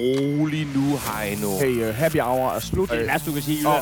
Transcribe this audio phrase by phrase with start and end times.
[0.00, 1.58] rolig nu, Heino.
[1.58, 2.88] Hey, uh, happy hour er slut.
[2.88, 3.68] Det er det værste, du kan sige.
[3.68, 3.74] Åh.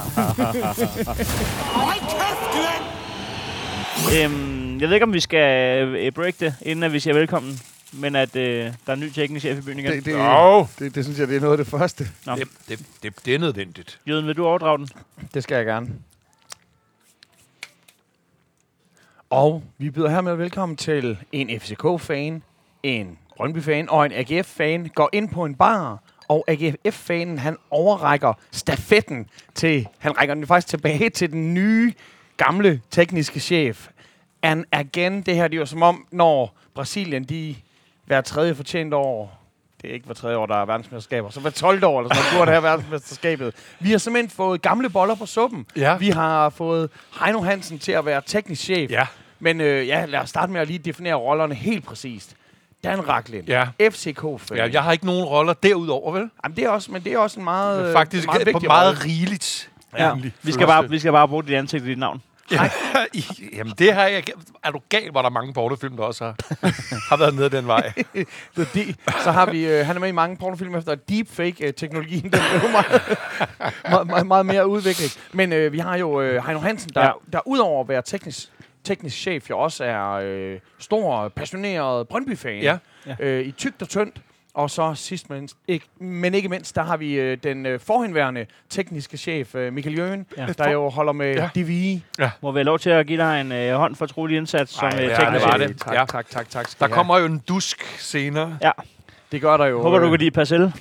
[4.25, 7.59] øhm, jeg ved ikke, om vi skal øh, break det, inden at vi siger velkommen.
[7.93, 9.93] Men at øh, der er en ny teknisk chef i byen igen.
[9.93, 10.67] Det, det, Jo.
[10.79, 12.09] det, det, synes jeg, det er noget af det første.
[12.27, 12.35] Nå.
[12.35, 14.01] Det, det, det, det er nødvendigt.
[14.09, 14.89] Jøden, vil du overdrage den?
[15.35, 15.89] Det skal jeg gerne.
[19.31, 22.43] Og vi byder hermed velkommen til en FCK-fan,
[22.83, 25.99] en Brøndby-fan og en AGF-fan går ind på en bar,
[26.29, 31.93] og AGF-fanen han overrækker stafetten til, han rækker den faktisk tilbage til den nye,
[32.37, 33.89] gamle tekniske chef.
[34.43, 37.57] And again, det her det er jo som om, når Brasilien, de
[38.07, 39.39] hver tredje fortjent år,
[39.83, 42.25] det er ikke hver tredje år, der er verdensmesterskaber, så hver 12 år, eller sådan
[42.25, 43.55] noget, burde have verdensmesterskabet.
[43.81, 45.67] Vi har simpelthen fået gamle boller på suppen.
[45.77, 45.97] Ja.
[45.97, 48.91] Vi har fået Heino Hansen til at være teknisk chef.
[48.91, 49.07] Ja.
[49.39, 52.37] Men øh, ja, lad os starte med at lige definere rollerne helt præcist.
[52.85, 53.69] Dan Raklin, Ja.
[53.91, 54.57] FCK-fan.
[54.59, 54.69] ja.
[54.73, 56.31] Jeg har ikke nogen roller derudover, vel?
[56.45, 58.69] Jamen, det er også, men det er også en meget, Faktisk en meget meget, vigtig
[58.69, 59.05] meget rolle.
[59.05, 59.71] rigeligt.
[59.99, 60.05] Ja.
[60.09, 60.33] egentlig.
[60.43, 62.23] Vi skal, bare, vi skal bare bruge dit ansigt og dit navn.
[62.51, 62.71] Ja.
[63.57, 64.23] Jamen, det har jeg...
[64.65, 66.35] Er du gal, hvor der er mange portofilm, der også har,
[67.09, 67.93] har været nede den vej?
[68.57, 72.31] Så, de, så har vi, øh, han er med i mange pornofilm efter deepfake-teknologien, den
[72.31, 73.03] blev meget,
[73.91, 75.19] meget, meget, meget mere udviklet.
[75.33, 77.07] Men øh, vi har jo øh, Heino Hansen, der, Ja.
[77.07, 77.13] ja.
[77.33, 78.49] der udover at være teknisk,
[78.85, 82.63] teknisk chef, jo også er øh, stor, passioneret Brøndby-fan.
[82.63, 82.79] Ja.
[83.07, 83.15] Ja.
[83.21, 84.17] Øh, I tygt og tyndt.
[84.55, 88.47] Og så sidst, men ikke, men ikke mindst, der har vi øh, den øh, forhenværende
[88.71, 90.47] tekniske chef, øh, Michael Jøen, Ja.
[90.47, 90.53] ja.
[90.53, 91.51] der jo holder med Ja.
[91.57, 91.63] ja.
[91.63, 92.05] DVI.
[92.43, 94.89] Må vi have lov til at give dig en øh, hånd for trolig indsats som
[94.89, 95.69] Ej, øh, ja, teknisk det var chef?
[95.69, 95.81] det.
[95.81, 96.05] Tak, Ja.
[96.09, 96.69] tak, tak, tak.
[96.79, 96.95] Der have.
[96.95, 98.59] kommer jo en dusk senere.
[98.63, 98.71] Ja.
[99.33, 99.83] Det gør der jo.
[99.83, 100.61] Håber, du øh, kan lide Parcel.
[100.61, 100.73] det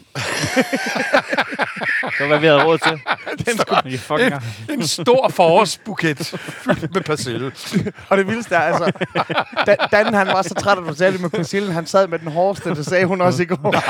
[2.20, 3.00] var, hvad vi havde råd til.
[3.46, 3.58] Den
[3.98, 4.42] fucking have.
[4.74, 6.34] En stor forårsbuket
[6.66, 7.52] med persille.
[8.10, 8.92] Og det vildeste er, altså,
[9.66, 12.20] da, Dan han var så træt, at du sagde det med persillen, han sad med
[12.20, 13.76] den hårdeste, det sagde hun også i går.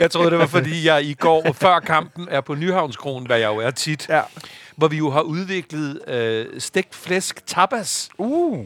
[0.00, 3.46] Jeg troede, det var, fordi jeg i går, før kampen, er på Nyhavnskronen, hvad jeg
[3.48, 4.20] jo er tit, Ja.
[4.76, 8.08] hvor vi jo har udviklet øh, stegt flæsk tapas.
[8.18, 8.64] Uh,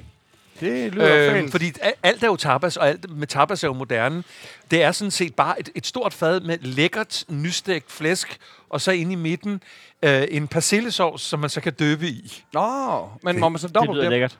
[0.60, 1.72] det lyder øh, Øh, fordi
[2.02, 4.24] alt er jo tapas, og alt med tapas er jo moderne.
[4.70, 8.36] Det er sådan set bare et, et stort fad med lækkert, nystegt flæsk,
[8.70, 9.62] og så inde i midten
[10.02, 12.42] øh, en persillesovs, som man så kan døbe i.
[12.52, 14.10] Nå, men må man så Det dobbelt lyder det?
[14.10, 14.38] lækkert.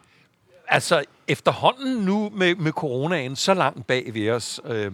[0.69, 4.92] Altså, efterhånden nu med, med coronaen så langt bag ved os, øh,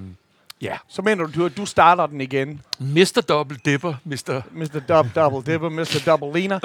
[0.63, 2.61] ja, Så mener du, at du starter den igen.
[2.79, 3.25] Mr.
[3.29, 4.41] Double Dipper, Mr.
[4.53, 4.81] Mr.
[4.89, 6.03] Dub, Double Dipper, Mr.
[6.07, 6.61] Double Lina.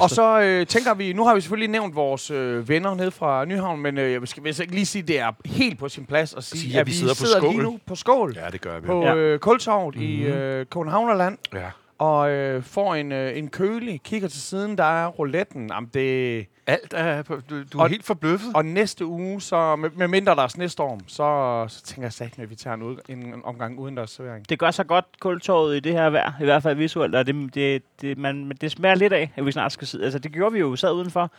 [0.00, 3.44] og så øh, tænker vi, nu har vi selvfølgelig nævnt vores øh, venner ned fra
[3.44, 6.06] Nyhavn, men øh, jeg skal vist ikke lige sige, at det er helt på sin
[6.06, 7.50] plads at sige, Sige, at vi sidder på sidder Skål.
[7.50, 8.36] lige nu på skål.
[8.36, 8.86] Ja, det gør vi.
[8.86, 10.10] På øh, Kultorvet mm-hmm.
[10.10, 11.38] i øh, Københavnerland.
[11.54, 11.70] Ja.
[12.02, 15.68] Og øh, får en, øh, en kølig, kigger til siden, der er rouletten.
[15.72, 17.34] Jamen, det, Alt er, du,
[17.72, 18.50] du er Og- helt forbløffet.
[18.54, 22.38] og næste uge, så med, med mindre der er snestorm, så, så tænker jeg sagt,
[22.38, 24.48] at vi tager en, ud, en omgang udendørs servering.
[24.48, 27.54] Det gør så godt kultorvet i det her vejr, i hvert fald visuelt, og det,
[27.54, 30.04] det, det, man, det smager lidt af, at vi snart skal sidde.
[30.04, 31.30] Altså, det gjorde vi jo, sad udenfor.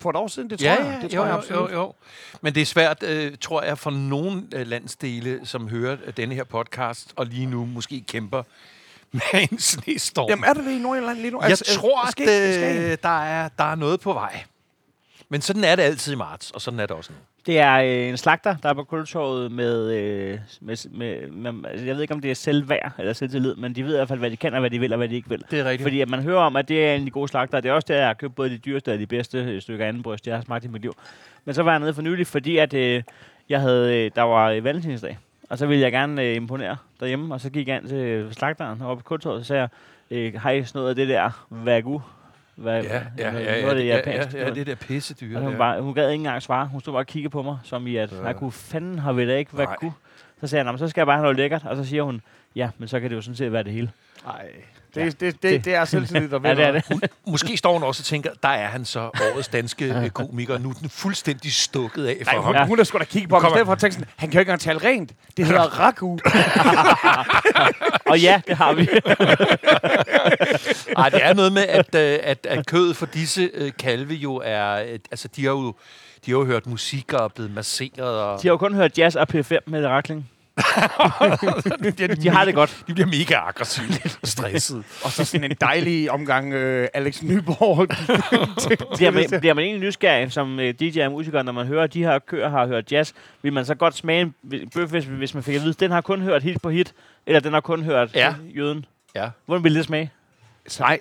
[0.00, 0.98] For et år siden, det tror Ja, jeg.
[1.02, 1.70] Det jo, tror jeg jo, absolut.
[1.72, 1.92] jo, jo.
[2.40, 6.44] Men det er svært, øh, tror jeg, for nogle øh, landsdele, som hører denne her
[6.44, 8.42] podcast, og lige nu måske kæmper
[9.14, 10.28] med en snestorm.
[10.30, 11.40] Jamen, er det det i Nordjylland lige nu?
[11.42, 12.82] jeg Altså, tror, at Skagen- Skagen?
[12.82, 14.42] øh, der, er, der er noget på vej.
[15.28, 17.18] Men sådan er det altid i marts, og sådan er det også nu.
[17.46, 21.86] Det er øh, en slagter, der er på kultorvet med, øh, med, med, med, altså,
[21.86, 24.18] jeg ved ikke, om det er selvværd eller selvtillid, men de ved i hvert fald,
[24.18, 25.44] hvad de kan, og hvad de vil, og hvad de ikke vil.
[25.50, 25.82] Det er rigtigt.
[25.82, 27.60] Fordi at man hører om, at det er en af de gode slagter.
[27.60, 29.86] Det er også der, jeg har købt både de dyreste og de bedste øh, stykker
[29.86, 30.94] anden bryst, jeg har smagt i mit liv.
[31.44, 33.02] Men så var jeg nede for nylig, fordi at, øh,
[33.48, 35.18] jeg havde, øh, der var valentinsdag.
[35.50, 38.82] Og så ville jeg gerne øh, imponere derhjemme, og så gik jeg ind til slagteren
[38.82, 39.68] oppe på kultorvet, og så sagde jeg,
[40.34, 42.00] øh, har I sådan noget af det der wagyu?
[42.54, 44.38] Hvad, Ja, ja, noget ja, ja, det ja, ja, japanske.
[44.38, 45.36] ja, det der pissedyr.
[45.38, 46.66] Og hun, bare, hun gad ikke engang svare.
[46.66, 48.16] Hun stod bare og kiggede på mig, som i at, Ja.
[48.20, 49.76] hvad kunne fanden har vi da ikke, hvad Nej.
[49.76, 49.92] kunne?
[50.40, 51.64] Så sagde jeg, "Nå, men så skal jeg bare have noget lækkert.
[51.64, 52.20] Og så siger hun,
[52.56, 53.90] ja, men så kan det jo sådan set være det hele.
[54.24, 54.46] Nej,
[54.94, 57.10] det, det, det, det er selvtillid, der Ja, det er det.
[57.26, 60.58] Måske står hun også og tænker, der er han så, årets danske komiker.
[60.58, 62.44] Nu er den fuldstændig stukket af for Nej, ham.
[62.44, 62.66] hun, Ja.
[62.66, 64.34] hun er sgu da kigge på ham, i stedet for at tænke sådan, han kan
[64.38, 65.12] jo ikke engang tale rent.
[65.36, 66.18] Det hedder ragu.
[68.10, 68.82] Og ja, det har vi.
[71.02, 74.42] Ej, det er noget med, at, øh, at, at kødet for disse øh, kalve jo
[74.44, 74.72] er...
[74.74, 75.74] øh, Altså, de har jo,
[76.26, 78.00] de har jo hørt musik og er blevet masseret.
[78.22, 80.30] Og, De har jo kun hørt jazz og P5 med rakling.
[82.22, 82.84] De har det godt.
[82.86, 83.86] de bliver mega aggressive
[84.22, 84.82] og stressede.
[85.04, 87.88] Og så sådan en dejlig omgang øh, Alex Nyborg.
[88.96, 92.02] Bliver man, bliver man egentlig nysgerrig som øh, DJ og musiker, når man hører, de
[92.04, 93.12] her køer har hørt jazz?
[93.42, 94.34] Vil man så godt smage en
[94.74, 96.94] bøf, hvis, hvis man fik at vide, den har kun hørt hit på hit,
[97.26, 98.28] eller den har kun hørt Ja.
[98.44, 98.84] øh, jøden?
[99.14, 99.28] Ja.
[99.46, 100.10] Hvordan ville det smage?
[100.80, 100.98] Nej.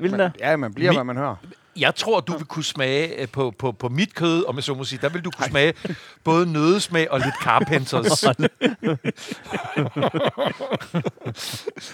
[0.00, 0.30] Vil den Man, der?
[0.50, 1.36] ja, man bliver, Mi- hvad man hører.
[1.76, 4.74] Jeg tror, du vil kunne smage øh, på, på, på mit kød, om jeg så
[4.74, 4.98] må sige.
[5.02, 5.74] Der vil du kunne smage
[6.24, 8.24] både nødesmag og lidt carpenters.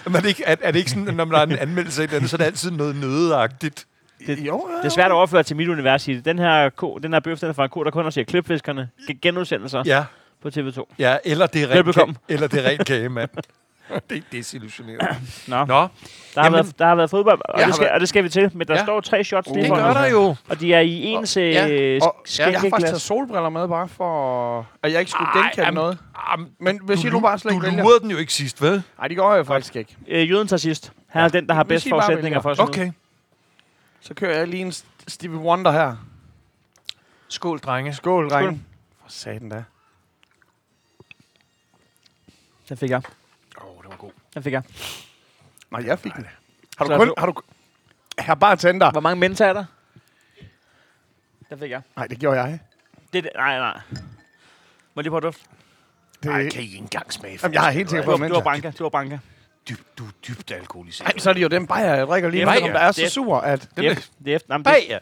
[0.05, 2.05] Men er, det ikke, er, er det ikke sådan, når man har en anmeldelse af
[2.05, 3.85] et eller andet, så er det altid noget nødeagtigt?
[4.27, 4.77] Det, jo, ja.
[4.77, 6.07] Det er svært at overføre til mit univers.
[6.07, 6.25] i det.
[6.25, 8.89] Den her, ko, den her bøf, den er fra en ko, der kun ser klipfiskerne.
[9.09, 10.05] Ge- Genudsendelser Ja,
[10.41, 10.93] på TV2.
[10.99, 13.29] ja eller det er rent, ka- eller det er rent kagemand.
[14.09, 15.07] det er desillusionerende.
[15.47, 15.89] Nå, Nå, der, har
[16.43, 18.29] Jamen- været, der har været fodbold, og, det har skal, været- og det skal vi
[18.29, 18.51] til.
[18.57, 18.83] Men der Ja.
[18.83, 19.95] står tre shots lige Uh, det foran gør os.
[19.95, 20.35] der jo.
[20.49, 21.63] Og de er i ens øh, ja.
[22.01, 25.71] Og jeg har faktisk taget solbriller med, bare for at jeg ikke skulle Ej, genkende
[25.71, 25.97] noget.
[26.15, 27.83] Am, Men hvis du, I nu bare slet du ikke vælger...
[27.83, 28.83] lurede den jo ikke sidst, vel?
[28.97, 29.97] Nej, det gør jeg faktisk ikke.
[30.07, 30.91] Øh, jøden tager sidst.
[31.07, 32.81] Han er den, der har bedst forudsætninger for at okay.
[32.81, 32.91] Okay.
[34.01, 35.95] Så kører jeg lige en St- Stevie Wonder her.
[37.27, 37.93] Skål, drenge.
[37.93, 38.39] Skål, Skål.
[38.41, 38.61] drenge.
[39.03, 39.63] For satan da.
[42.69, 43.01] Den fik jeg.
[43.61, 44.11] Åh, oh, det var god.
[44.33, 44.61] Den fik jeg.
[45.71, 46.27] Nej, jeg fik den.
[46.77, 47.07] Har Så du kun...
[47.07, 48.35] du- Har du...
[48.39, 48.91] Bare tænder.
[48.91, 49.65] Hvor mange mennesker er der?
[51.49, 51.81] Den fik jeg.
[51.95, 52.59] Nej, det gjorde jeg.
[53.13, 53.73] Det, det, nej, nej.
[53.91, 53.99] Må
[54.95, 55.43] jeg lige prøve at dufte?
[56.23, 56.25] Det...
[56.31, 58.29] Nej, kan I ikke engang smage Jamen, jeg er helt sikker Det på, var, at
[58.29, 58.67] det var Branca.
[58.71, 59.19] Det var Branca.
[59.69, 61.07] Dyb, du er dybt alkoholiseret.
[61.13, 62.73] Ej, så er det jo den bajer, jeg drikker lige Det nu, er som bajer.
[62.73, 63.69] der er Det så er- sur, at...
[63.77, 63.95] Det er,
[64.25, 64.53] det er efter.
[64.53, 64.97] Jamen, det, Bag, ja.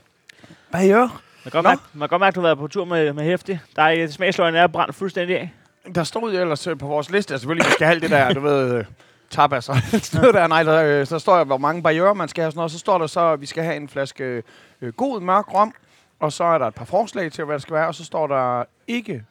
[0.71, 0.99] Bajer?
[0.99, 1.09] man,
[1.43, 1.69] kan godt Nå.
[1.69, 3.59] mærke, man kan godt mærke, at du har været på tur med, med hæftig.
[3.75, 5.51] Der er smagsløgene er brændt fuldstændig af.
[5.95, 8.09] Der stod jo ellers øh, på vores liste, altså selvfølgelig, vi skal have alt det
[8.11, 8.85] der, du ved, øh,
[9.29, 10.47] tapas og sådan noget der.
[10.47, 12.71] Nej, der, øh, så står der, hvor mange barriere man skal have og sådan noget.
[12.71, 14.43] Så står der så, at vi skal have en flaske
[14.81, 15.73] øh, god mørk rom,
[16.19, 18.27] og så er der et par forslag til, hvad det skal være, og så står
[18.27, 19.23] der ikke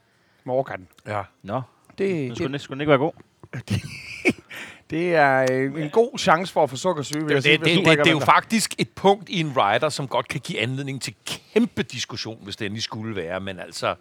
[0.44, 0.88] Morgan.
[1.06, 1.22] ja.
[1.42, 1.62] Nå,
[1.98, 3.12] Det, den skulle, det, den, skulle den ikke være god.
[4.90, 7.86] det er øh, en god chance for at få sukkersyge, jeg Det, sige, det, det,
[7.86, 11.02] det, det er jo faktisk et punkt i en rider, som godt kan give anledning
[11.02, 13.40] til kæmpe diskussion, hvis det endelig skulle være.
[13.40, 13.94] Men altså,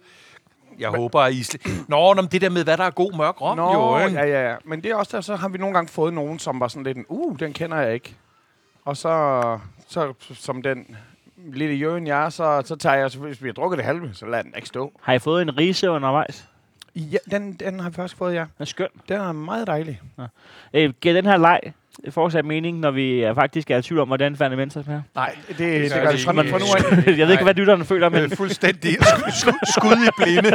[0.78, 1.40] jeg men, håber, at I...
[1.40, 4.18] Sl- Nå, men det der med, hvad der er god mørk rom, Nå, jo, ikke?
[4.20, 4.56] ja, ja, ja.
[4.64, 6.84] Men det er også der, så har vi nogle gange fået nogen, som var sådan
[6.84, 8.16] lidt en, uh, den kender jeg ikke.
[8.84, 10.96] Og så, så som den
[11.36, 14.26] lille jøen jeg er, så, så tager jeg, hvis vi har drukket det halve, så
[14.26, 14.92] lader den ikke stå.
[15.02, 16.48] Har I fået en rise undervejs?
[16.94, 18.40] Ja, den, den har vi først fået, ja.
[18.40, 18.88] Den er skøn.
[19.08, 20.00] Den er meget dejlig.
[20.74, 21.60] Øh, giver den her leg
[22.10, 25.02] fortsat mening, når vi er faktisk er i tvivl om, hvordan Færne Mensa smager?
[25.14, 26.50] Nej, det, det, det gør det fra, ikke.
[26.50, 26.64] fra nu
[27.06, 27.06] af.
[27.18, 30.50] jeg ved ikke, hvad lytterne føler, men fuldstændig sku- sku- skud i blinde.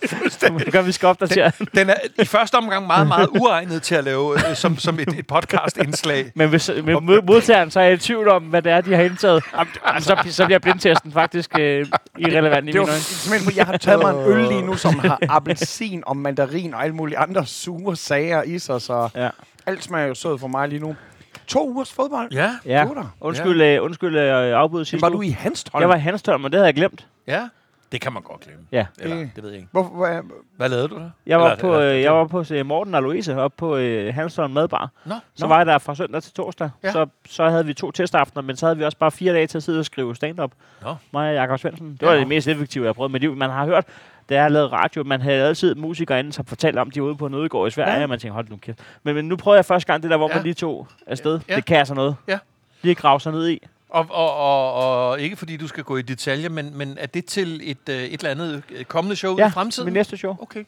[0.64, 1.52] det gør, vi skal opdatere.
[1.74, 5.08] Den er i første omgang meget, meget uegnet til at lave øh, som, som et,
[5.18, 6.32] et podcast-indslag.
[6.34, 8.94] Men hvis med mod- modtageren så er jeg i tvivl om, hvad det er, de
[8.94, 9.44] har indtaget,
[9.88, 11.86] jamen, så, så bliver blindtesten faktisk øh,
[12.18, 13.40] irrelevant i Det øjne.
[13.44, 16.82] fordi jeg har taget mig en øl lige nu, som har appelsin og mandarin og
[16.82, 19.28] alle mulige andre sure sager i sig, så Ja.
[19.66, 20.96] Alt smager jo sød for mig lige nu.
[21.46, 22.32] To ugers fodbold.
[22.32, 22.86] Ja, Ja.
[23.20, 25.80] Undskyld, øh, undskyld øh, afbuddet sidste Var du i Hanstholm?
[25.80, 27.06] Jeg var i Hanstholm, og det havde jeg glemt.
[27.26, 27.48] ja.
[27.92, 28.60] Det kan man godt glemme.
[28.72, 28.86] Ja.
[28.98, 29.68] Eller, Det- det ved jeg ikke.
[29.72, 30.22] Hvor, hvor,
[30.56, 31.10] Hvad lavede du der?
[31.26, 33.76] Jeg var, Eller- på, eller- øh, jeg var på øh, Morten og Louise op på
[33.76, 34.90] øh, Hanstholm Madbar.
[35.04, 35.48] Nå, Så nå.
[35.48, 36.70] var jeg der fra søndag til torsdag.
[36.82, 36.92] Ja.
[36.92, 39.56] Så, så havde vi to testaftener, men så havde vi også bare fire dage til
[39.58, 40.50] at sidde og skrive stand-up.
[40.82, 40.94] Nå.
[41.12, 41.90] Mig og Jakob Svendsen.
[42.00, 42.20] Det var Ja.
[42.20, 43.36] det mest effektive, jeg har prøvet mit liv.
[43.36, 43.84] Man har hørt,
[44.28, 47.06] da jeg har lavet radio, man havde altid musikere inden, som fortalte om, de var
[47.08, 47.96] ude på en ødegård i Sverige, Ja.
[47.98, 48.02] ja.
[48.02, 48.78] og man tænkte, hold nu kæft.
[49.02, 50.34] Men, men nu prøver jeg første gang det der, hvor Ja.
[50.34, 51.40] man lige tog afsted.
[51.48, 51.56] Ja.
[51.56, 52.16] Det kan altså noget.
[52.28, 52.38] Ja.
[52.82, 53.66] Lige grave sig ned i.
[53.88, 57.24] Og, og, og, og ikke fordi du skal gå i detaljer, men, men er det
[57.24, 59.84] til et, øh, et eller andet øh, kommende show Ja, i fremtiden?
[59.86, 60.36] min næste show.
[60.40, 60.64] Okay.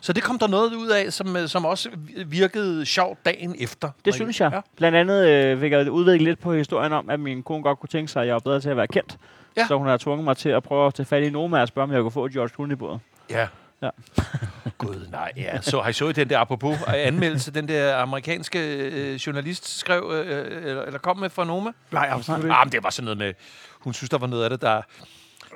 [0.00, 1.88] Så det kom der noget ud af, som, øh, som også
[2.26, 3.88] virkede sjovt dagen efter?
[4.04, 4.50] Det synes jeg.
[4.52, 4.60] Ja.
[4.76, 7.88] Blandt andet øh, fik jeg udviklet lidt på historien om, at min kone godt kunne
[7.88, 9.16] tænke sig, at jeg var bedre til at være kendt.
[9.56, 9.66] Ja.
[9.66, 11.84] Så hun har tvunget mig til at prøve at tage fat i Noma og spørge,
[11.84, 12.98] om jeg kunne få George Clooney-båd.
[13.30, 13.46] Ja.
[13.82, 13.88] Ja.
[14.78, 15.32] Gud, nej.
[15.36, 15.60] Ja.
[15.60, 20.10] Så har I så den der, apropos øh, anmeldelse, den der amerikanske øh, journalist skrev,
[20.14, 21.70] øh, eller, eller kom med fra Noma?
[21.90, 22.54] Nej, absolut ikke.
[22.54, 23.34] Ah, men det var sådan noget med,
[23.80, 24.82] hun synes, der var noget af det, der,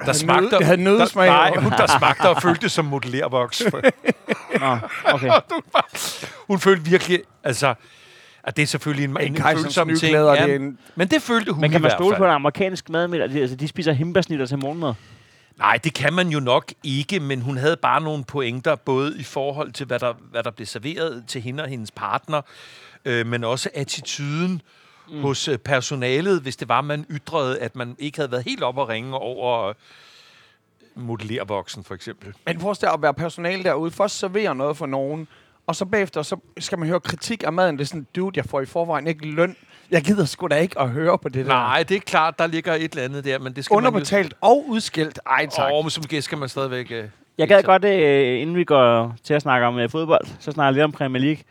[0.06, 0.42] der smagte...
[0.42, 1.26] nød- det havde nødsmag.
[1.26, 3.62] Der, nej, hun, der smagte og følte som modellervoks.
[4.60, 5.30] Nå, okay.
[6.48, 7.74] hun følte virkelig, altså...
[8.46, 10.14] At det er selvfølgelig en, en, en følsom ting.
[10.14, 10.78] Ja, det en...
[10.94, 13.30] men det følte hun Men kan man stole på en amerikansk madmiddag?
[13.30, 14.94] De, altså, de spiser himbersnitter til morgenmad.
[15.58, 19.22] Nej, det kan man jo nok ikke, men hun havde bare nogle pointer, både i
[19.22, 22.42] forhold til, hvad der, hvad der blev serveret til hende og hendes partner,
[23.04, 24.62] øh, men også attituden
[25.10, 25.20] mm.
[25.20, 28.78] hos øh, personalet, hvis det var, man ytrede, at man ikke havde været helt op
[28.78, 29.74] og ringe over øh,
[30.94, 32.34] modellervoksen, for eksempel.
[32.46, 33.90] Men prøv at være personale derude.
[33.90, 35.28] Først servere noget for nogen,
[35.66, 37.76] og så bagefter så skal man høre kritik af maden.
[37.78, 39.56] Det er sådan, dude, jeg får i forvejen ikke løn.
[39.90, 41.52] Jeg gider sgu da ikke at høre på det der.
[41.52, 44.64] Nej, det er klart, der ligger et eller andet der, men det skal Underbetalt og
[44.68, 45.21] udskilt.
[45.26, 45.64] Ej, tak.
[45.64, 45.85] man.
[45.85, 46.90] Og som gæst skal man stadigvæk...
[46.90, 47.04] Øh,
[47.38, 50.66] Jeg gad godt, øh, inden vi går til at snakke om øh, fodbold, så snakker
[50.66, 51.42] jeg lidt om Premier League.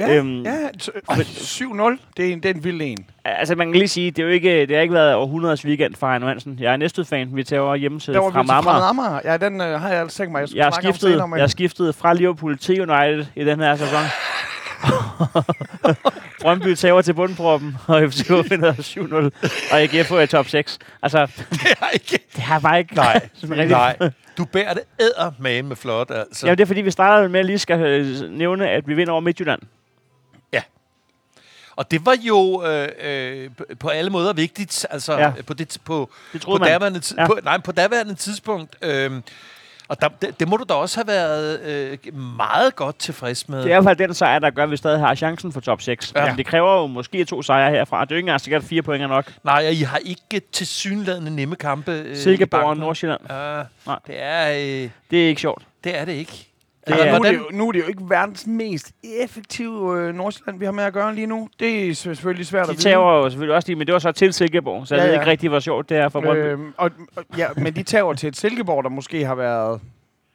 [0.00, 0.68] Ja, Øhm, ja.
[0.82, 1.98] t- Ej, 7-0.
[2.16, 3.06] Det er en, det er en vild en.
[3.24, 5.94] Altså, man kan lige sige, det, er jo ikke, det har ikke været århundredes weekend
[5.94, 6.56] for Heino Hansen.
[6.60, 9.20] Jeg er næstud fan Vi tager over hjemme til Der var fra Amager.
[9.24, 11.42] Ja, den øh, har jeg altså tænkt mig, jeg Jeg har om skiftet, men jeg
[11.42, 14.02] har skiftet fra Liverpool til United i den her sæson.
[16.40, 19.14] Brøndby tager til bundproppen, og FCK vinder 7-0,
[19.72, 20.78] og AGF er i top 6.
[21.02, 22.18] Altså, Det er ikke...
[22.36, 23.28] det har bare ikke Nej,
[23.68, 23.96] nej.
[24.38, 26.46] Du bærer det ædermame med flot, altså.
[26.46, 29.12] Jamen, det er fordi, vi starter med at lige skal øh, nævne, at vi vinder
[29.12, 29.60] over Midtjylland.
[31.80, 35.32] Og det var jo øh, øh, på- alle måder vigtigt, altså Ja.
[35.46, 37.26] på, det, på, Det på, daværende, Ja.
[37.26, 38.76] på, nej, på daværende tidspunkt.
[38.82, 39.10] Øh,
[39.88, 41.98] og der, det, det må du da også have været øh,
[42.36, 43.58] meget godt tilfrids med.
[43.58, 45.60] Det er i hvert fald den sejr, der gør, at vi stadig har chancen for
[45.60, 46.12] top 6.
[46.16, 46.26] Ja.
[46.28, 48.04] Men det kræver jo måske to sejre herfra.
[48.04, 49.32] Det er jo ikke engang sikkert, fire point nok.
[49.44, 51.92] Nej, og I har ikke til synlædende nemme kampe.
[51.92, 52.76] Øh, Silkeborg og.
[52.76, 53.20] Nordsjælland.
[53.30, 53.98] Ja, Nej.
[54.06, 55.62] det er, øh, Det er ikke sjovt.
[55.84, 56.49] det er det ikke.
[56.86, 59.98] Det Altså, er- Nu, er det jo, nu er det jo ikke verdens mest effektive
[60.00, 61.48] øh, Nordsjælland, vi har med at gøre lige nu.
[61.60, 62.82] Det er selvfølgelig svært De at vide.
[62.82, 65.14] tager jo selvfølgelig også de, men det var så til Silkeborg, så jeg Ja, ved
[65.14, 65.20] ja.
[65.20, 66.42] ikke rigtig, hvor sjovt det er for Brøndby.
[66.42, 69.80] Øhm, og, og, ja, men de tager til et Silkeborg, der måske har været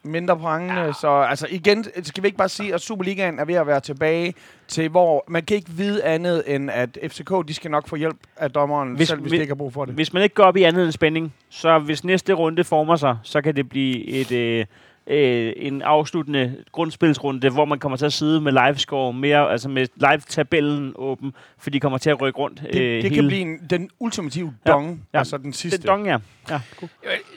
[0.03, 0.81] mindre prangende.
[0.81, 0.93] Ja.
[0.93, 4.33] Så altså igen, skal vi ikke bare sige, at Superligaen er ved at være tilbage
[4.67, 8.17] til, hvor man kan ikke vide andet, end at FCK, de skal nok få hjælp
[8.37, 9.93] af dommeren, Hvis- hvis, selv hvis hvis- de ikke har brug for det.
[9.93, 13.17] Hvis man ikke går op i andet end spænding, så hvis næste runde former sig,
[13.23, 14.65] så kan det blive et, øh,
[15.07, 19.87] øh, en afsluttende grundspilsrunde, hvor man kommer til at sidde med livescore mere, altså med
[19.95, 22.61] live-tabellen åben, for de kommer til at rykke rundt.
[22.61, 24.97] Det, øh, det kan blive en, den ultimative dong, Ja.
[25.13, 25.17] ja.
[25.17, 25.77] altså den sidste.
[25.77, 26.17] Den dong, ja.
[26.49, 26.61] ja.
[26.75, 26.89] cool.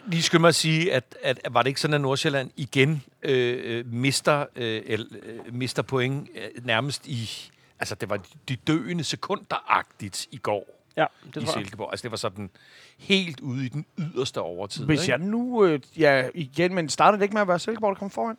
[0.06, 3.02] Lige skynde mig at sige, at, at, at var det ikke sådan, at Nordsjælland igen
[3.22, 7.30] øh, øh, mister, øh, el, øh, mister point øh, nærmest i...
[7.80, 11.62] Altså, det var de døende sekunder-agtigt i går Ja, det det i tror jeg.
[11.64, 11.88] Silkeborg.
[11.93, 12.50] Altså, det var sådan
[12.99, 14.85] helt ude i den yderste overtid.
[14.87, 15.11] Hvis ikke?
[15.12, 18.11] jeg nu, øh, ja, igen, men startede det ikke med at være Silkeborg, der kom
[18.11, 18.37] foran?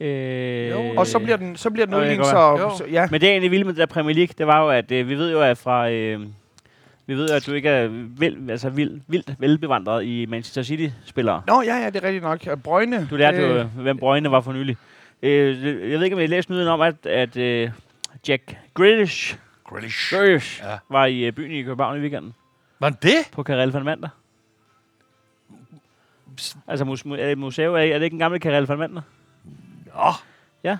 [0.00, 0.94] Øh, Jo.
[0.96, 3.08] Og så bliver den, så bliver den udlignet, godt så, så, ja.
[3.10, 5.08] Men det er egentlig vildt med det der Premier League, det var jo, at øh,
[5.08, 5.90] vi ved jo, at fra...
[5.90, 6.20] Øh,
[7.08, 7.88] vi ved jo, at du ikke er
[8.18, 11.42] vel, altså vild, vildt velbevandret i Manchester City-spillere.
[11.46, 12.58] Nå, ja, ja, det er rigtigt nok.
[12.62, 13.06] Brøgne.
[13.10, 14.76] Du lærte det- jo, hvem Brøgne var for nylig.
[15.22, 17.70] Øh, jeg ved ikke, om jeg læste nyheden om, at, at øh,
[18.28, 20.14] Jack Grealish, Grealish.
[20.14, 20.78] Grealish Ja.
[20.88, 22.34] var i øh, byen i København i weekenden
[22.80, 23.16] Var det det?
[23.32, 24.08] på Karel van Mander.
[26.68, 27.74] Altså, mus, mu- er det et museum?
[27.74, 29.02] Er, er det ikke en gammel Karel van Mander?
[29.94, 30.12] Nå.
[30.64, 30.78] Ja.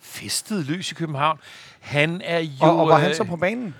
[0.00, 1.38] Festet løs i København.
[1.80, 2.50] Han er jo...
[2.60, 3.74] Og, og var han øh, så på banen?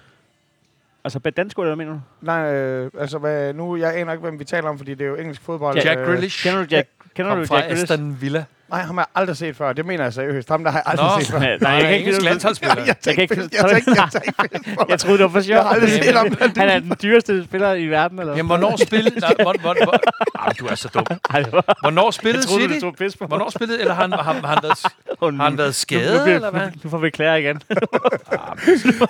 [1.04, 2.00] Altså, dansk eller hvad mener du?
[2.20, 5.08] Nej, øh, altså hvad, nu, jeg aner ikke, hvem vi taler om, fordi det er
[5.08, 5.76] jo engelsk fodbold.
[5.84, 6.42] Jack Øh, Grealish?
[6.44, 7.82] Kender du Jack, kender du fra Jack Grealish?
[7.92, 8.44] Aston Villa.
[8.72, 9.72] Nej, ham har jeg aldrig set før.
[9.72, 10.48] Det mener jeg seriøst.
[10.48, 11.20] Ham der har jeg aldrig Nå.
[11.20, 11.38] set før.
[11.44, 12.74] Nej, Nej, jeg kan ikke engelsk landsholdsspiller.
[12.86, 15.48] Jeg Jeg ikke- jeg jeg jeg jeg Jeg troede, det var for sjovt.
[15.56, 16.36] Jeg har aldrig set ham.
[16.56, 19.20] Han er den dyreste spiller i verden, eller Jamen, hvornår spillede...
[19.20, 19.98] Nej, hvor, hvor, hvor,
[20.46, 21.04] ah, du er så dum.
[21.82, 22.74] Hvornår jeg spillede troede, City?
[22.74, 23.26] du stod pis på.
[23.26, 23.80] Hvornår spillede...
[23.80, 24.78] Eller har han, har, har, han, været,
[25.20, 26.68] har han været nu, skadet, eller hvad?
[26.84, 27.62] Nu, får vi klæder igen.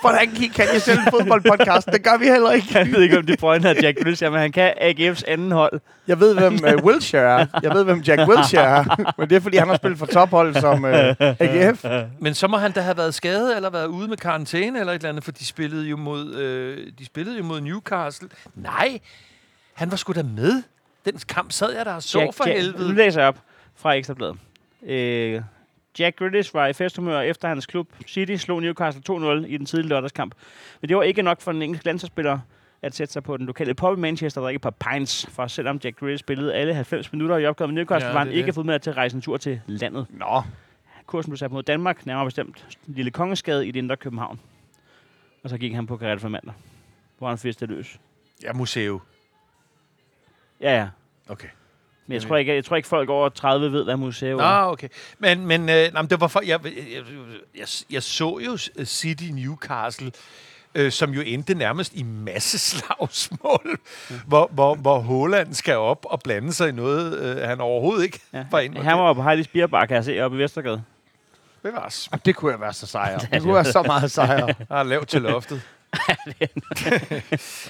[0.00, 1.86] Hvordan kan kan jeg selv en fodboldpodcast?
[1.86, 2.66] Det gør vi heller ikke.
[2.74, 5.80] Jeg ved ikke, om det Brøgne er Jack Grealish, men han kan AGF's anden hold.
[6.06, 7.46] Jeg ved, hvem uh, Wilshere er.
[7.62, 9.12] Jeg ved, hvem Jack Wilshere er.
[9.18, 10.90] Men det er, fordi han har spillet for tophold som uh,
[11.20, 11.84] AGF.
[12.18, 14.96] Men så må han da have været skadet, eller været ude med karantæne, eller et
[14.96, 18.28] eller andet, for de spillede jo mod, øh, de spillede jo mod Newcastle.
[18.54, 19.00] Nej,
[19.74, 20.62] han var sgu da med.
[21.04, 22.94] Den kamp sad jeg der og så Jack, for Jack, Nu helvede.
[22.94, 23.38] læser jeg op
[23.76, 24.36] fra Ekstrabladet.
[24.86, 25.42] Øh,
[25.98, 29.14] Jack Grealish var i festhumør efter hans klub City slog Newcastle 2-0
[29.46, 30.34] i den tidlige lørdagskamp.
[30.80, 32.38] Men det var ikke nok for en engelsk landsholdsspiller
[32.82, 35.46] at sætte sig på den lokale pub i Manchester og drikke et par pints, for
[35.46, 38.34] selvom Jack Grealish spillede alle 90 minutter i opgøret med Newcastle, Ja, var han det
[38.34, 38.54] ikke det.
[38.54, 40.06] fået med til at rejse en tur til landet.
[40.10, 40.42] Nå,
[41.06, 44.40] Kursen blev sat mod Danmark, nærmere bestemt Lille Kongeskade i det indre København.
[45.44, 46.54] Og så gik han på Karate for mandag,
[47.18, 47.98] hvor han festede løs.
[48.42, 49.00] Ja, museum.
[50.60, 50.88] Ja, ja.
[51.28, 51.48] Okay.
[52.06, 54.64] Men jeg tror ikke, jeg tror ikke folk over 30 ved, hvad museum Nå, er.
[54.64, 54.88] okay.
[55.18, 57.02] Men, men, øh, nej, det var for, jeg, jeg,
[57.58, 60.12] jeg, jeg så jo City Newcastle,
[60.74, 63.78] øh, som jo endte nærmest i masseslagsmål,
[64.10, 64.14] ja.
[64.26, 68.20] hvor, hvor, hvor Holland skal op og blande sig i noget, øh, han overhovedet ikke
[68.32, 68.44] Ja.
[68.50, 70.82] var inde Han var på Heidi's Bierbar, kan jeg se, oppe i Vestergade.
[71.62, 72.08] Bevares.
[72.12, 73.18] Jamen, det kunne jeg være så sejr.
[73.32, 74.46] Det kunne være så meget sejr.
[74.46, 75.62] Han er lavt til loftet.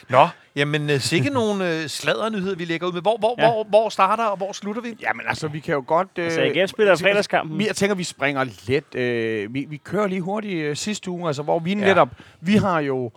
[0.08, 0.26] Nå,
[0.56, 3.00] jamen øh, sikke nogle øh, sladdernyheder, vi lægger ud med.
[3.02, 3.50] Hvor, hvor, Ja.
[3.50, 4.88] hvor, hvor starter og hvor slutter vi?
[5.02, 6.08] Jamen altså, vi kan jo godt...
[6.18, 7.58] Øh, Så AGF spiller jeg tænker- fredagskampen.
[7.58, 8.94] Vi, jeg tænker, vi springer lidt.
[8.94, 11.76] Øh, vi, vi kører lige hurtigt øh, sidste uge, altså, hvor vi Ja.
[11.86, 12.08] netop...
[12.40, 13.10] Vi har jo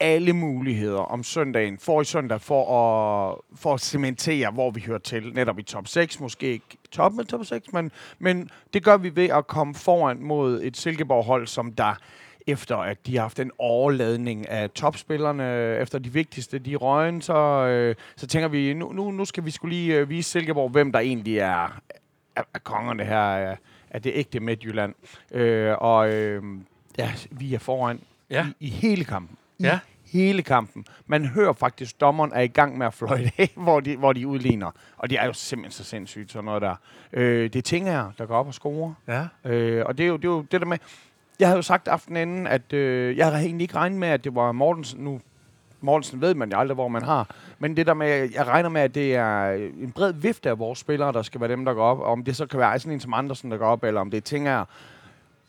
[0.00, 4.98] alle muligheder om søndagen, for i søndag, for at, for at cementere, hvor vi hører
[4.98, 5.32] til.
[5.34, 9.16] Netop i top 6, måske ikke top med top 6, men, men det gør vi
[9.16, 11.94] ved at komme foran mod et Silkeborg-hold, som der
[12.46, 17.34] efter at de har haft en overladning af topspillerne, efter de vigtigste, de røgen, så,
[17.66, 20.92] øh, så tænker vi, nu, nu, nu skal vi skulle lige øh, vise Silkeborg, hvem
[20.92, 21.80] der egentlig er,
[22.36, 23.58] er, er kongerne her, af,
[23.90, 24.94] af det ægte Midtjylland.
[25.32, 26.42] Øh, og øh,
[26.98, 28.46] ja, vi er foran Ja.
[28.60, 29.36] i, i hele kampen.
[29.58, 29.78] I Ja.
[30.12, 30.86] hele kampen.
[31.06, 34.12] Man hører faktisk, at dommeren er i gang med at fløjte af, hvor de, hvor
[34.12, 34.70] de udligner.
[34.96, 36.74] Og det er jo simpelthen så sindssygt, sådan noget der.
[37.12, 38.94] Øh, det er ting her, der går op og scorer.
[39.08, 39.50] Ja.
[39.50, 40.78] Øh, og det er, jo, det er jo det der med,
[41.40, 44.24] jeg havde jo sagt aftenen inden, at øh, jeg havde egentlig ikke regnet med, at
[44.24, 45.04] det var Mortensen.
[45.04, 45.20] Nu,
[45.80, 47.34] Mortensen ved man jo aldrig, hvor man har.
[47.58, 50.58] Men det der med, jeg regner med, at det er øh, en bred vifte af
[50.58, 51.98] vores spillere, der skal være dem, der går op.
[51.98, 54.10] Og om det så kan være sådan en som Andersen, der går op, eller om
[54.10, 54.64] det er ting er...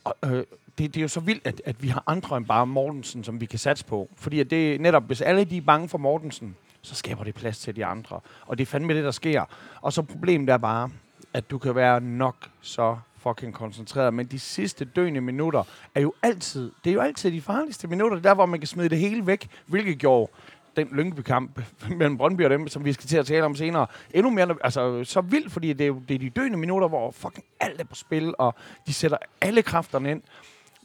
[0.04, 0.44] Og, øh,
[0.78, 3.42] det, det er jo så vildt, at, at vi har andre end bare Mortensen, som
[3.42, 4.10] vi kan satse på.
[4.16, 7.60] Fordi at det netop, hvis alle de er bange for Mortensen, så skaber det plads
[7.60, 8.20] til de andre.
[8.46, 9.44] Og det er fandme det, der sker.
[9.82, 10.90] Og så problemet er bare,
[11.34, 15.64] at du kan være nok så fucking koncentreret, men de sidste døende minutter
[15.96, 18.90] er jo altid, det er jo altid de farligste minutter, der hvor man kan smide
[18.90, 20.32] det hele væk, hvilket gjorde
[20.76, 21.62] den Lyngby-kamp
[22.00, 25.04] mellem Brøndby og dem, som vi skal til at tale om senere, endnu mere, altså
[25.04, 27.86] så vildt, fordi det er jo det er de døende minutter, hvor fucking alt er
[27.86, 28.56] på spil, og
[28.88, 30.22] de sætter alle kræfterne ind.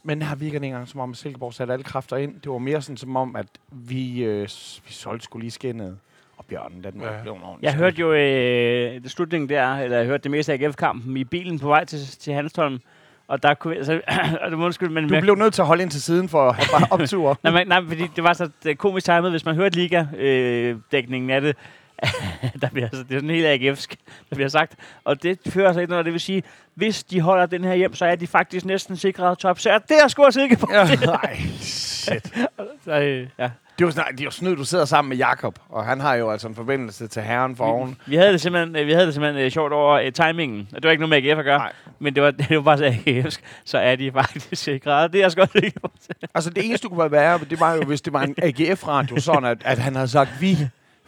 [0.03, 2.41] Men her virker det ikke engang som om, at Silkeborg satte alle kræfter ind.
[2.41, 4.41] Det var mere sådan som om, at vi, øh,
[4.85, 5.97] vi solgte skulle lige skinnet.
[6.41, 7.13] Og Bjørnen, den ja.
[7.13, 7.21] Ja.
[7.21, 10.53] blev en ordentlig Jeg hørte jo øh, det slutningen der, eller jeg hørte det meste
[10.53, 12.79] af AGF-kampen i bilen på vej til, til Hanstholm.
[13.27, 14.01] Og der kunne altså,
[14.41, 15.09] og det må undskylde, men...
[15.09, 17.39] Du blev nødt til at holde ind til siden for at have bare optur.
[17.43, 21.41] Nej, men, nej, fordi det var så er komisk timet, hvis man hørte Liga-dækningen af
[21.41, 21.55] det.
[22.61, 23.95] der bliver, altså, det er sådan helt AGF'sk,
[24.29, 24.73] der bliver sagt.
[25.03, 26.43] Og det fører sig ikke noget, det vil sige,
[26.75, 29.59] hvis de holder den her hjem, så er de faktisk næsten sikret top.
[29.59, 30.67] Så er det at score sikker på.
[30.73, 32.33] ja, nej, shit.
[32.85, 33.49] Så, øh, ja.
[33.79, 35.99] Det er jo, sådan, det er jo snyd, du sidder sammen med Jakob, og han
[35.99, 37.97] har jo altså en forbindelse til herren for oven.
[38.05, 40.67] Vi havde det simpelthen, øh, vi havde det simpelthen øh, sjovt over øh, timingen.
[40.75, 41.71] Og det var ikke noget med AGF at gøre, Nej.
[41.99, 45.13] men det var, det var bare så AGF'sk, så er de faktisk sikret.
[45.13, 45.91] Det er jeg sgu sikker på.
[46.35, 49.45] Altså det eneste, du kunne være, det var jo, hvis det var en AGF-radio, sådan
[49.49, 50.57] at, at han havde sagt vi.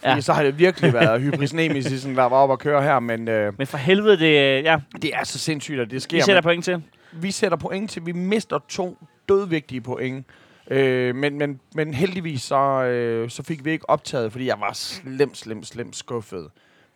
[0.04, 0.22] Fordi Ja.
[0.22, 3.54] så har det virkelig været Hybris Nemesisen, der var oppe at køre her, men øh,
[3.58, 4.26] Men for helvede, det,
[4.60, 6.18] øh, ja, det er så sindssygt, at det sker.
[6.18, 6.82] vi sætter men point til.
[7.12, 8.98] vi sætter point til, vi mister to
[9.30, 10.26] dødvigtige point.
[10.72, 14.74] Øh, men, men, men heldigvis så, øh, så fik vi ikke optaget, fordi jeg var
[14.74, 16.48] slemt, slemt, slemt skuffet.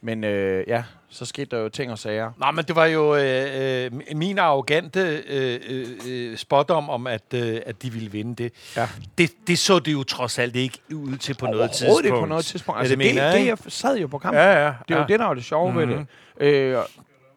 [0.08, 2.32] Men øh, ja, så skete der jo ting og sager.
[2.40, 7.34] Nej, men det var jo øh, øh, min arrogante øh, øh, øh, spådom om, at,
[7.34, 8.54] øh, at de ville vinde det.
[8.78, 8.90] Ja.
[9.18, 9.32] det.
[9.48, 12.06] Det så det jo trods alt ikke ud til på noget tidspunkt.
[12.06, 12.78] ikke på noget tidspunkt.
[12.78, 13.54] Ja, Altså, det mener jeg, ikke?
[13.54, 14.42] GF sad jo på kampen.
[14.42, 14.74] Ja, ja.
[14.88, 15.02] Det er ja.
[15.02, 15.90] jo det, der er det sjove mm-hmm.
[15.90, 16.08] ved Mhm.
[16.40, 16.46] det.
[16.46, 16.78] Øh,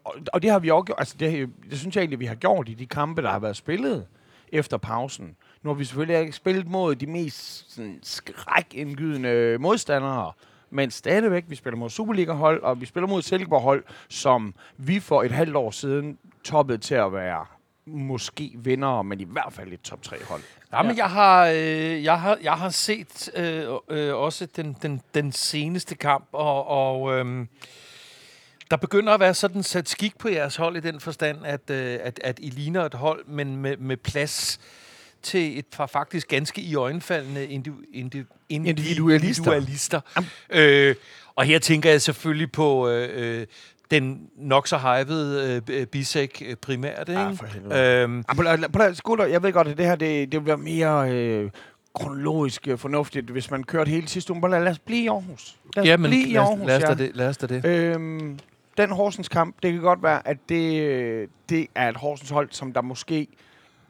[0.04, 0.98] og, og det har vi også gjort.
[0.98, 3.56] Altså, det, det synes jeg egentlig, vi har gjort i de kampe, der har været
[3.56, 4.06] spillet
[4.52, 5.36] efter pausen.
[5.62, 10.32] Nu har vi selvfølgelig ikke spillet mod de mest sådan, skrækindgydende modstandere,
[10.70, 15.30] men stadigvæk, vi spiller mod Superliga-hold, og vi spiller mod Silkeborg-hold, som vi for et
[15.30, 17.46] halvt år siden toppede til at være
[17.86, 20.42] måske vinder, men i hvert fald et top 3-hold.
[20.72, 25.00] Ja, men jeg har, øh, jeg har, jeg har set øh, øh, også den, den,
[25.14, 27.46] den seneste kamp, og, og øh,
[28.70, 31.98] der begynder at være sådan sat skik på jeres hold i den forstand, at, øh,
[32.02, 34.60] at, at I ligner et hold, men med, med plads
[35.22, 39.52] til et par faktisk ganske i øjenfaldende indiv, indiv, Individualister.
[39.52, 40.00] individualister.
[40.50, 40.94] Øh,
[41.36, 43.46] og her tænker jeg selvfølgelig på øh, øh,
[43.90, 47.08] den nok så hypede øh, Bisek øh, primært.
[47.08, 47.20] Ikke?
[47.20, 48.02] Ah, for helvede.
[48.02, 48.24] Øhm,
[48.80, 51.50] Ah, Skutter, jeg ved godt, at det her det, det være mere øh,
[51.94, 54.50] kronologisk øh, fornuftigt, hvis man kørte hele sidste uge.
[54.50, 55.56] Lad os blive i Aarhus.
[55.76, 56.88] Lad os ja, men blive i lad, Aarhus, os, lad, os ja.
[56.88, 57.64] da det, lad os da det.
[57.64, 58.38] Øhm,
[58.76, 62.48] den Horsens kamp, det kan godt være, at det, øh, det er et Horsens hold,
[62.50, 63.26] som der måske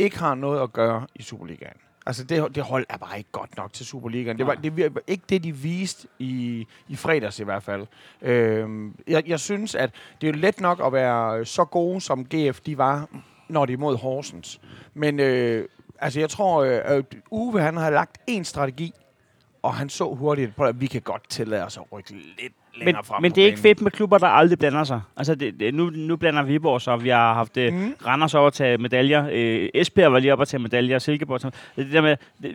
[0.00, 1.76] ikke har noget at gøre i Superligaen.
[2.06, 4.38] Altså, det, det hold er bare ikke godt nok til Superligaen.
[4.38, 7.86] Det var, det var ikke det, de viste i, i fredags i hvert fald.
[8.22, 12.24] Øhm, jeg, jeg synes, at det er jo let nok at være så gode, som
[12.24, 13.08] GF de var,
[13.48, 14.60] når de er mod Horsens.
[14.94, 18.92] Men øh, altså, jeg tror, øh, at Uwe han har lagt en strategi,
[19.62, 22.52] og han så hurtigt på, at vi kan godt tillade os at rykke lidt
[22.84, 25.00] Men, frem men på det er ikke fedt med klubber, der aldrig blander sig.
[25.16, 26.96] Altså, det, det, nu, nu blander Viborg så.
[26.96, 27.94] Vi har haft øh, Mm.
[28.06, 29.28] Randers over at tage medaljer.
[29.32, 30.98] Øh, Esbjerg var lige oppe at tage medaljer.
[30.98, 31.40] Silkeborg.
[31.40, 32.54] tage- Det der med, det,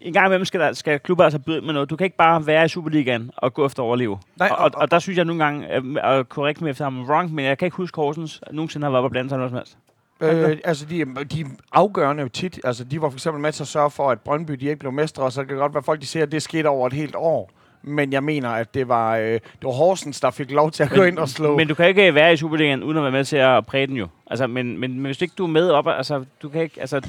[0.00, 1.90] en gang imellem skal, der, skal klubber altså byde med noget.
[1.90, 4.18] Du kan ikke bare være i Superligaen og gå efter at overleve.
[4.38, 7.34] Nej, og, og- og, der synes jeg nogle gange, og korrekt med efter ham wrong,
[7.34, 9.56] men jeg kan ikke huske Horsens nogensinde har været oppe at blande sig noget som
[9.58, 9.78] helst.
[10.20, 12.60] Øh, altså, de, de afgørende jo tit.
[12.64, 14.92] Altså, de var for eksempel med til at sørge for, at Brøndby de ikke blev
[14.92, 16.86] mestre, og så kan det godt være, at folk de siger, at det skete over
[16.86, 17.50] et helt år.
[17.86, 20.90] Men jeg mener, at det var, øh, det var Horsens, der fik lov til at
[20.90, 21.56] gå ind og slå.
[21.56, 23.96] Men du kan ikke være i Superligaen uden at være med til at præge den
[23.96, 24.08] jo.
[24.26, 27.00] Altså, men, men, men hvis ikke du er med op, altså, du kan ikke, altså,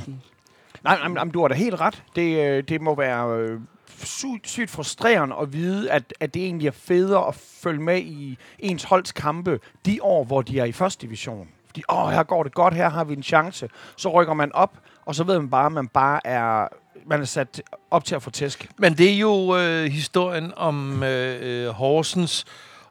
[0.83, 2.03] Nej, nej, nej, du har da helt ret.
[2.15, 3.59] Det, øh, det må være øh,
[4.03, 8.37] sygt, sygt frustrerende at vide, at, at det egentlig er federe at følge med i
[8.59, 11.47] ens holds kampe de år, hvor de er i første division.
[11.67, 13.69] Fordi, åh, her går det godt, her har vi en chance.
[13.95, 16.67] Så rykker man op, og så ved man bare, at man bare er,
[17.05, 18.69] man er sat op til at få tæsk.
[18.77, 22.45] Men det er jo øh, historien om øh, øh, Horsens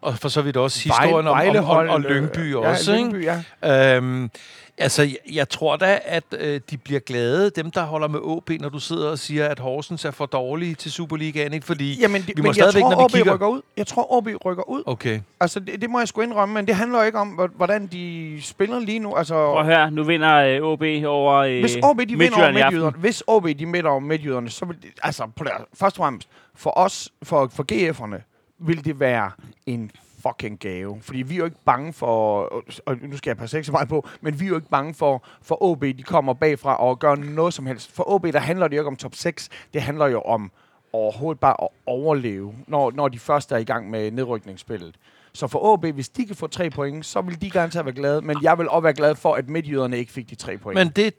[0.05, 2.93] og for så vidt også historien om, om, om, og Lyngby øh, også.
[2.93, 3.11] Ja, ikke?
[3.11, 3.31] Lyngby,
[3.63, 3.97] ja.
[3.97, 4.31] Øhm,
[4.79, 8.51] altså, jeg, jeg tror da, at øh, de bliver glade, dem der holder med OB,
[8.61, 11.67] når du sidder og siger, at Horsens er for dårlige til Superligaen, ikke?
[11.67, 13.35] Fordi Jamen, det, vi men må jeg stadigvæk, tror, når vi OB kigger...
[13.35, 13.61] rykker ud.
[13.77, 14.83] Jeg tror, OB rykker ud.
[14.87, 15.21] Okay.
[15.41, 17.87] Altså, det, det må jeg sgu indrømme, men det handler jo ikke om, hvor- hvordan
[17.87, 19.15] de spiller lige nu.
[19.17, 22.53] Altså, Prøv at høre, nu vinder øh, OB over øh, hvis OB de vinder over
[22.53, 22.75] Midtjylland i aften.
[22.81, 26.03] midtjyderne, hvis OB de vinder over midtjyderne, så vil det, altså, på det, først og
[26.05, 28.21] fremmest, for os, for, for GF'erne,
[28.59, 29.31] vil det være
[29.67, 29.91] en
[30.29, 30.99] fucking gave.
[31.01, 32.43] Fordi vi er jo ikke bange for,
[32.87, 34.95] og nu skal jeg passe ikke så meget på, men vi er jo ikke bange
[34.95, 37.93] for, for OB, de kommer bagfra og gør noget som helst.
[37.93, 40.51] For OB, der handler det jo ikke om top 6, det handler jo om
[40.93, 44.95] overhovedet bare at overleve, når, når de først er i gang med nedrykningsspillet.
[45.33, 48.23] Så for OB, hvis de kan få tre point, så vil de garanteret være glade,
[48.23, 50.79] men jeg vil også være glad for, at midtjyderne ikke fik de tre point.
[50.79, 51.15] Men det...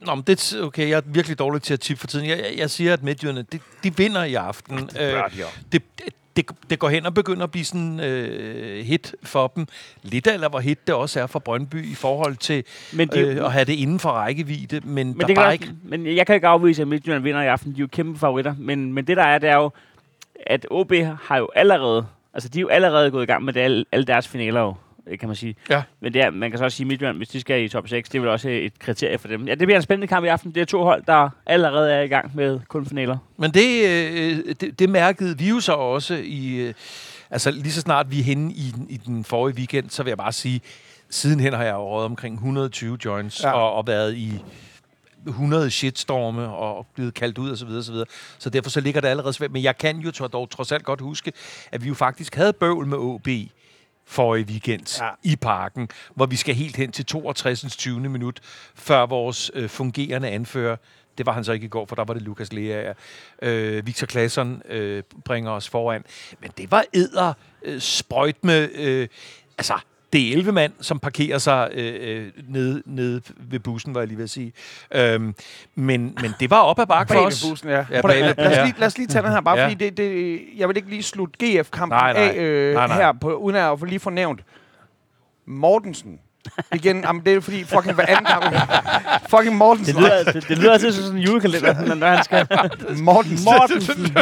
[0.00, 2.26] Nå, men det, okay, jeg er virkelig dårlig til at tippe for tiden.
[2.26, 4.78] Jeg, jeg, jeg siger, at Midtjyderne, de, de vinder i aften.
[4.78, 5.58] Øh, bør de også.
[5.72, 5.82] det,
[6.36, 9.66] det, det går hen og begynder at blive sådan øh, hit for dem.
[10.02, 13.44] Lidt eller hvor hit det også er for Brøndby i forhold til Men, de, øh,
[13.44, 14.80] at have det inden for rækkevidde.
[14.84, 15.74] Men, men, der det bare også, ikke...
[15.82, 17.72] men jeg kan ikke afvise, at Midtjylland vinder i aften.
[17.72, 18.54] De er jo kæmpe favoritter.
[18.58, 19.70] Men, men det der er, det er jo,
[20.46, 20.92] at OB
[21.22, 24.06] har jo allerede, altså de er jo allerede gået i gang med det, alle, alle
[24.06, 24.74] deres finaler jo,
[25.20, 25.56] kan man sige.
[25.70, 25.82] Ja.
[26.00, 28.08] Men det er, man kan så også sige, Midtjylland, hvis de skal i top 6,
[28.08, 29.44] det er vel også et kriterie for dem.
[29.46, 30.54] Ja, det bliver en spændende kamp i aften.
[30.54, 33.18] Det er to hold, der allerede er i gang med kun finaler.
[33.36, 36.56] Men det, øh, det, det mærkede vi jo så også i...
[36.56, 36.74] Øh,
[37.30, 40.10] altså lige så snart vi er henne i, den- i den forrige weekend, så vil
[40.10, 40.60] jeg bare sige,
[41.10, 43.52] sidenhen har jeg røget omkring 120 joints Ja.
[43.52, 44.32] og, og været i
[45.26, 47.56] 100 shitstorme og blevet kaldt ud osv.
[47.58, 48.06] Så, videre, så, videre.
[48.38, 49.50] så derfor så ligger det allerede svært.
[49.52, 51.32] Men jeg kan jo tro- dog trods alt godt huske,
[51.72, 53.28] at vi jo faktisk havde bøvl med OB
[54.06, 55.04] forrige weekend Ja.
[55.06, 55.10] ja.
[55.22, 57.76] i parken, hvor vi skal helt hen til 62.
[57.76, 58.00] 20.
[58.00, 58.40] minut,
[58.74, 60.76] før vores øh, fungerende anfører,
[61.18, 62.92] det var han så ikke i går, for der var det Lukas Lea,
[63.42, 66.04] øh, Victor Claesson øh, bringer os foran.
[66.40, 69.08] Men det var æder øh, sprøjt med, øh,
[69.58, 69.74] altså
[70.14, 74.08] det er 11 mand, som parkerer sig øh, øh, nede, nede ved bussen, var jeg
[74.08, 74.52] lige ved at sige.
[74.94, 75.34] Øhm,
[75.74, 77.44] men, men det var op ad bakke for os.
[77.50, 77.84] bussen, ja.
[77.90, 79.64] Ja, ved- lad, os lige, lad os lige tage den her, bare Ja.
[79.64, 82.22] fordi det, det, jeg vil ikke lige slutte GF-kampen Nej, nej.
[82.22, 82.96] af øh, Nej, nej.
[82.96, 84.40] her, på, uden at få lige få nævnt.
[85.46, 86.18] Mortensen.
[86.74, 88.44] Igen, jamen, det er fordi fucking hver anden kamp.
[89.30, 89.94] fucking Mortensen.
[89.94, 92.46] Det lyder, det, det lyder altid som sådan en julekalender, når- han skal...
[93.02, 93.44] Mortensen.
[93.58, 94.16] Mortensen.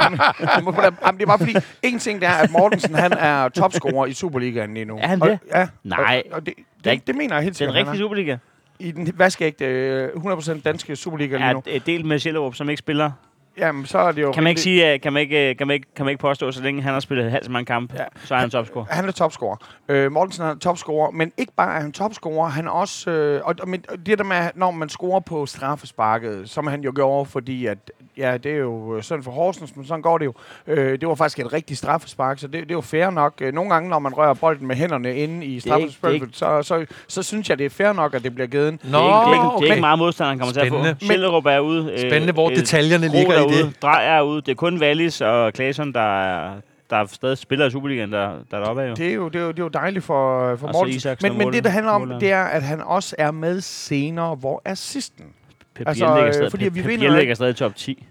[0.00, 4.12] Jamen, det er bare fordi, en ting det er, at Mortensen han er topscorer i
[4.12, 4.98] Superligaen lige nu.
[4.98, 5.38] Er han Og- det?
[5.54, 5.66] Ja.
[5.84, 6.22] Nej.
[6.30, 7.98] Og, og det, er det, ikke- det, mener jeg helt Den sikkert, rigtige er.
[7.98, 8.36] Superliga
[8.78, 11.62] I den vaskeægte øh, 100% danske Superliga lige er nu.
[11.66, 13.10] øh, delt med Sjællerup, som ikke spiller.
[13.58, 14.32] Jamen, så er det jo...
[14.32, 16.52] Kan man ikke sige, kan man ikke, øh, kan man ikke, kan man ikke påstå,
[16.52, 18.04] så længe han har spillet halvt så mange kampe, Ja.
[18.24, 18.84] så er han topscorer.
[18.90, 19.56] Han er topscorer.
[19.88, 23.10] Øh, Mortensen er topscorer, men ikke bare er han topscorer, han er også...
[23.10, 26.92] Øh, og, og men det der med, når man scorer på straffesparket, som han jo
[26.94, 27.78] gjorde, fordi at,
[28.16, 30.32] ja, det er jo øh, synd for Horsens, men sådan går det jo.
[30.66, 33.32] Øh, det var faktisk et rigtigt straffespark, så det, det er jo fair nok.
[33.40, 37.22] Øh, Nogle gange, når man rører bolden med hænderne inde i straffesparket, så, så, så
[37.22, 38.72] synes jeg, det er fair nok, at det bliver givet.
[38.82, 40.68] Det er ikke, det er ikke, det er ikke meget modstand, han kommer til at
[40.68, 41.06] få.
[41.06, 41.92] Sjællerup er ude.
[41.92, 43.82] Øh, Spændende, hvor øh, detaljerne ligger er i ude, det.
[43.82, 44.40] Drej er ude.
[44.40, 48.56] Det er kun Wallis og Claesson, der er, der stadig spiller i Superligaen, der, der
[48.56, 48.88] er deroppe af.
[48.88, 48.94] Jo.
[48.94, 50.96] Det er jo, det er jo, det er jo dejligt for, for Mortensen.
[50.96, 54.34] Isaksen Men, men det, der handler om, det er, at han også er med senere,
[54.34, 55.24] hvor assisten.
[55.74, 58.06] Pep altså, stadig, fordi Pep, vi Pep vinder ligger stadig top 10.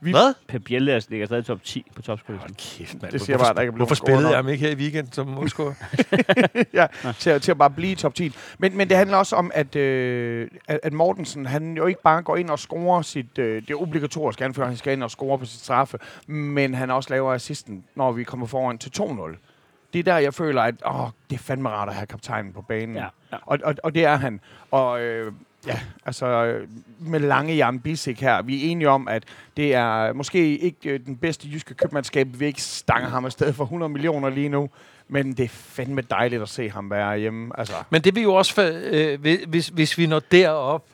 [0.00, 0.34] Hvad?
[0.48, 2.38] Pep Biel ligger stadig top 10 på topscorer.
[2.58, 3.12] Kæft, mand.
[3.12, 5.08] Det siger bare, at der ikke er Hvorfor spillede jeg ham ikke her i weekend
[5.12, 5.74] som målscorer?
[6.80, 6.86] ja,
[7.18, 8.32] til, at- til at bare blive top 10.
[8.58, 12.22] Men, men det handler også om, at, øh, at, at Mortensen, han jo ikke bare
[12.22, 15.38] går ind og scorer sit, øh, det er obligatorisk anfører, han skal ind og score
[15.38, 19.36] på sit straffe, men han også laver assisten, når vi kommer foran til 2-0.
[19.92, 22.62] Det er der, jeg føler, at åh, det er fandme rart at have kaptajnen på
[22.62, 22.96] banen.
[22.96, 23.36] Ja, ja.
[23.46, 24.40] Og, og, og det er han.
[24.70, 25.32] Og øh,
[25.66, 26.68] ja, altså øh,
[26.98, 29.24] med lange Jan Bissek her, vi er enige om, at
[29.56, 33.64] det er måske ikke øh, den bedste jyske købmandskab, vi ikke stanger ham afsted for
[33.64, 34.70] 100 millioner lige nu,
[35.08, 37.58] men det er fandme dejligt at se ham være hjemme.
[37.58, 40.84] Altså, Men det vil jo også, øh, hvis, hvis vi når derop,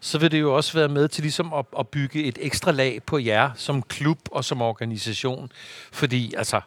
[0.00, 3.02] så vil det jo også være med til ligesom at, at bygge et ekstra lag
[3.06, 5.52] på jer som klub og som organisation.
[5.92, 6.60] Fordi, altså,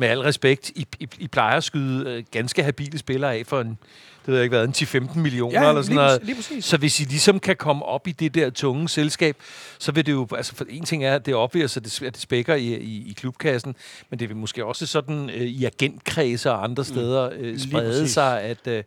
[0.00, 3.60] med al respekt, I, I, I plejer at skyde øh, ganske habile spillere af for
[3.60, 3.78] en,
[4.26, 6.24] det ved jeg ikke hvad, en 10-15 millioner eller sådan lige, noget.
[6.24, 6.64] lige præcis.
[6.64, 9.36] Så hvis I ligesom kan komme op i det der tunge selskab,
[9.78, 12.14] så vil det jo, altså for en ting er, at det opviger sig, det, at
[12.14, 13.74] det spækker i, i, i klubkassen,
[14.10, 18.42] men det vil måske også sådan øh, i agentkredse og andre steder øh, sprede sig,
[18.42, 18.66] at...
[18.66, 18.82] Øh,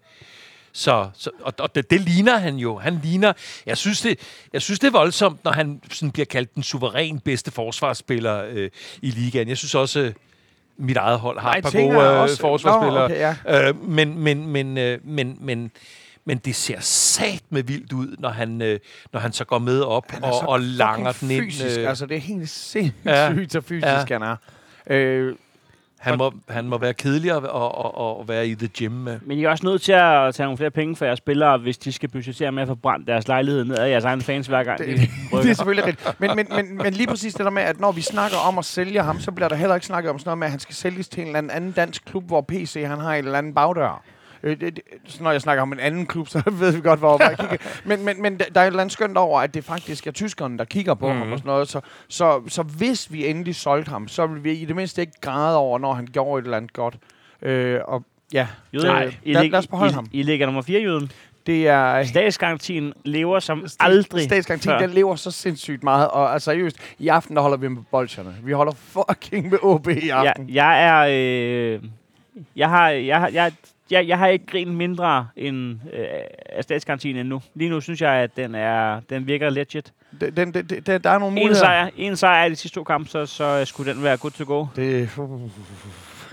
[0.76, 2.78] så, så og, og det, det ligner han jo.
[2.78, 3.34] Han ligner...
[3.66, 4.20] Jeg synes, det,
[4.54, 8.70] jeg synes, det er voldsomt, når han sådan bliver kaldt den suveræn bedste forsvarsspiller øh,
[9.02, 9.50] i ligaen.
[9.50, 10.14] Jeg synes også, øh,
[10.78, 13.00] mit eget hold har Nej, et par gode øh, også- forsvarsspillere.
[13.10, 13.70] Nå, okay, ja.
[13.70, 15.72] Øh, men, men, men, øh, men, men,
[16.26, 18.80] men det ser sat med vildt ud, når han, øh,
[19.14, 21.44] når han så går med op og, og langer den fucking ind.
[21.52, 21.80] fysisk.
[21.80, 21.90] øh.
[21.90, 23.34] Altså, det er helt sindssygt, Ja.
[23.50, 24.04] så fysisk Ja.
[24.10, 24.36] han er.
[24.90, 25.36] Øh,
[26.04, 29.20] Han må, han må være kedeligere at, at, at, at være i the gym med.
[29.22, 31.78] Men I er også nødt til at tage nogle flere penge for jeres spillere, hvis
[31.78, 34.64] de skal budgettere med at få brændt deres lejlighed ned af jeres egne fans hver
[34.64, 34.80] gang.
[34.80, 34.94] Det, de
[35.42, 36.20] det, er selvfølgelig rigtigt.
[36.20, 38.66] Men, men, men, men lige præcis det der med, at når vi snakker om at
[38.66, 40.76] sælge ham, så bliver der heller ikke snakket om sådan noget med, at han skal
[40.76, 43.54] sælges til en eller anden, anden dansk klub, hvor PC han har en eller anden
[43.54, 44.04] bagdør.
[44.44, 44.80] Øh, det,
[45.22, 47.58] når jeg snakker om en anden klub, så ved vi godt, hvor jeg kigger.
[47.86, 50.58] Men, men, men der er et eller andet skønt over, at det faktisk er tyskerne,
[50.58, 51.18] der kigger på mm.
[51.18, 51.68] ham og sådan noget.
[51.70, 55.14] Så, så, så hvis vi endelig solgte ham, så vil vi i det mindste ikke
[55.22, 56.96] græde over, når han gjorde et eller andet godt.
[57.42, 58.04] Øh, og
[58.34, 60.08] ja, Jyden, Nej, I, lad- lig- lad os beholde I, ham.
[60.12, 61.12] I ligger nummer 4, Jyden.
[61.46, 62.04] det er...
[62.04, 64.80] Statsgarantien lever som aldrig Statsgarantien, før.
[64.80, 66.08] den lever så sindssygt meget.
[66.08, 68.36] Og altså, seriøst, i aften der holder vi med bolsjerne.
[68.44, 70.50] Vi holder fucking med OB i Jeg, aften.
[70.50, 71.08] jeg er...
[71.76, 71.82] Øh,
[72.56, 72.90] jeg har...
[72.90, 73.52] Jeg, har- jeg,
[73.92, 76.06] jeg, jeg har ikke grinet mindre end øh,
[76.50, 77.42] af statsgarantien endnu.
[77.56, 79.94] Lige nu synes jeg, at den, er, den virker legit.
[80.22, 81.56] Den, den, den, den, der er nogle En muligheder.
[81.66, 84.44] sejr, en sejr i de sidste to kampe, så, så skulle den være good to
[84.48, 84.66] go.
[84.76, 85.10] Det,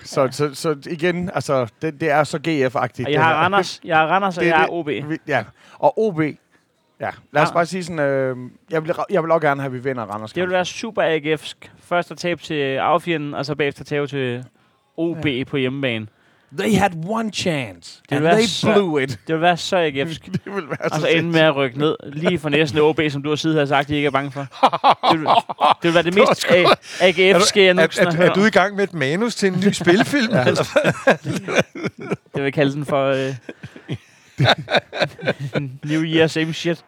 [0.04, 3.10] så, så, så igen, altså, det, det er så GF-agtigt.
[3.10, 4.74] Jeg har Randers, jeg har Randers, og Det er jeg har det.
[4.74, 4.86] OB.
[5.10, 5.44] Vi- Ja,
[5.78, 6.30] og OB, ja,
[7.32, 7.52] lad os Ja.
[7.54, 8.36] bare sige sådan, øh,
[8.70, 10.32] jeg, vil, jeg vil også gerne have, at vi vinder Randers.
[10.32, 11.68] Det vil være super AGF'sk.
[11.78, 14.44] Først at tabe til affjenden, og så bagefter tabe til
[14.96, 15.44] OB ja.
[15.44, 16.06] på hjemmebane.
[16.58, 19.08] They had one chance, Det and they så- blew it.
[19.26, 20.24] Det vil være så AGF'sk.
[20.44, 23.00] det vil være Og så så ende med at rykke ned lige for næsten OB,
[23.10, 24.40] som du har siddet og sagt, de ikke er bange for.
[25.12, 25.28] Det vil,
[25.82, 26.46] det vil være det mest
[27.00, 30.32] AGF'ske, jeg nogensinde har er, du i gang med et manus til en ny spilfilm?
[30.32, 30.44] ja.
[32.34, 33.06] Det vil kalde den for...
[33.06, 33.34] Øh,
[35.90, 36.84] New Year, same shit.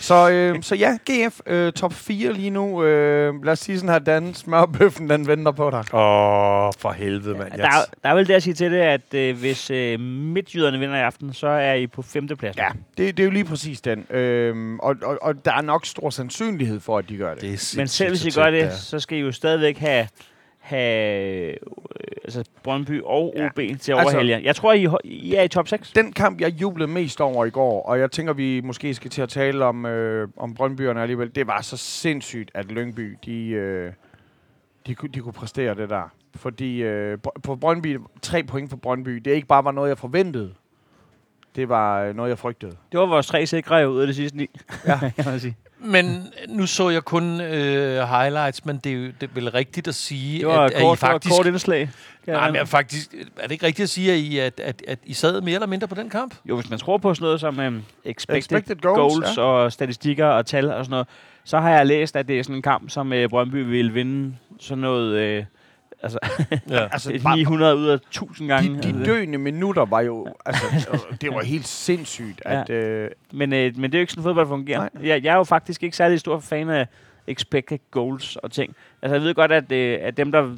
[0.00, 2.84] Så, øh, så ja, GF øh, top 4 lige nu.
[2.84, 5.78] Øh, lad os sige sådan her, Dan, smørbøffen, den venter på dig.
[5.94, 7.52] Åh, for helvede, mand.
[7.52, 10.78] Der, er- der er vel det at sige til det, at øh, hvis øh, midtjyderne
[10.78, 12.62] vinder i aften, så er I på femtepladsen.
[12.62, 12.68] Ja,
[12.98, 14.06] det, det er jo lige præcis den.
[14.10, 17.42] Øhm, og, og, og der er nok stor sandsynlighed for, at de gør det.
[17.42, 20.08] det Men selv hvis I gør det, så skal I jo stadigvæk have,
[20.68, 21.56] have øh,
[22.24, 23.46] altså Brøndby og Ja.
[23.46, 24.40] OB til at Altså-.
[24.44, 25.92] Jeg tror, I, I er i top 6.
[25.92, 29.22] Den kamp, jeg jublede mest over i går, og jeg tænker, vi måske skal til
[29.22, 33.92] at tale om, øh, om Brøndbyerne alligevel, det var så sindssygt, at Lyngby, de, øh,
[34.86, 36.12] de, kunne- de kunne præstere det der.
[36.36, 40.54] Fordi øh, på Brøndby, tre point for Brøndby, det ikke bare var noget, jeg forventede.
[41.56, 42.72] Det var øh, noget, jeg frygtede.
[42.92, 44.50] Det var vores tre sikre ud af det sidste ni.
[44.86, 44.98] Ja.
[45.26, 45.56] man sige.
[45.80, 49.88] Men nu så jeg kun øh, highlights, men det er, jo, det er vel rigtigt
[49.88, 51.34] at sige, Det var at, et at I kort, faktisk...
[51.34, 51.90] kort indslag.
[52.24, 54.98] Kan Nej, men faktisk, er det ikke rigtigt at sige, at I, at, at, at
[55.04, 56.34] I sad mere eller mindre på den kamp?
[56.44, 59.72] Jo, hvis man tror på sådan noget som um, expected, Expected goals, goals, goals og
[59.72, 61.06] statistikker og tal og sådan noget,
[61.44, 64.36] så har jeg læst, at det er sådan en kamp, som uh, Brøndby vil vinde
[64.60, 65.38] sådan noget...
[65.38, 65.44] Uh,
[66.02, 66.18] altså,
[66.68, 66.88] Ja.
[66.92, 68.70] Altså, bare, 900 ud af 1000 gange.
[68.70, 72.70] de, altså, de døende minutter var jo, altså, det var helt sindssygt, at...
[72.70, 74.88] Øh, Men, øh, men det er jo ikke sådan, fodbold fungerer.
[75.02, 76.86] Jeg, jeg er jo faktisk ikke særlig stor fan af
[77.26, 78.74] expected goals og ting.
[79.02, 80.56] Altså, jeg ved godt, at, øh, at dem, der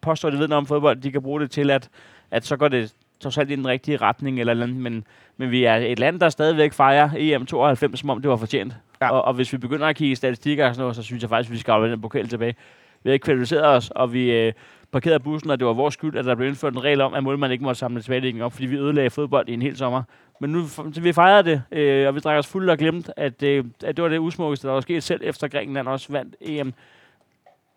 [0.00, 1.88] påstår, at de ved noget om fodbold, de kan bruge det til, at,
[2.30, 4.78] at så går det trods alt i den rigtige retning, eller, eller andet.
[4.80, 5.04] Men,
[5.36, 8.72] men vi er et land, der stadigvæk fejrer EM 92, som om det var fortjent.
[9.00, 9.06] Ja.
[9.06, 9.10] Ja.
[9.12, 11.30] Og, og hvis vi begynder at kigge i statistikker og sådan noget, så synes jeg
[11.30, 12.54] faktisk, at vi skal aflevere den pokal tilbage.
[13.02, 14.52] Vi har ikke kvalificeret os, og vi øh,
[14.92, 17.24] parkerede bussen, og det var vores skyld, at der blev indført en regel om, at
[17.24, 20.02] målmanden ikke måtte samle tilbagelægning op, fordi vi ødelagde fodbold i en hel sommer.
[20.40, 23.42] Men nu f- vi fejrede det, øh, og vi drak os fuldt og glemt, at,
[23.42, 26.72] øh, at det var det usmukkeste, der var sket selv efter Grækenland også vandt EM.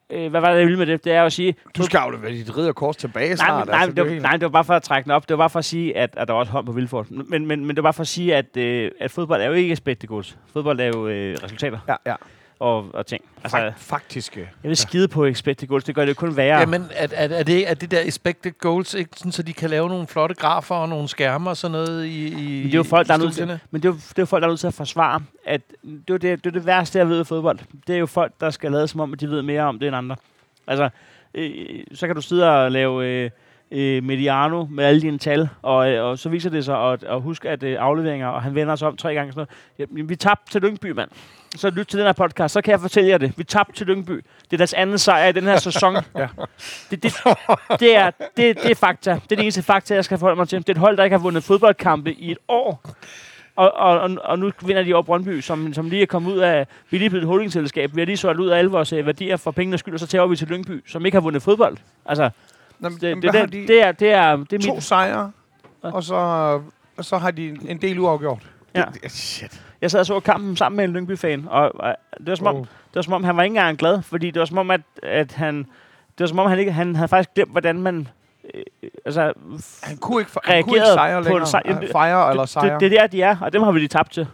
[0.09, 1.03] Øh, hvad var det, jeg ville med det?
[1.03, 1.55] Det er jo at sige...
[1.77, 3.67] du skal aflevere dit ridderkors tilbage Nej, snart.
[3.67, 5.29] men, nej, altså, det var, nej, det var bare for at trække den op.
[5.29, 7.11] Det var bare for at sige, at, at der var også hånd på Vilfort.
[7.11, 9.53] Men, men, men det var bare for at sige, at, øh, at fodbold er jo
[9.53, 10.37] ikke spectacles.
[10.53, 12.15] Fodbold er jo øh, resultater Ja, ja.
[12.59, 13.23] Og, og ting.
[13.43, 14.39] Altså, Fak- faktiske.
[14.63, 15.83] jeg vil skide på expected goals.
[15.83, 16.59] Det gør det jo kun værre.
[16.59, 19.53] Ja, men er, er, er, det, er det der expected goals, ikke sådan, så de
[19.53, 22.73] kan lave nogle flotte grafer og nogle skærme og sådan noget i, i Men det
[22.73, 24.41] er jo folk, der er nødt til, men det er, jo, det er jo folk,
[24.41, 27.09] der er nødt til at forsvare, at det er, det, det er det værste, jeg
[27.09, 27.59] ved i fodbold.
[27.87, 29.87] Det er jo folk, der skal lade som om, at de ved mere om det
[29.87, 30.15] end andre.
[30.67, 30.89] Altså,
[31.33, 33.29] øh, så kan du sidde og lave øh,
[33.75, 37.21] øh, Mediano med alle dine tal, og, øh, og så viser det sig, og, og
[37.21, 39.31] husk at øh, afleveringer, og han vender sig om tre gange.
[39.33, 39.47] Sådan
[39.79, 39.89] noget.
[39.91, 41.09] Jamen, vi tabte til Lyngby, mand.
[41.55, 43.33] Så lyt til den her podcast, så kan jeg fortælle jer det.
[43.37, 44.11] Vi tabte til Lyngby.
[44.43, 45.95] Det er deres anden sejr i den her sæson.
[46.17, 46.27] Ja.
[46.91, 47.13] det, det,
[47.79, 49.13] det, er, det, det er fakta.
[49.13, 50.59] Det er det eneste fakta, jeg skal forholde mig til.
[50.59, 52.95] Det er et hold, der ikke har vundet fodboldkampe i et år.
[53.55, 56.67] Og, og, og, nu vinder de over Brøndby, som, som lige er kommet ud af...
[56.89, 57.95] Vi er lige blevet et holdingselskab.
[57.95, 60.07] Vi har lige solgt ud af alle vores øh, værdier for pengenes skyld, og så
[60.07, 61.77] tager vi til Lyngby, som ikke har vundet fodbold.
[62.05, 62.29] Altså,
[62.79, 63.67] Nå, det, men det, det, de?
[63.67, 64.83] det, er, det er, det er to mit...
[64.83, 65.31] sejre,
[65.83, 65.91] Ja.
[65.91, 66.15] og så,
[66.97, 68.41] og så har de en del uafgjort.
[68.75, 68.83] Ja.
[68.93, 69.61] Det, det, shit.
[69.81, 72.55] Jeg sad og så kampen sammen med en Lyngby-fan, og, og det, var som om,
[72.55, 72.61] Oh.
[72.61, 74.81] det var som om, han var ikke engang glad, fordi det var som om, at,
[75.03, 75.57] at han...
[75.57, 78.07] Det var som om, han, ikke, han havde faktisk glemt, hvordan man...
[78.53, 78.63] Øh,
[79.05, 79.33] altså,
[79.83, 81.45] Han kunne ikke, han kunne ikke sejre på en længere.
[81.47, 81.61] sejr.
[81.65, 82.73] Jamen, Fejre eller det, sejre.
[82.79, 84.27] det, det er der, de er, og dem har vi lige tabt til.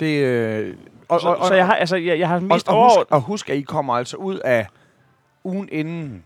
[0.00, 0.74] Det, øh,
[1.08, 2.96] og, Så, og, og, så jeg har, altså, jeg, jeg har og, mest og, overordnet...
[2.98, 4.66] husk, og husk, at I kommer altså ud af
[5.44, 6.24] ugen inden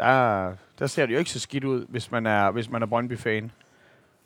[0.00, 2.86] der, der ser det jo ikke så skidt ud, hvis man er, hvis man er
[2.86, 3.50] Brøndby-fan.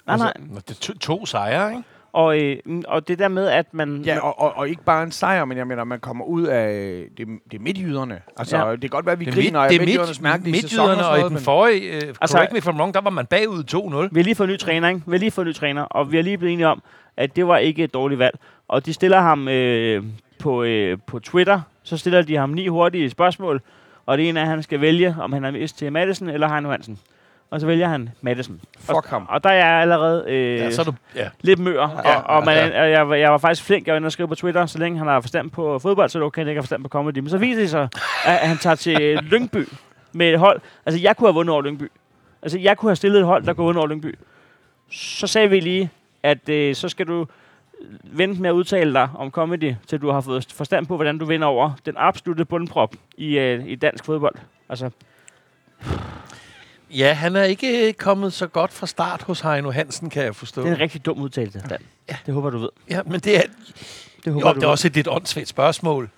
[0.07, 0.33] Nej, nej.
[0.39, 1.83] Nå, Det er to, to sejre, ikke?
[2.13, 4.03] Og, øh, mm, og det der med, at man...
[4.07, 6.69] Ja, og, og, og ikke bare en sejr, men jeg mener, man kommer ud af
[7.17, 8.21] det, det er midtjyderne.
[8.37, 8.73] Altså, Ja.
[8.73, 10.61] det kan godt være, at vi Det er, griner af det er midtjydernes midt, mærkelige
[10.63, 13.01] sæson midtjyderne, og i den noget, forrige, uh, Altså- correct me if I'm wrong, der
[13.01, 14.09] var man bagud 2-0.
[14.15, 15.03] Vi har lige fået en ny træner, ikke?
[15.07, 16.83] Vi har lige fået en ny træner, og vi har lige blevet enige om,
[17.17, 18.39] at det var ikke et dårligt valg.
[18.69, 20.05] Og de stiller ham øh,
[20.39, 23.61] på, øh, på Twitter, så stiller de ham ni hurtige spørgsmål,
[24.07, 26.49] og det ene er, at han skal vælge, om han er mest til Madison eller
[26.49, 26.99] Heino Hansen.
[27.51, 28.61] Og så vælger han Madison.
[28.79, 29.27] Fuck og, ham.
[29.29, 31.29] Og der er jeg allerede øh, Ja, så er du, ja.
[31.41, 32.83] lidt mør, og, Ja, og, man, ja.
[32.83, 34.79] og jeg, var- jeg var faktisk flink, jeg var inde og skrive på Twitter, så
[34.79, 36.83] længe han har forstand på fodbold, så er det okay, at han ikke har forstand
[36.83, 37.19] på comedy.
[37.19, 37.89] Men så viser det sig,
[38.27, 39.69] at han tager til Lyngby
[40.13, 40.61] med et hold.
[40.87, 41.91] Altså, jeg kunne have vundet over Lyngby.
[42.43, 44.15] Altså, jeg kunne have stillet et hold, der kunne have vundet over Lyngby.
[44.91, 45.91] Så sagde vi lige,
[46.23, 47.27] at øh, så skal du
[48.05, 51.25] vente med at udtale dig om comedy, til du har fået forstand på, hvordan du
[51.25, 54.35] vinder over den absolute bundprop i, øh, i dansk fodbold.
[54.69, 54.91] Altså,
[56.91, 60.63] ja, han er ikke kommet så godt fra start hos Heino Hansen, kan jeg forstå.
[60.63, 61.79] det er en rigtig dum udtalelse, Dan.
[62.09, 62.17] Ja.
[62.27, 62.69] Det håber du ved.
[62.91, 63.43] Ja, men det er,
[64.25, 64.73] Det håber jo, du det er ved.
[64.73, 66.11] også et lidt åndssvagt spørgsmål.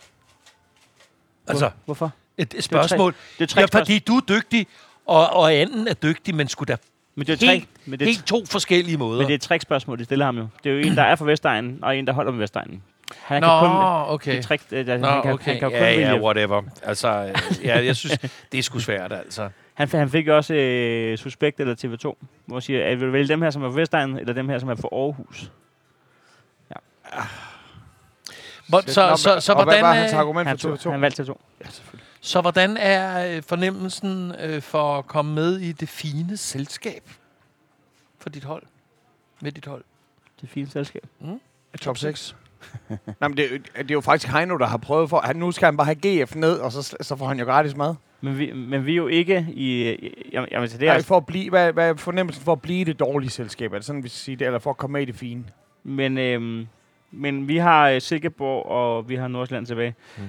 [1.48, 2.12] Altså, Hvorfor?
[2.38, 3.14] et, et spørgsmål.
[3.38, 3.80] Det er tre Ja, spørgsmål.
[3.80, 4.66] fordi du er dygtig,
[5.06, 6.76] og, og anden er dygtig, men skulle da
[7.14, 9.18] Men det er helt, tre, men det er helt to forskellige måder.
[9.18, 10.48] Men det er et trickspørgsmål, de stiller ham jo.
[10.64, 12.82] Det er jo en, der er fra Vestegnen, og en, der holder med Vestegnen.
[13.22, 14.36] Han Nå, kan kun, okay.
[14.36, 15.44] det trick, der, Nå, han, kan, okay.
[15.44, 16.22] han kan jo kun ja, ja, vælge.
[16.22, 16.62] whatever.
[16.82, 18.18] Altså, øh, ja, jeg synes,
[18.52, 19.48] det er sgu svært, altså.
[19.74, 23.42] Han, han fik også øh, Suspekt eller TV2, hvor siger, at vil du vælge dem
[23.42, 25.50] her, som er fra Vestegnen, eller dem her, som er fra Aarhus?
[28.68, 30.90] Hvor, så, så, så, og hvad hvordan, var hans øh, argument Han, for tog, TV2?
[30.90, 31.36] han valgte TV2.
[32.20, 37.10] så hvordan er øh, fornemmelsen øh, for at komme med i det fine selskab
[38.26, 38.62] for dit hold?
[39.40, 39.84] Med dit hold?
[40.40, 41.06] Det fine selskab.
[41.80, 42.36] Top 6.
[42.88, 45.20] Nej, men det, er jo- det er jo faktisk Heino, der har prøvet for...
[45.24, 47.76] Han, nu skal han bare have GF ned, og så, så får han jo gratis
[47.76, 47.94] mad.
[48.20, 49.96] Men vi, men vi er jo ikke i...
[50.32, 52.52] Jamen, jamen, så det er, Nej, altså, for at blive, hvad, hvad er fornemmelsen for
[52.52, 53.72] at blive det dårlige selskab?
[53.72, 54.46] Er det sådan, vi skal sige det?
[54.46, 55.44] Eller for at komme med i det fine?
[55.84, 56.66] men, øhm,
[57.10, 59.94] men vi har øh, Silkeborg, og vi har Nordsjælland tilbage.
[60.18, 60.22] Mm.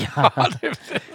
[0.00, 0.28] Ja.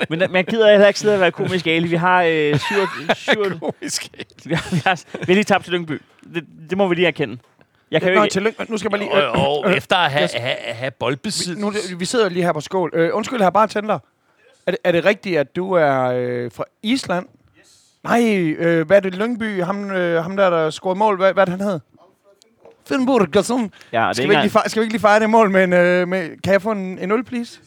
[0.27, 1.87] men, jeg gider heller ikke sidde og være komisk ali.
[1.87, 2.75] Vi har øh, syv,
[3.15, 4.09] syv, Komisk.
[4.45, 6.01] vi, har, vi, har, vi har lige tabt til Lyngby.
[6.33, 7.37] Det, det må vi lige erkende.
[7.91, 8.33] Jeg kan jo Nå, ikke...
[8.33, 8.65] tillykke.
[8.69, 9.11] Nu skal bare lige...
[9.11, 11.87] Og, og efter at have, have, have boldbesiddelse.
[11.89, 12.91] Vi, nu, vi sidder lige her på skål.
[12.93, 13.99] Øh, undskyld her, bare tænder.
[14.65, 17.25] Er det, er det rigtigt, at du er øh, fra Island?
[17.59, 17.67] Yes.
[18.03, 19.15] Nej, øh, hvad er det?
[19.15, 19.63] Lyngby?
[19.63, 21.17] Ham, øh, ham der, der scorede mål.
[21.17, 21.79] Hvad, hvad er det, han hed?
[22.87, 23.21] Finnburg.
[23.93, 25.63] Ja, det Skal vi, ikke lige fejre, skal vi ikke lige fejre det mål med
[25.63, 25.73] en...
[25.73, 27.59] Øh, med, kan jeg få en, en øl, please?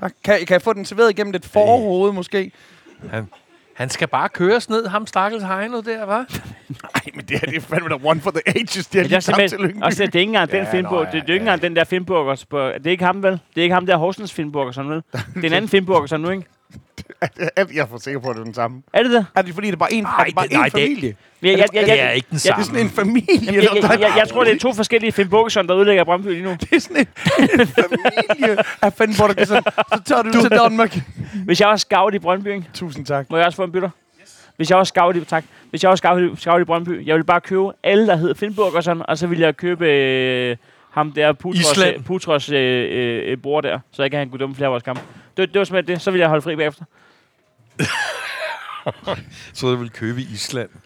[0.00, 0.12] Tak.
[0.24, 2.52] Kan, kan jeg få den serveret igennem et forhoved, måske?
[3.74, 6.40] Han skal bare køres ned, ham stakkels Heino der, hva'?
[6.68, 8.86] Nej, men det her det er fandme der one for the ages.
[8.86, 9.82] De har er lige tabt til Lyngby.
[9.82, 11.06] også, det er ikke engang den Ja, Finnburg.
[11.06, 12.34] det, ja, det er ikke engang den der Finnburger.
[12.78, 13.32] Det er ikke ham, vel?
[13.32, 15.02] Det er ikke ham der Horsens Finnburger, sådan vel?
[15.34, 16.44] Det er en anden Finnburger, sådan nu, ikke?
[17.74, 18.82] Jeg er for sikker på, at det er den samme.
[18.92, 19.26] Er det det?
[19.36, 20.72] Er det fordi, det er bare en, Nej, er det bare det- nej, en det-
[20.72, 21.16] familie?
[21.42, 22.64] Jeg, jeg, jeg, Det jeg, er ikke den Ja, Det er samme.
[22.64, 23.26] sådan en familie.
[23.46, 26.26] jeg, jeg, der- jeg, jeg, jeg tror, det er to forskellige Finnburgerson, der udlægger Brøndby
[26.28, 26.50] lige nu.
[26.60, 29.34] Det er sådan en, en familie af Finnburg.
[29.46, 30.98] Så, så tager du til Danmark.
[31.44, 32.64] Hvis jeg var scout i Brøndby, ikke?
[32.74, 33.30] Tusind tak.
[33.30, 33.90] må jeg også få en bytter?
[34.56, 35.44] Hvis jeg var scout i, tak.
[35.70, 38.34] Hvis jeg var scout, i- scout i Brøndby, jeg ville bare købe alle, der hed
[38.34, 40.56] Finnburgerson, og så ville jeg købe øh,
[40.90, 41.96] ham der Putros, Island.
[41.96, 44.82] øh, Putros øh, øh, bror der, så jeg kan han kunne dømme flere af vores
[44.82, 45.02] kampe.
[45.36, 46.02] Det, det var simpelthen det.
[46.02, 46.84] Så ville jeg holde fri bagefter.
[49.52, 50.68] Så jeg vil købe i Island.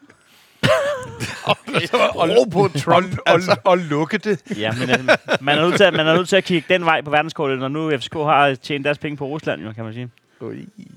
[2.15, 3.19] Og ro på Trump.
[3.27, 3.57] Og, Altså.
[3.65, 4.43] og lukke det.
[4.59, 4.99] Ja, men øh,
[5.41, 7.59] man, er nødt til, at- man er nødt til at kigge den vej på verdenskortet,
[7.59, 10.09] når nu FCK har tjent deres penge på Rusland, jo, kan man sige.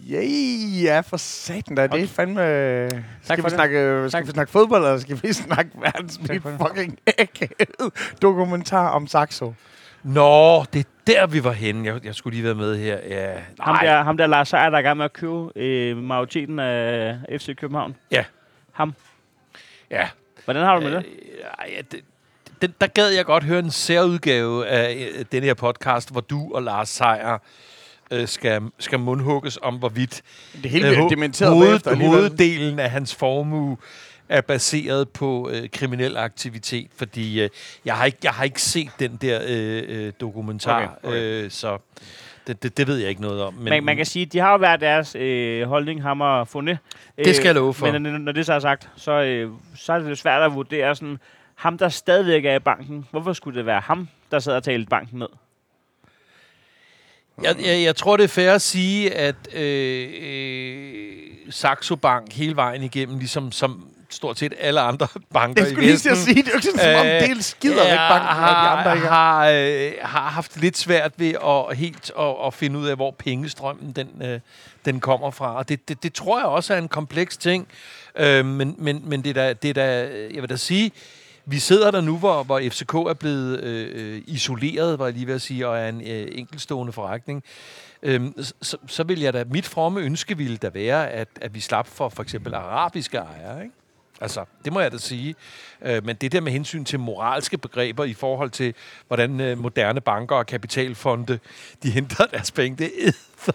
[0.09, 0.21] Ja,
[0.83, 1.87] ja, for satan da.
[1.87, 2.41] Det er fandme...
[2.41, 3.51] Skal, for vi det.
[3.51, 3.75] snakke,
[4.07, 4.25] skal Tak.
[4.27, 6.57] vi snakke fodbold, eller skal vi snakke verdens Tak det.
[6.67, 9.53] fucking akavet dokumentar om Saxo?
[10.03, 11.85] Nå, det er der, vi var henne.
[11.93, 12.97] Jeg, jeg skulle lige være med her.
[13.09, 15.97] Ja, Ham der, ham der Lars Seier, der er i gang med at købe øh,
[15.97, 17.95] majoriteten af FC København.
[18.11, 18.23] Ja.
[18.71, 18.93] Ham.
[19.91, 20.07] Ja.
[20.45, 20.97] Hvordan har du med det?
[21.05, 21.99] Øh, ej, ja, det,
[22.61, 26.51] den, der gad jeg godt høre en særudgave af øh, den her podcast, hvor du
[26.53, 27.37] og Lars Seier
[28.11, 30.21] øh, skal, skal mundhugges om, hvorvidt
[30.63, 33.77] Det hele øh, dementeret hoved, hoveddelen af hans formue
[34.29, 37.49] er baseret på øh, kriminel aktivitet, fordi øh,
[37.85, 41.43] jeg, har ikke, jeg har ikke set den der øh, øh, dokumentar, Okay, okay.
[41.43, 41.77] Øh, så
[42.47, 43.53] det, det, det ved jeg ikke noget om.
[43.53, 46.47] Men, man, man kan sige, at de har jo været deres øh, holdning, ham og
[46.47, 46.77] fundet.
[47.17, 47.91] Det skal jeg love for.
[47.91, 50.95] Men når- når det så er sagt, så, øh, så er det svært at vurdere
[50.95, 51.17] sådan,
[51.55, 54.89] ham der stadigvæk er i banken, hvorfor skulle det være ham, der sad og talte
[54.89, 55.27] banken ned?
[57.43, 62.55] Jeg, jeg, jeg tror, det er fair at sige, at øh, øh, Saxo Bank hele
[62.55, 66.29] vejen igennem, ligesom som, stort set alle andre banker Jeg i skulle lige til Vesten.
[66.29, 68.43] at sige, det er jo ikke sådan, som om Øh, det skider væk ja, banken,
[68.43, 69.43] og de andre ikke har.
[69.43, 71.33] har, øh, har haft lidt svært ved
[71.69, 74.39] at helt at, at finde ud af, hvor pengestrømmen den, øh,
[74.85, 75.57] den kommer fra.
[75.57, 77.67] Og det, det, det tror jeg også er en kompleks ting.
[78.15, 80.91] Øh, men, men, men det er da, det er da, jeg vil da sige,
[81.49, 85.27] vi sidder der nu, hvor, hvor FCK er blevet øh, øh, isoleret, var jeg lige
[85.27, 87.43] ved at sige, og er en øh, enkelstående forretning.
[88.03, 91.59] Øhm, så, så vil jeg da, mit fromme ønske ville da være, at, at vi
[91.59, 93.73] slap for for eksempel arabiske ejere, ikke?
[94.21, 95.35] Altså, det må jeg da sige.
[95.81, 98.73] Øh, men det der med hensyn til moralske begreber i forhold til,
[99.07, 101.39] hvordan øh, moderne banker og kapitalfonde,
[101.83, 102.91] de henter deres penge, det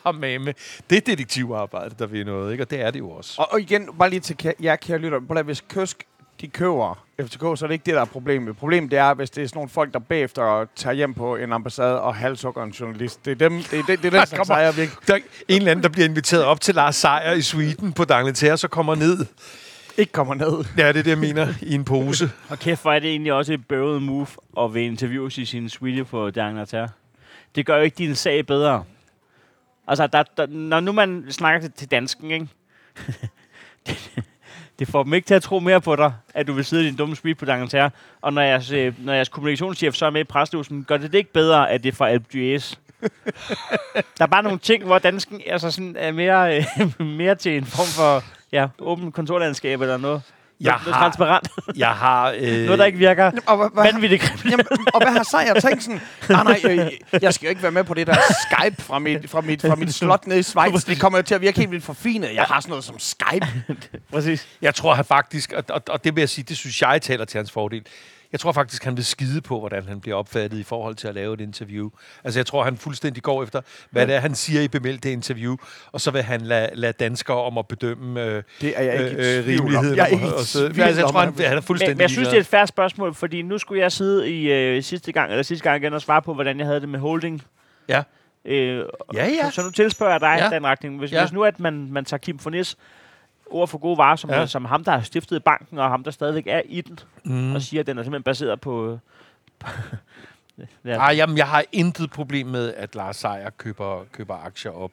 [0.05, 0.55] er med.
[0.91, 2.65] Det er detektivarbejde, der vil noget, ikke?
[2.65, 3.43] Og det er det jo også.
[3.43, 5.43] Og, og igen, bare lige til jer kære lytter.
[5.43, 6.07] Hvis Køsk
[6.43, 8.57] de køber FCK, så er det ikke det, der er problemet.
[8.57, 11.53] Problemet det er, hvis det er sådan nogle folk, der bagefter tager hjem på en
[11.53, 13.25] ambassade og halshugger en journalist.
[13.25, 15.15] Det er dem, det er, det, det er den Der slags ejer, vi ikke, Der
[15.15, 15.19] er
[15.49, 18.69] en eller anden, der bliver inviteret op til Lars Seier i Sweden på D'Angleterre, så
[18.69, 19.27] kommer ned.
[19.99, 20.65] ikke kommer ned.
[20.79, 22.31] Ja, det er det, jeg mener, i en pose.
[22.49, 24.27] Og kæft, hvor er det egentlig også et bøvet move
[24.61, 26.89] at vil interviews i sin suite på D'Angleterre.
[27.55, 28.85] Det gør jo ikke din sag bedre.
[29.89, 32.49] Altså, der, der, når nu man snakker til, til dansken, ikke?
[33.87, 34.25] det,
[34.83, 36.87] det får dem ikke til at tro mere på dig, at du vil sidde i
[36.87, 37.91] din dumme suite på D'Angleterre.
[38.23, 41.19] Og når jeres, øh, når jeres kommunikationschef så er med i preslusen, gør det det
[41.19, 42.75] ikke bedre, at det er fra Alp d'Huez?
[44.19, 47.65] der er bare nogle ting, hvor dansken altså sådan er mere, øh, mere til en
[47.65, 50.23] form for ja, åben kontorlandskab eller noget.
[50.63, 51.49] Jeg har- transparent.
[51.77, 52.31] Jeg har...
[52.41, 54.45] Øh, noget, der ikke virker Og, hvad, hvad, vanvittigt grimt.
[54.45, 56.01] Jamen, og hvad har Sejr tænkt sådan?
[56.29, 56.61] Nej, nej,
[57.13, 58.15] øh, jeg skal jo ikke være med på det der
[58.51, 60.85] Skype fra mit, fra mit, fra mit slot nede i Schweiz.
[60.85, 62.35] Det kommer jo til at virke helt vildt forfinet.
[62.35, 63.47] Jeg har sådan noget som Skype.
[64.13, 64.49] Præcis.
[64.63, 67.25] Jeg tror han faktisk, og, og, og det vil jeg sige, det synes jeg taler
[67.25, 67.83] til hans fordel.
[68.33, 71.15] Jeg tror faktisk, han vil skide på, hvordan han bliver opfattet i forhold til at
[71.15, 71.91] lave et interview.
[72.25, 73.61] Altså, jeg tror, han fuldstændig går efter,
[73.91, 75.57] hvad det er, han siger i bemeldte interview,
[75.93, 79.37] og så vil han lade, lade danskere om at bedømme øh, Det er jeg ikke
[79.39, 79.47] øh, om.
[79.65, 79.97] rimeligheden.
[79.97, 82.11] Jeg er ikke og- så- altså, jeg tror, han, han- er fuldstændig Men, men jeg
[82.11, 85.31] synes, det er et færre spørgsmål, fordi nu skulle jeg sidde i øh, sidste gang,
[85.31, 87.43] eller sidste gang igen, og svare på, hvordan jeg havde det med holding.
[87.89, 88.03] Ja.
[88.45, 89.51] Øh, Ja, ja.
[89.51, 90.57] Så, så nu tilspørger jeg dig Ja.
[90.57, 90.99] den retning.
[90.99, 91.21] Hvis, ja.
[91.23, 92.77] hvis nu, at man, man tager Kim Fornis
[93.51, 94.47] ord for gode varer, som, Ja.
[94.47, 97.55] som ham, der har stiftet banken, og ham, der stadigvæk er i den, Mm.
[97.55, 98.99] og siger, at den er simpelthen baseret på...
[100.85, 104.93] ja, Ej, jamen, jeg har intet problem med, at Lars Seier køber, køber aktier op.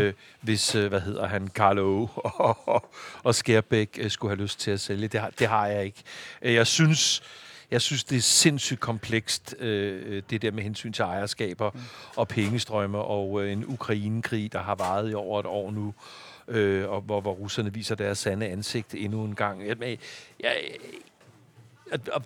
[0.00, 2.90] Øh, hvis, øh, hvad hedder han, Carlo og, og,
[3.22, 5.08] og Skærbæk øh, skulle have lyst til at sælge.
[5.08, 6.02] Det har, det har jeg ikke.
[6.42, 7.22] Øh, Jeg synes,
[7.70, 11.80] jeg synes, det er sindssygt komplekst, øh, det der med hensyn til ejerskaber mm.
[12.16, 15.94] og pengestrømme og øh, en Ukraine-krig, der har varet i over et år nu,
[16.48, 19.68] øh, og hvor, hvor russerne viser deres sande ansigt endnu en gang.
[19.68, 19.96] Jeg, jeg,
[20.40, 20.50] jeg,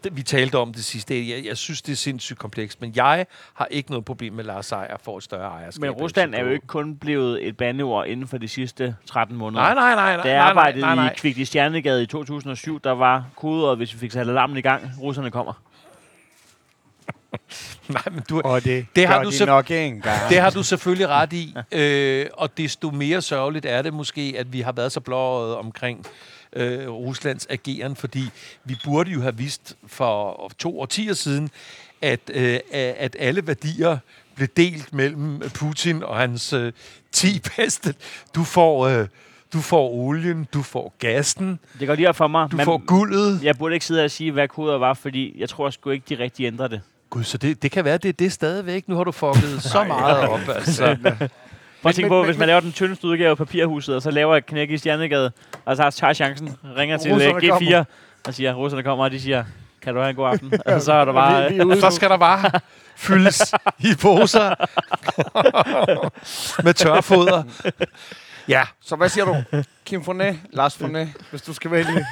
[0.04, 1.28] det- vi talte om det sidste.
[1.28, 4.66] Jeg, jeg synes, det er sindssygt komplekst, men jeg har ikke noget problem med, Lars
[4.66, 5.80] Seier får et større ejerskab.
[5.80, 9.62] Men Rusland er jo ikke kun blevet et bandeord inden for de sidste 13 måneder.
[9.62, 10.16] Nej, nej, nej.
[10.16, 13.24] nej Da jeg nej, arbejdede nej, nej, i Kvikt i Stjernegade i 2007, der var
[13.36, 15.52] kodeordet, hvis vi fik sat alarmen i gang, russerne kommer.
[17.88, 20.28] nej, men du, Og det, Det har du de nok en gang.
[20.28, 24.52] det har du selvfølgelig ret i, øh, og desto mere sørgeligt er det måske, at
[24.52, 26.06] vi har været så blåret omkring
[26.52, 28.24] øh, Ruslands ageren, fordi
[28.64, 31.50] vi burde jo have vidst for to årtier siden,
[32.02, 33.98] at, øh, at alle værdier
[34.34, 36.72] blev delt mellem Putin og hans øh,
[37.12, 37.94] 10 bedste.
[38.34, 39.06] Du får, øh,
[39.52, 42.50] du får olien, du får gassen, Det går lige op for mig.
[42.50, 43.40] du men får guldet.
[43.42, 46.22] Jeg burde ikke sidde og sige, hvad koder var, fordi jeg tror sgu ikke, de
[46.22, 46.80] rigtig ændrer det.
[47.12, 48.88] Gud, så det, det kan være, det er det stadigvæk.
[48.88, 50.96] Nu har du fucket så meget op, altså.
[51.82, 54.10] Prøv at tænke på, men- hvis man laver den tyndeste udgave af papirhuset, og så
[54.10, 55.32] laver et knæk i Stjernegade,
[55.64, 57.84] og så tager chancen, ringer til Russerne uh, G4, kommer.
[58.26, 59.44] og siger, russerne kommer, og de siger,
[59.82, 60.52] kan du have en god aften?
[60.66, 61.52] og så er der bare...
[61.52, 62.60] Vi- Så skal der bare
[62.96, 64.54] fyldes i poser
[66.64, 67.42] med tørfoder.
[68.49, 69.36] Ja, Så hvad siger du?
[69.86, 72.07] Kim Fournet, Lars Fournet, hvis du skal vælge.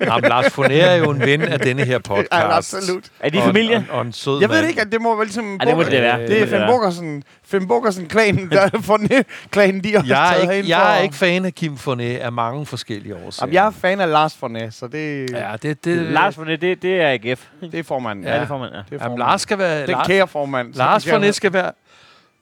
[0.00, 2.28] Jamen, Lars Fournet er jo en ven af denne her podcast.
[2.32, 3.04] Ja, absolut.
[3.20, 3.76] Er de Og familie?
[3.76, 4.62] Og, en- og en sød Jeg ved mand.
[4.64, 5.58] det ikke, at det må vel ligesom...
[5.62, 6.20] Ja, det må det være.
[6.20, 6.70] Det Det er Finn være.
[6.72, 7.24] Bukkersen.
[7.46, 11.14] Finn Bukkersen-klanen, der er Fournet-klanen, de har Jeg er, taget ikke, jeg for- er ikke
[11.14, 13.32] fan af Kim Fournet af mange forskellige årsager.
[13.46, 16.82] Jamen, jeg er fan af Lars Fournet, så det, Ja, det, det, Lars Fournet, det,
[16.82, 17.44] det er AGF.
[17.60, 18.24] det er formanden.
[18.24, 18.78] Ja, det får man, ja.
[18.78, 19.18] Det er Jamen, formanden.
[19.18, 19.86] Lars skal være...
[19.86, 20.74] Den kære formand.
[20.74, 21.72] Lars Fournet skal være,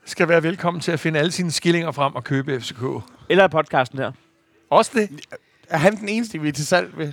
[0.04, 2.82] skal være velkommen til at finde alle sine skillinger frem og købe FCK.
[3.28, 4.12] Eller podcasten her.
[4.70, 5.20] Også det?
[5.68, 7.12] Er han den eneste, vi er til salg ved?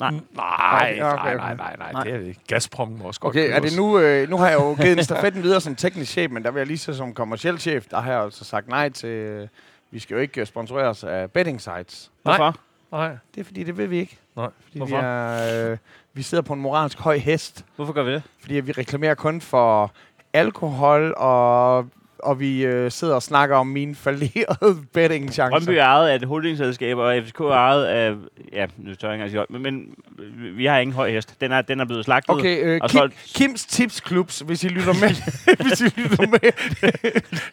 [0.00, 0.10] Nej.
[0.10, 2.02] Nej, Okay, okay, nej, nej, nej, nej, Nej.
[2.04, 2.40] det er det ikke.
[2.48, 5.04] Gazprom må også godt Okay, er det nu, øh, nu har jeg jo givet en
[5.04, 8.00] stafetten videre som teknisk chef, men der vil jeg lige så som kommerciel chef, der
[8.00, 9.48] har jeg altså sagt nej til, øh,
[9.90, 12.10] vi skal jo ikke øh, sponsoreres af betting sites.
[12.24, 12.36] Nej.
[12.36, 12.56] Hvorfor?
[12.92, 13.16] Nej.
[13.34, 14.18] Det er fordi, det vil vi ikke.
[14.36, 14.48] Nej.
[14.64, 14.96] Fordi Hvorfor?
[14.96, 15.76] Vi, er, øh,
[16.12, 18.22] vi sidder på en moralsk høj hest, Hvorfor gør vi det?
[18.40, 19.92] fordi vi reklamerer kun for
[20.32, 21.86] alkohol og,
[22.24, 25.50] og vi øh, sidder og snakker om mine fallerede betting-chancer.
[25.50, 28.14] Brøndby er ejet af et holdingselskab, og FCK er ejet af...
[28.52, 31.40] Ja, nu tør jeg ikke engang sige men, men vi har ingen høj hest.
[31.40, 32.30] Den er, den er blevet slagtet.
[32.30, 33.14] Okay, øh, og Kim, solgt.
[33.34, 35.10] Kims Tips Clubs, hvis I lytter med.
[35.68, 36.52] hvis I lytter med.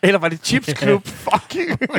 [0.04, 1.08] Eller var det Chips Club?
[1.28, 1.56] Fuck.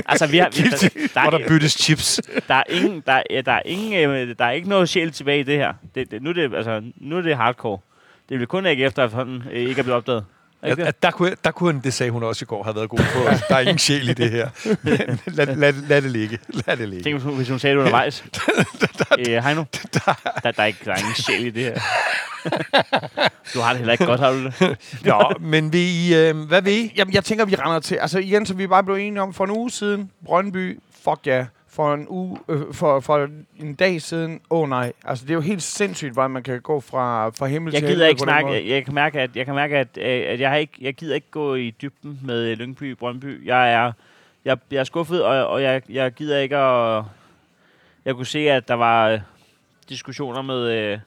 [0.07, 2.20] Altså, vi har, vi, der, Hvor der, der byttes chips.
[2.49, 5.41] der, er ingen, der, ja, der, er ingen, øh, der er ikke noget sjæl tilbage
[5.41, 5.73] i det her.
[5.95, 7.79] Det, det, nu, er det, altså, nu er det hardcore.
[8.29, 10.25] Det vil kun ikke efter, at hånden øh, ikke er blevet opdaget.
[10.62, 12.98] At, at der, kunne, der kunne, det sagde hun også i går, have været god
[12.98, 13.18] på.
[13.48, 14.48] Der er ingen sjæl i det her.
[15.26, 16.38] Lad, lad, lad det ligge.
[16.48, 17.04] Lad det ligge.
[17.04, 18.24] Tænk, hvis hun, hvis hun sagde det undervejs.
[19.18, 20.00] øh, Heino, der,
[20.42, 21.80] der, er ikke, der er ingen sjæl i det her.
[23.54, 24.76] du har det heller ikke godt, har du det?
[25.04, 26.92] Nå, men vi, øh, hvad vil I?
[26.96, 27.94] Jamen, jeg tænker, vi render til.
[27.94, 30.10] Altså igen, som vi bare blev enige om for en uge siden.
[30.24, 31.32] Brøndby, fuck ja.
[31.32, 31.46] Yeah.
[31.73, 33.29] For en uge, øh, for, for
[33.61, 34.93] en dag siden, åh oh, nej.
[35.05, 37.89] Altså, det er jo helt sindssygt, hvordan man kan gå fra, fra himmel Jeg til
[37.89, 38.70] gider ikke snakke.
[38.70, 41.14] Jeg, kan mærke, at jeg kan mærke, at, øh, at jeg har ikke, jeg gider
[41.14, 43.47] ikke gå i dybden med Lyngby Brøndby.
[43.47, 43.93] Jeg er,
[44.45, 47.05] jeg, jeg er skuffet, og, og jeg, jeg gider ikke at...
[48.05, 49.20] Jeg kunne se, at der var øh,
[49.89, 50.99] diskussioner med øh,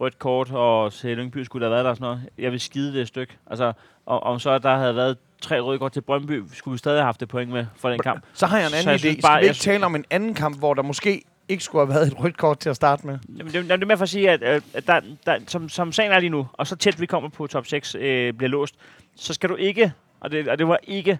[0.00, 2.28] rødt kort, og til Lyngby skulle der have været der og sådan noget.
[2.38, 3.36] Jeg vil skide det et stykke.
[3.46, 3.72] Altså,
[4.06, 7.04] om, om så der havde været tre røde kort til Brøndby, skulle vi stadig have
[7.04, 8.24] haft det point med for den kamp.
[8.34, 8.98] Så har jeg en anden jeg idé.
[8.98, 11.86] synes Skal bare- vi ikke tale om en anden kamp, hvor der måske ikke skulle
[11.86, 13.18] have været et rødt kort til at starte med?
[13.38, 15.92] Jamen, det, det er med for at sige, at, øh, at der, der, som, som
[15.92, 18.74] sagen er lige nu, og så tæt vi kommer på top 6 øh, bliver låst,
[19.16, 21.18] så skal du ikke, og det, og det var ikke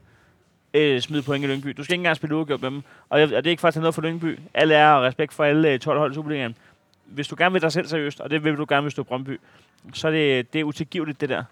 [0.75, 1.69] øh, smide point i Lyngby.
[1.77, 2.83] Du skal ikke engang spille uafgjort med dem.
[3.09, 4.39] Og, jeg, og det er ikke tage noget for Lyngby.
[4.55, 6.55] Alle er og respekt for alle øh, 12 hold i Superligaen.
[7.05, 9.05] Hvis du gerne vil dig selv seriøst, og det vil du gerne, hvis du er
[9.05, 9.41] Brøndby,
[9.93, 11.43] så er det, det er utilgiveligt, det der.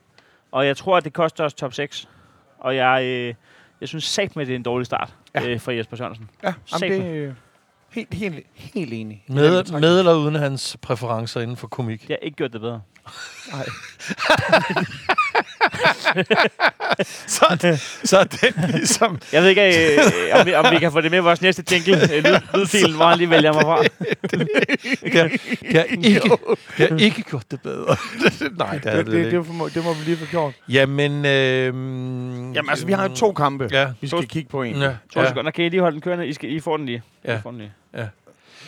[0.52, 2.08] Og jeg tror, at det koster os top 6.
[2.58, 3.34] Og jeg, øh,
[3.80, 5.46] jeg synes sagt med, at det er en dårlig start Ja.
[5.48, 6.30] øh, for Jesper Sørensen.
[6.42, 7.32] Ja, jamen, det er
[7.90, 9.24] helt, helt, helt enig.
[9.28, 12.00] Med, med eller uden hans præferencer inden for komik?
[12.00, 12.80] Det har ikke gjort det bedre.
[13.52, 13.66] Nej.
[17.26, 19.18] Så, så den ligesom...
[19.32, 21.64] Jeg ved ikke, øh, om, vi, om vi kan få det med i vores næste
[21.72, 23.82] jingle, øh, lyd, lydfilen, hvor han lige vælger mig fra.
[23.82, 25.28] Det har,
[25.62, 26.20] det har, ikke,
[26.78, 27.96] det har ikke gjort det bedre.
[28.58, 29.36] Nej, det er Det, det, det, ikke.
[29.38, 30.54] det, må, det må vi lige få gjort.
[30.68, 33.86] Jamen, øh, Jamen altså, vi har jo to kampe, Ja.
[34.00, 34.76] vi skal kigge på en.
[34.76, 35.28] Ja, To ja.
[35.28, 35.50] sekunder.
[35.50, 36.26] Kan I lige holde den kørende?
[36.26, 37.02] I, skal, I får den lige.
[37.24, 37.38] Ja.
[37.38, 37.72] I får den lige.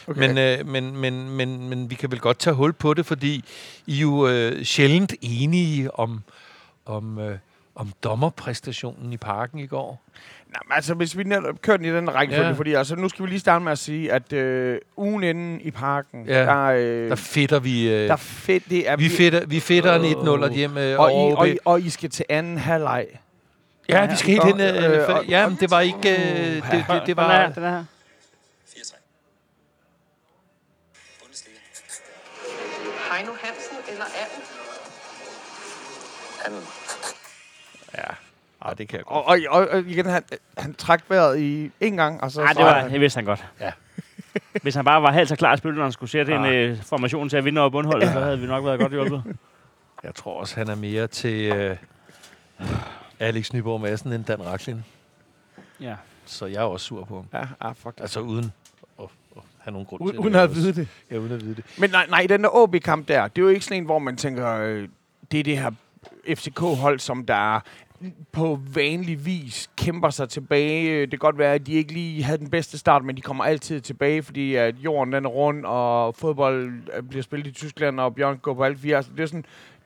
[0.06, 0.20] Okay.
[0.20, 3.44] Men, øh, men, men, men, men vi kan vel godt tage hul på det, fordi
[3.86, 6.22] I er jo øh, sjældent enige om,
[6.88, 7.38] om, øh,
[7.74, 10.02] om dommerpræstationen i parken i går.
[10.46, 12.50] Nå, men altså, hvis vi netop kører den i den rækkefølge, Ja.
[12.52, 12.58] ja.
[12.58, 15.70] fordi altså, nu skal vi lige starte med at sige, at øh, ugen inden i
[15.70, 16.42] parken, Ja.
[16.42, 17.88] der, øh, Der fedter vi...
[17.88, 21.14] Øh, der fedt, det er vi fedter, vi fedter en 1-0 hjem øh, og, I,
[21.14, 21.46] over og, OB.
[21.46, 23.06] I, og I skal til anden halvleg.
[23.88, 24.60] Ja, vi skal helt Og- hen.
[24.60, 25.98] Øh, øh, øh, og- ja, men det var ikke...
[25.98, 26.16] Øh,
[26.56, 27.40] det, det, det Den er var...
[27.46, 27.52] her.
[27.52, 27.84] Den er her.
[28.66, 28.96] 4-3.
[31.22, 31.58] Bundesliga.
[33.12, 34.42] Heino Hansen eller Anden?
[36.46, 36.60] Anden.
[37.94, 38.02] Ja,
[38.60, 39.46] ah, det kan jeg Og, godt.
[39.46, 40.22] og, og, og igen, han,
[40.58, 42.40] han trak vejret i en gang, og så...
[42.40, 43.44] Nej, det, var, det vidste han godt.
[43.60, 43.72] Ja.
[44.62, 46.54] Hvis han bare var halvt så klar at spille, når han skulle sætte en Ah.
[46.54, 49.22] øh, formation til at vinde over bundholdet, så havde vi nok været godt hjulpet.
[50.04, 51.76] Jeg tror også, han er mere til øh,
[53.18, 54.84] Alex Nyborg Madsen end Dan Raklin.
[55.80, 55.94] Ja.
[56.26, 57.40] Så jeg er også sur på ham.
[57.40, 57.94] Ja, ah, fuck.
[58.00, 58.52] Altså uden
[59.58, 60.40] have nogen grund Uden, til uden det.
[60.40, 60.88] at vide det.
[61.10, 61.64] Ja, uden at vide det.
[61.78, 64.16] Men nej, nej, den der OB-kamp der, det er jo ikke sådan en, hvor man
[64.16, 64.88] tænker, øh,
[65.32, 65.70] det er det her
[66.34, 67.60] FCK-hold, som der
[68.32, 71.00] på vanlig vis kæmper sig tilbage.
[71.00, 73.44] Det kan godt være, at de ikke lige havde den bedste start, men de kommer
[73.44, 78.00] altid tilbage, fordi at jorden den er rund, og fodbold øh, bliver spillet i Tyskland,
[78.00, 78.96] og Bjørn går på alle fire.
[78.96, 79.44] Altså, det er sådan,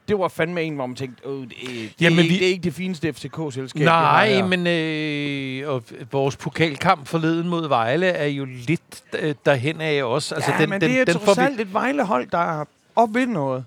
[0.08, 2.38] det var fandme en, hvor man tænkte, øh, det, er- det, Jamen, er, ikke, vi-
[2.38, 3.80] det er ikke det fineste FCK-selskab.
[3.80, 9.80] vi Nej, men øh, og vores pokalkamp forleden mod Vejle er jo lidt øh, derhen
[9.80, 10.34] af også.
[10.34, 12.64] Altså, ja, den, men det er trods alt et Vejlehold, der er
[12.96, 13.64] op ved noget.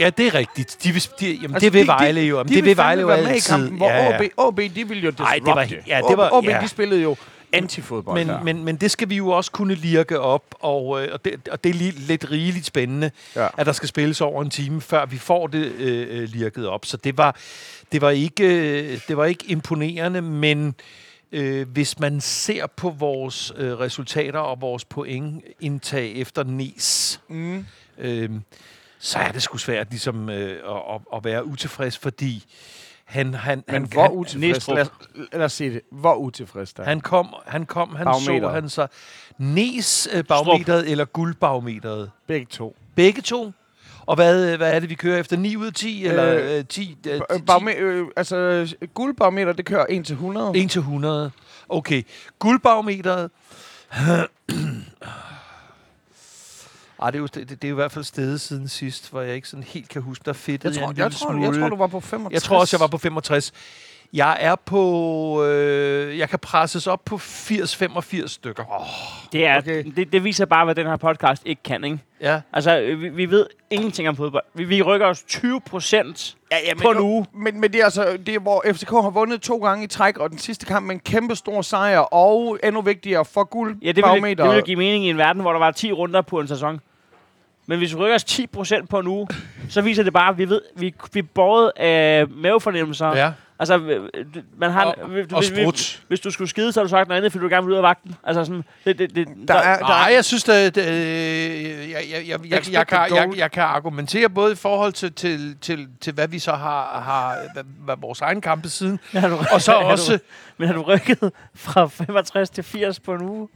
[0.00, 0.76] Ja, det er rigtigt.
[0.84, 2.36] De vil, de, jamen, Altså, det vil de- Vejle jo.
[2.36, 4.16] Jamen, de det vil Vejle jo være med i kampen, hvor ja, ja.
[4.18, 5.22] OB, OB, de vil jo disrupte.
[5.22, 6.60] Ej, det var ja, det var- OB, ja.
[6.62, 7.16] de spillede jo
[7.52, 8.18] antifodbold.
[8.18, 8.42] Men, der.
[8.42, 11.64] men, men det skal vi jo også kunne lirke op, og, øh, og, det, og
[11.64, 13.42] det er lige, lidt rigeligt spændende, Ja.
[13.42, 13.48] ja.
[13.56, 16.84] at der skal spilles over en time, før vi får det øh, øh, lirket op.
[16.86, 17.36] Så det var,
[17.92, 20.74] det var, ikke, øh, det var ikke imponerende, men
[21.32, 27.66] øh, hvis man ser på vores øh, resultater og vores pointindtag efter NES, Mm.
[27.98, 28.30] øh,
[29.04, 30.50] så er det sgu svært ligesom, øh,
[30.94, 32.44] at, at, være utilfreds, fordi
[33.04, 34.76] han, han, Men han, hvor han, utilfreds, Næstrup.
[34.76, 36.84] lad, os- lad os sige det, hvor utilfreds der.
[36.84, 38.86] han kom, han kom, han så han så
[39.38, 42.10] Nes øh, barometeret eller guldbarometeret.
[42.26, 42.76] Begge to.
[42.94, 43.52] Begge to.
[44.06, 45.36] Og hvad, øh, hvad er det, vi kører efter?
[45.36, 46.06] 9 ud af 10?
[46.06, 46.98] Eller Øh, øh, 10?
[47.06, 50.52] Øh, Øh, 10 Barome- øh, altså, guldbarometer, det kører 1 til 100.
[50.58, 51.30] 1 til 100.
[51.68, 52.02] Okay.
[52.38, 53.30] Guldbarometeret.
[57.06, 59.20] Ah, det, er jo, det, det er jo i hvert fald stedet siden sidst, hvor
[59.20, 60.64] jeg ikke sådan helt kan huske, der fedt.
[60.64, 62.32] Jeg tror, jeg, tror, jeg tror, du var på 65.
[62.32, 63.52] Jeg tror også, jeg var på 65.
[64.14, 65.44] Jeg er på...
[65.44, 68.64] Øh, jeg kan presses op på 80-85 stykker.
[68.80, 68.86] Oh.
[69.32, 69.84] Det, er, Okay.
[69.96, 71.98] det, det viser bare, hvad den her podcast ikke kan, ikke?
[72.20, 72.40] Ja.
[72.52, 74.44] Altså, øh, vi, vi ved ingenting om fodbold.
[74.54, 77.26] Vi, vi rykker os 20 procent Ja, ja, på en uge.
[77.34, 80.18] Men, men det er altså, det er, hvor FCK har vundet to gange i træk,
[80.18, 83.76] og den sidste kamp med en kæmpe stor sejr, og endnu vigtigere for guld.
[83.82, 86.22] Ja, det ville, det ville give mening i en verden, hvor der var 10 runder
[86.22, 86.80] på en sæson.
[87.72, 89.28] Men hvis vi rykker os 10 procent på en uge,
[89.68, 93.16] så viser det bare, at vi ved, vi, vi er båret af mavefornemmelser.
[93.16, 93.32] ja.
[93.58, 94.00] Altså, øh,
[94.58, 94.84] man har...
[94.84, 97.42] Og- hvis, og hvis, hvis du skulle skide, så har du sagt noget andet, fordi
[97.42, 98.14] du gerne vil ud af vagten.
[98.24, 98.64] Altså sådan...
[98.84, 102.40] Det, det, det, Der er, der Nej, er, jeg synes, at øh, jeg, jeg, jeg,
[102.50, 106.28] jeg, jeg, kan, jeg, jeg kan argumentere både i forhold til, til, til, til hvad
[106.28, 107.36] vi så har, har
[107.84, 110.18] hvad, vores egen kampe siden, har du, og så har du- også...
[110.58, 113.48] Men har du rykket fra 65 til 80 på en uge?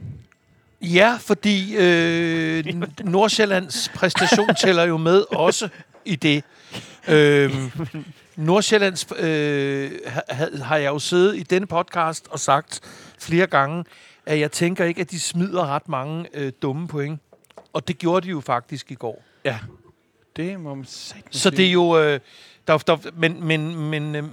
[0.81, 2.65] Ja, fordi øh,
[3.03, 5.69] Nordsjællands præstation tæller jo med også
[6.05, 6.43] i det.
[7.07, 7.71] Øhm,
[8.35, 12.81] Nordsjællands øh, ha, har jeg jo siddet i denne podcast og sagt
[13.19, 13.85] flere gange,
[14.25, 17.19] at jeg tænker ikke, at de smider ret mange øh, dumme point.
[17.73, 19.23] Og det gjorde de jo faktisk i går.
[19.45, 19.59] ja,
[20.35, 21.57] det må man satans Så sige.
[21.57, 21.99] det er jo...
[21.99, 22.19] Øh,
[22.67, 24.23] der, der, men men, men øh,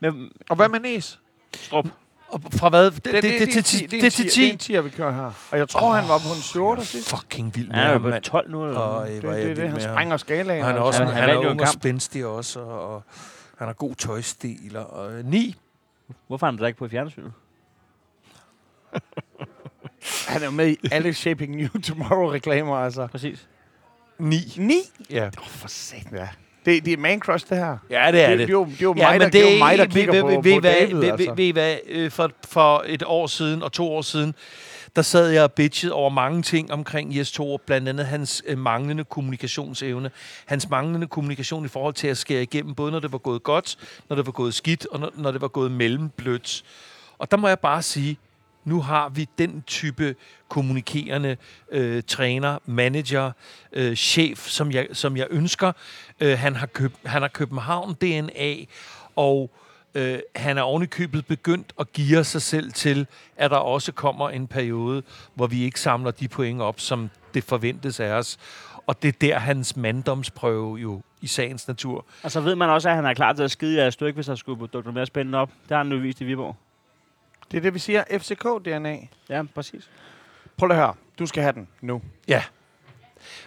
[0.00, 1.18] Men, Og hvad med Næs?
[1.56, 1.88] Strup.
[2.32, 2.90] Og fra hvad?
[2.90, 4.50] Det, det, det, det, det, ti- det, det, det til Det er 10.
[4.50, 5.30] en 10, vi kører her.
[5.50, 7.10] Og jeg tror, han var på en 14 sidst.
[7.10, 8.22] Fucking vild med Han jo ham, på mand.
[8.22, 8.66] 12 nu.
[8.66, 10.60] Eller Og, øh, Det, er det, det, han sprænger skalaen.
[10.60, 10.86] Og han er altså.
[11.02, 13.02] også han- han, han er ung og spændstig også, og, og
[13.58, 14.76] han har god tøjstil.
[14.76, 15.56] Og, øh, ni.
[16.26, 17.32] Hvorfor er han da ikke på i fjernsynet?
[20.28, 23.06] Han er med i alle Shaping New Tomorrow-reklamer, altså.
[23.06, 23.48] Præcis.
[24.18, 24.36] Ni.
[24.56, 24.74] 9?
[25.10, 25.26] Ja.
[25.26, 26.28] Oh, for satan, ja.
[26.64, 27.76] Det, det er man crush, det her.
[27.90, 28.48] Ja, det er det, det.
[28.48, 30.12] det, er jo, det er jo Ja, mig, der, det er jo mig, der kigger
[30.12, 31.26] ved, på, ved, på ved, David, ved, altså.
[31.26, 34.34] ved, ved, hvad, øh, for, for et år siden og to år siden,
[34.96, 38.58] der sad jeg og bitchede over mange ting omkring Jes Torup, blandt andet hans øh,
[38.58, 40.10] manglende kommunikationsevne,
[40.46, 43.76] hans manglende kommunikation i forhold til at skære igennem, både når det var gået godt,
[44.08, 46.62] når det var gået skidt, og når, når det var gået mellemblødt.
[47.18, 48.18] Og der må jeg bare sige,
[48.64, 50.14] nu har vi den type
[50.48, 51.36] kommunikerende
[51.70, 53.32] øh, træner, manager,
[53.72, 55.72] øh, chef, som jeg, som jeg ønsker.
[56.20, 58.54] Øh, han, har køb, han har København DNA,
[59.16, 59.50] og
[59.94, 63.06] øh, han er ovenikøbet begyndt at give sig selv til,
[63.36, 65.02] at der også kommer en periode,
[65.34, 68.38] hvor vi ikke samler de point op, som det forventes af os.
[68.86, 72.06] Og det er der hans manddomsprøve jo i sagens natur.
[72.22, 74.14] Og så ved man også, at han er klar til at skide jer et stykke,
[74.14, 75.50] hvis der skulle dukke noget mere spændende op.
[75.62, 76.56] Det har han nu vist i Viborg.
[77.50, 78.04] Det er det, vi siger.
[78.10, 79.08] FCK-DNA.
[79.28, 79.90] Ja, præcis.
[80.56, 80.94] Prøv lige at høre.
[81.18, 82.02] Du skal have den nu.
[82.28, 82.42] Ja.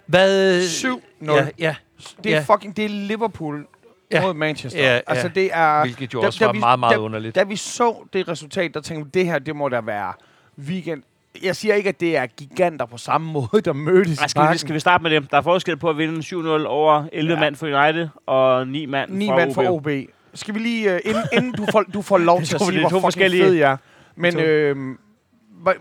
[0.05, 0.61] Hvad...
[0.67, 0.99] 7-0.
[1.33, 1.75] Ja, ja.
[2.23, 2.41] Det er Ja.
[2.53, 3.67] fucking det er Liverpool
[4.11, 4.21] Ja.
[4.21, 4.79] mod Manchester.
[4.83, 5.01] Ja, ja.
[5.07, 5.81] Altså, det er...
[5.81, 7.35] Hvilket jo da- også da var vi- meget, meget da- underligt.
[7.35, 10.13] Da vi så det resultat, der tænkte vi, det her, det må da være
[10.59, 11.03] weekend.
[11.43, 14.51] Jeg siger ikke, at det er giganter på samme måde, der mødtes Ej, i skal,
[14.53, 15.25] vi, skal vi starte med dem?
[15.27, 17.39] Der er forskel på at vinde 7-0 over 11 Ja.
[17.39, 19.55] mand for United og 9 mand Ni for mand OB.
[19.55, 19.87] for OB.
[20.35, 22.79] Skal vi lige, uh, inden, inden du, får, du får lov Det til at sige,
[22.79, 23.77] hvor fucking forskellige- fed jeg er.
[24.15, 24.75] Men øh,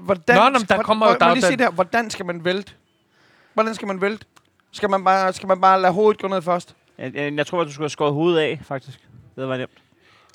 [0.01, 0.37] hvordan...
[0.37, 1.71] Nå, nå, men der kommer- hvor- der- må jeg lige der- sige det her.
[1.73, 2.73] Hvordan skal man vælte?
[3.55, 4.27] Hvordan skal man vælte?
[4.73, 6.75] Skal man bare, skal man bare lade hovedet gå ned først?
[6.99, 8.99] Jeg, jeg, jeg tror, at du skulle have skåret hovedet af, faktisk.
[9.37, 9.71] Det var nemt.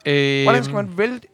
[0.06, 1.28] Øh, Hvordan skal man vælte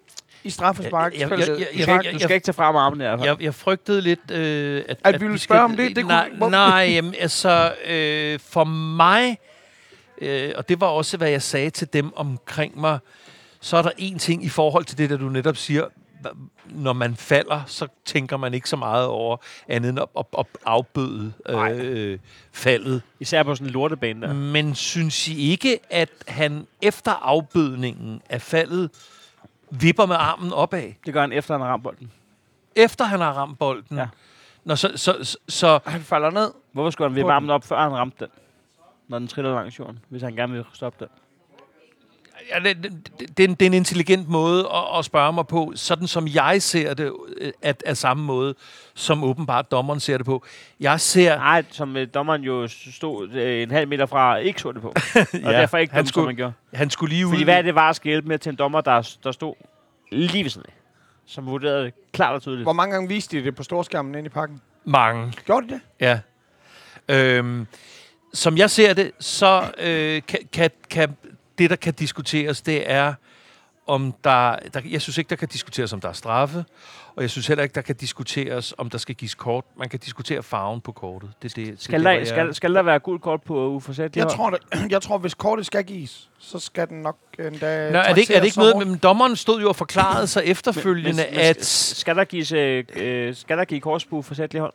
[0.43, 1.13] i straffespark?
[1.13, 2.13] Jeg- jeg- jeg- jeg- I jeg-?
[2.13, 3.23] Du skal ikke tage frem armen der.
[3.23, 4.97] Jeg, jeg frygtede lidt, øh, at...
[5.03, 5.95] At vi ville spørge om det?
[5.95, 9.37] Det kunne- nej, hvor- nej jamen, altså, øh, for mig,
[10.17, 12.99] øh, og det var også, hvad jeg sagde til dem omkring mig,
[13.59, 15.85] så er der en ting i forhold til det, der du netop siger,
[16.65, 19.37] når man falder, så tænker man ikke så meget over
[19.67, 22.19] andet end at, at, at afbøde øh,
[22.51, 23.01] faldet.
[23.19, 24.33] Især på sådan en lortebane der.
[24.33, 28.89] Men synes I ikke, at han efter afbødningen af faldet
[29.69, 32.11] vipper med armen opad, Det gør han efter, han har ramt bolden.
[32.75, 33.97] efter han har ramt bolden?
[33.97, 34.07] Ja.
[34.63, 36.51] Nå, så, så, så, så Han falder ned.
[36.71, 38.27] Hvorfor skulle han vippe armen op, før han ramte den?
[39.07, 41.07] Når den triller langs jorden, hvis han gerne vil stoppe den.
[42.55, 45.33] Ja, det, det, det, det, er en, det er en intelligent måde at, at spørge
[45.33, 48.55] mig på, sådan som jeg ser det, øh, at, af samme måde,
[48.93, 50.43] som åbenbart dommeren ser det på.
[50.79, 51.35] Jeg ser...
[51.37, 54.87] Nej, som øh, dommeren jo stod øh, en halv meter fra, ikke så det på.
[55.17, 56.53] Og Ja, derfor ikke han som skulle- man gjorde.
[56.73, 57.31] Han skulle lige ud...
[57.31, 59.53] Fordi hvad er det var at hjælpe med til en dommer, der, der stod
[60.11, 60.73] lige ved siden af?
[61.25, 62.65] Som vurderede det klart og tydeligt.
[62.65, 64.61] Hvor mange gange viste de det på storskærmen inde i parken?
[64.85, 65.81] Mange, Gjorde de det?
[65.99, 66.19] ja.
[67.09, 67.67] Øhm,
[68.35, 71.17] som jeg ser det, så øh, kan, kan, kan
[71.57, 73.13] det, der kan diskuteres, det er,
[73.87, 74.81] om der, der...
[74.89, 76.65] Jeg synes ikke, der kan diskuteres, om der er straffe.
[77.15, 79.65] Og jeg synes heller ikke, der kan diskuteres, om der skal gives kort.
[79.77, 81.29] Man kan diskutere farven på kortet.
[81.41, 84.21] Det, det, det, Skal det, der, jeg- skal, skal der være gult kort på uforsætlig
[84.21, 84.59] Jeg tror, det,
[84.91, 88.33] jeg tror, hvis kortet skal gives, så skal den nok endda Nå, er det, ikke,
[88.33, 91.65] er det ikke noget, men dommeren stod jo og forklarede sig efterfølgende, men, men, at...
[91.65, 94.73] Skal der gives, øh, øh, skal der give kors på uforsætlig hold?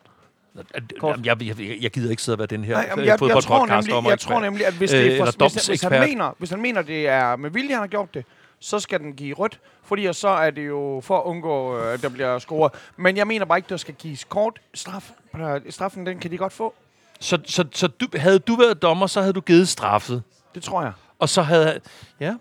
[0.99, 1.21] Kort?
[1.25, 3.29] jeg, jeg, jeg gider ikke sidde og være den her Nej, jamen, jeg, jeg, tror
[3.29, 4.11] fodboldpodcast nemlig, dommer.
[4.11, 6.61] jeg tror nemlig, at hvis, Øh, det er for, hvis, hvis, han mener, hvis han
[6.61, 8.25] mener, det er med vilje, han har gjort det,
[8.61, 12.03] så skal den give rødt, fordi så er det jo for at undgå, øh, at
[12.03, 12.73] der bliver scoret.
[12.97, 15.11] Men jeg mener bare ikke, der skal gives kort straf.
[15.37, 16.75] Øh, Straffen, den kan de godt få.
[17.21, 20.23] Så, så, så du, havde du været dommer, så havde du givet straffet.
[20.55, 20.93] Det tror jeg.
[21.19, 21.81] Og så havde...
[22.21, 22.35] Ja.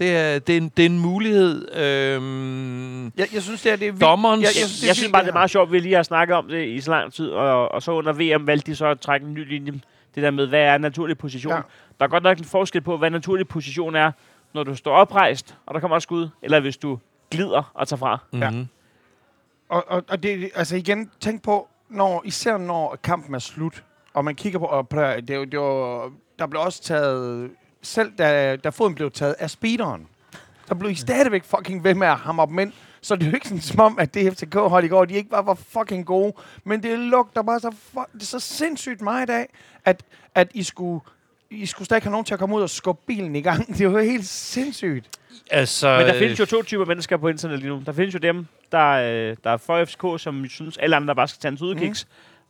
[0.00, 1.76] Det er, det er, en, det er en mulighed.
[1.76, 4.04] Øhm, Jeg, jeg synes, det er, det er vildt.
[4.04, 6.02] Dommerens- Jeg, Jeg, synes, jeg synes bare, det er meget sjovt, at vi lige har
[6.02, 8.86] snakket om det i så lang tid, og, og så under VM valgte de så
[8.86, 9.72] at trække en ny linje.
[10.14, 11.52] Det der med, hvad er en naturlig position.
[11.54, 11.60] Ja.
[11.98, 14.12] Der er godt nok en forskel på, hvad en naturlig position er,
[14.54, 16.98] når du står oprejst, og der kommer et skud, eller hvis du
[17.30, 18.18] glider og tager fra.
[18.32, 18.50] Ja.
[18.50, 18.66] mhm.
[19.68, 23.84] Og, og, og det, altså igen, tænk på, når, især når kampen er slut,
[24.14, 27.50] og man kigger på, og på det, det, det var, der blev også taget,
[27.82, 30.06] selv da, da foden blev taget af speederen,
[30.68, 32.72] der blev I stadigvæk fucking ved med at hamre dem ind.
[33.00, 35.30] Så det er jo ikke sådan som om, at det FCK-hold i går, de ikke
[35.30, 36.32] bare var fucking gode.
[36.64, 39.48] Men det lugter bare så, fu- det er så sindssygt meget af,
[39.84, 40.02] at,
[40.34, 41.00] at I skulle,
[41.50, 43.66] I skulle stadig have nogen til at komme ud og skubbe bilen i gang.
[43.72, 45.08] Det er jo helt sindssygt.
[45.50, 47.82] Altså, Men der findes jo to typer mennesker på internet lige nu.
[47.86, 51.28] Der findes jo dem, der, øh, der er for FCK, som synes, alle andre bare
[51.28, 51.94] skal tage en mm.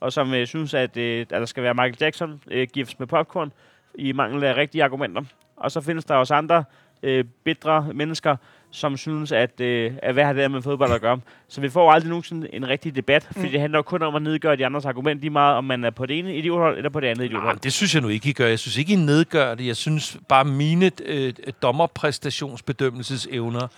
[0.01, 3.07] og som øh, synes, at, øh, at der skal være Michael Jackson øh, gifts med
[3.07, 3.53] popcorn,
[3.95, 5.23] i mangel af rigtige argumenter.
[5.57, 6.65] Og så findes der også andre
[7.03, 8.37] øh, bedre mennesker,
[8.71, 11.21] som synes, at, øh, at hvad har det her med fodbold at gøre.
[11.49, 13.51] Så vi får aldrig nogensinde en rigtig debat, fordi Mm.
[13.51, 16.07] det handler kun om at nedgøre de andres argument lige meget, om man er på
[16.07, 17.59] det ene idiothold eller på det andet Nej, idiothold.
[17.59, 18.47] det synes jeg nu ikke, I gør.
[18.47, 19.67] Jeg synes ikke, I nedgør det.
[19.67, 21.33] Jeg synes bare, mine øh,
[21.63, 23.69] dommerpræstationsbedømmelsesevner,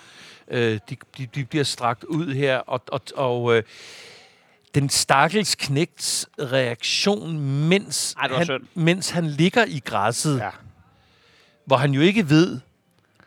[0.48, 2.56] øh, de, de, de bliver strakt ud her.
[2.58, 3.62] Og, og, og øh,
[4.74, 8.62] den stakkels knægts reaktion, mens, Ej, det han, synd.
[8.74, 10.50] mens han ligger i græsset, Ja.
[11.64, 12.60] hvor han jo ikke ved,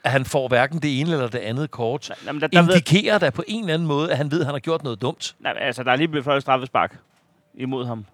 [0.03, 3.17] at han får hverken det ene eller det andet kort, Jamen, der, der ved, indikerer
[3.17, 5.35] da på en eller anden måde, at han ved, at han har gjort noget dumt.
[5.39, 6.97] nej, altså, der er lige blevet fløjet straffespark
[7.57, 8.05] imod ham.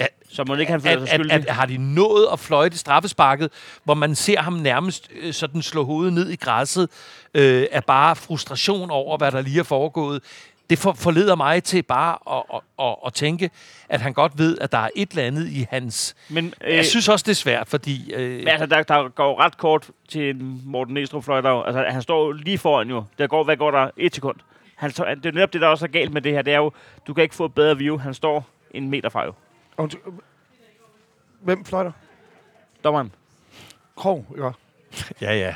[0.00, 1.48] Ja, Så må ikke han føler At, sig at, skyldig.
[1.48, 3.50] at, har de nået at fløjte straffesparket,
[3.84, 6.88] hvor man ser ham nærmest øh, sådan slå hovedet ned i græsset,
[7.34, 10.22] øh, af bare frustration over, hvad der lige er foregået.
[10.70, 13.50] Det for, forleder mig til bare at, at, at, at tænke,
[13.88, 16.16] at han godt ved, at der er et eller andet i hans...
[16.28, 18.12] Men, øh, Jeg synes også, det er svært, fordi...
[18.12, 21.50] Øh, Men altså, der, der går ret kort til en Morten Næstrup fløjter.
[21.50, 23.04] Altså, han står lige foran jo.
[23.18, 23.90] Der går, hvad går der?
[23.96, 24.36] Et sekund.
[24.74, 26.42] Han, står- det er netop det, der også er galt med det her.
[26.42, 26.72] Det er jo,
[27.06, 27.98] du kan ikke få et bedre view.
[27.98, 29.32] Han står en meter fra jo.
[31.40, 31.92] Hvem fløjter?
[32.84, 33.12] Dommeren.
[33.96, 34.50] Krog, ja.
[35.20, 35.54] ja, ja.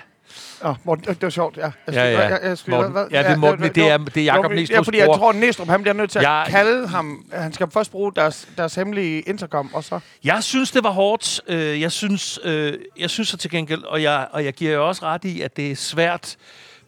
[0.64, 1.62] Åh, Morten, det var sjovt, ja.
[1.62, 2.20] Jeg Ja, ja.
[2.28, 4.56] jeg- jeg skulle- Morten, hvad- ja, det er, Morten, det er, det er Jacob Ja,
[4.62, 5.16] Næstrup's fordi jeg bror.
[5.16, 7.24] tror, Næstrup, han bliver nødt til at Jeg- kalde ham.
[7.32, 10.00] Han skal først bruge deres, deres hemmelige intercom, og så...
[10.24, 11.40] Jeg synes, det var hårdt.
[11.48, 14.88] Øh, Jeg synes, øh, jeg synes så til gengæld, og jeg, og jeg giver jo
[14.88, 16.36] også ret i, at det er svært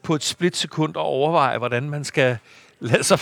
[0.03, 2.37] på et splitsekund at overveje, hvordan man skal
[2.91, 3.19] Lade sig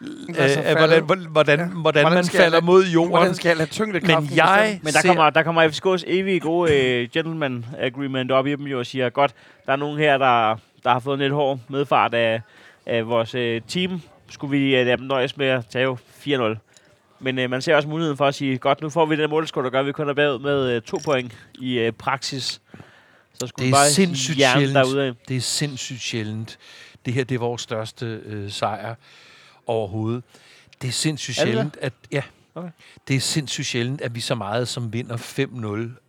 [0.00, 0.74] øh, falde.
[0.78, 1.66] hvordan, hvordan, hvordan, Ja.
[1.66, 3.10] hvordan man falder lade- mod jorden.
[3.10, 4.80] Hvordan skal jeg lade tyngdekraften Men jeg?
[4.82, 8.66] Men der ser- kommer, der kommer FCK's evige gode øh, gentleman agreement op i dem
[8.66, 9.32] jo og siger, godt,
[9.66, 12.40] der er nogen her, der, der har fået en lidt hård medfart af,
[12.86, 14.00] af vores øh, team.
[14.30, 17.18] Skulle vi øh, lade dem nøjes med at tage 4-0.
[17.20, 19.64] Men øh, man ser også muligheden for at sige, godt, nu får vi den målscore,
[19.64, 22.60] der gør, at vi kun er bagud med øh, to point i øh, praksis.
[23.40, 24.74] Så skulle Det er bare sindssygt sjældent.
[24.74, 25.14] derude.
[25.28, 26.58] Det er sindssygt sjældent.
[27.06, 28.94] Det her det er vores største øh, sejr
[29.66, 30.22] overhovedet.
[30.82, 32.22] Det er sindssygt Er det sjældent, at ja.
[32.54, 32.70] Okay.
[33.08, 35.16] Det er sindssygt sjældent, at vi så meget som vinder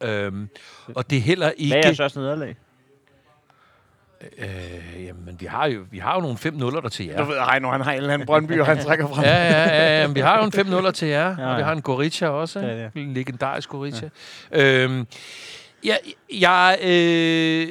[0.02, 0.08] 5-0.
[0.08, 0.50] Øhm,
[0.96, 1.76] og det er heller ikke...
[1.76, 2.56] Hvad er største nederlag?
[4.38, 7.18] Øh, jamen, vi har jo, vi har jo nogle 5 0 der til jer.
[7.18, 9.24] Du ved, Heino, han har en eller anden Brøndby, og han trækker frem.
[9.24, 10.08] Ja, ja, ja, ja.
[10.08, 11.66] men Vi har jo en 5 0 til jer, Ja, og vi ja.
[11.66, 12.60] har en Goritja også.
[12.60, 13.02] Ja, Ja, ja.
[13.02, 14.10] En legendarisk Goritja.
[14.52, 14.84] Ja.
[14.84, 15.08] Øhm,
[15.84, 16.00] jeg,
[16.34, 17.68] jeg, øh,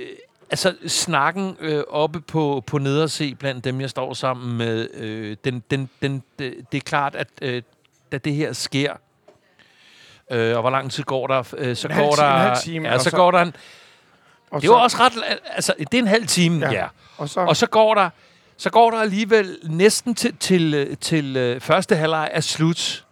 [0.52, 5.62] altså, snakken øh, oppe på, på nederse blandt dem, jeg står sammen med, øh, den,
[5.70, 7.62] den, den, det, det er klart, at øh,
[8.12, 8.92] da det her sker,
[10.30, 12.50] øh, og hvor lang tid går der, øh, så En går time, der...
[12.52, 13.54] en time, ja, og så, så- går der en...
[14.50, 15.12] Og Det jo også ret...
[15.54, 16.72] Altså, det er en halv time, Ja.
[16.72, 16.86] ja.
[17.16, 18.10] Og så, Og så går der,
[18.56, 23.04] så går der alligevel næsten til, til, øh, til øh, første halvleg er slut,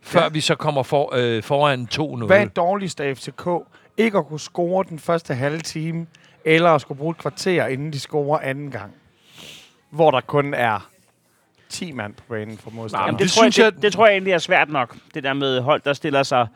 [0.00, 0.28] før ja.
[0.28, 2.26] vi så kommer for, øh, foran 2-0.
[2.26, 3.48] hvad er dårligst af FCK?
[3.96, 6.06] Ikke at kunne score den første halve time,
[6.44, 8.92] eller at skulle bruge et kvarter, inden de scorer anden gang.
[9.90, 10.88] Hvor der kun er
[11.68, 13.08] 10 mand på banen for modstanderen.
[13.08, 14.96] Jamen, det det, tror jeg, synes jeg- det, det tror jeg egentlig er svært nok.
[15.14, 16.46] Det der med hold, der stiller sig...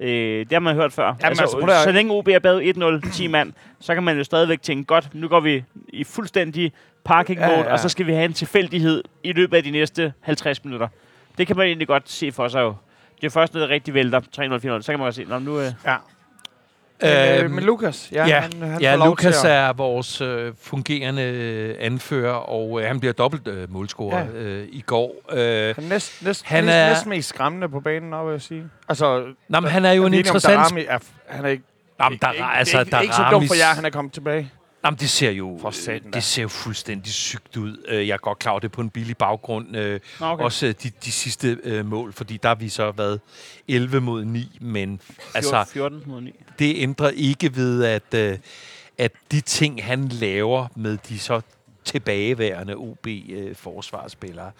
[0.00, 1.14] Øh, det har man hørt før.
[1.22, 4.16] altså, altså, prøv at- så længe OB er bag 1-0, 10 mand, så kan man
[4.16, 6.72] jo stadigvæk tænke, godt, nu går vi i fuldstændig
[7.04, 7.66] parking mode, Ja, ja, ja.
[7.68, 7.72] ja.
[7.72, 10.88] og så skal vi have en tilfældighed i løbet af de næste 50 minutter.
[11.38, 12.74] Det kan man egentlig godt se for sig jo.
[13.20, 14.24] Det er først, når det rigtig vælter 3-0,
[14.78, 15.60] 4-0, så kan man godt se, Nå, nu...
[15.60, 15.96] Øh, Ja.
[17.02, 19.72] Men, øh, Øhm, men Lukas, ja, Ja, han, han ja får lov Lukas at, er
[19.72, 24.26] vores øh, fungerende øh, anfører, og øh, han bliver dobbelt øh, målscorer Ja.
[24.40, 25.14] øh, i går.
[25.32, 28.32] Øh, Han er næst, næst, Han han er næsten mest skræmmende på banen, nok, vil
[28.32, 28.64] jeg sige.
[28.88, 30.56] Altså, nå, men han er jo en er interessant...
[30.56, 31.64] Darami er, han er ikke,
[31.98, 34.50] Nå, men der, ikke, altså, ikke, ikke så dum for jer, han er kommet tilbage.
[34.84, 35.60] Jamen, det ser jo,
[36.14, 37.84] det ser jo fuldstændig sygt ud.
[37.88, 39.76] Øh, Jeg er godt klar over det på en billig baggrund.
[39.76, 40.44] øh, okay.
[40.44, 43.20] Også de, de sidste mål, fordi der har vi så været
[43.68, 45.00] 11 mod 9, men
[45.34, 46.40] altså, 14 mod 9.
[46.58, 48.38] det ændrer ikke ved, at, øh,
[48.98, 51.40] at de ting, han laver med de så
[51.84, 54.50] tilbageværende OB-forsvarsspillere,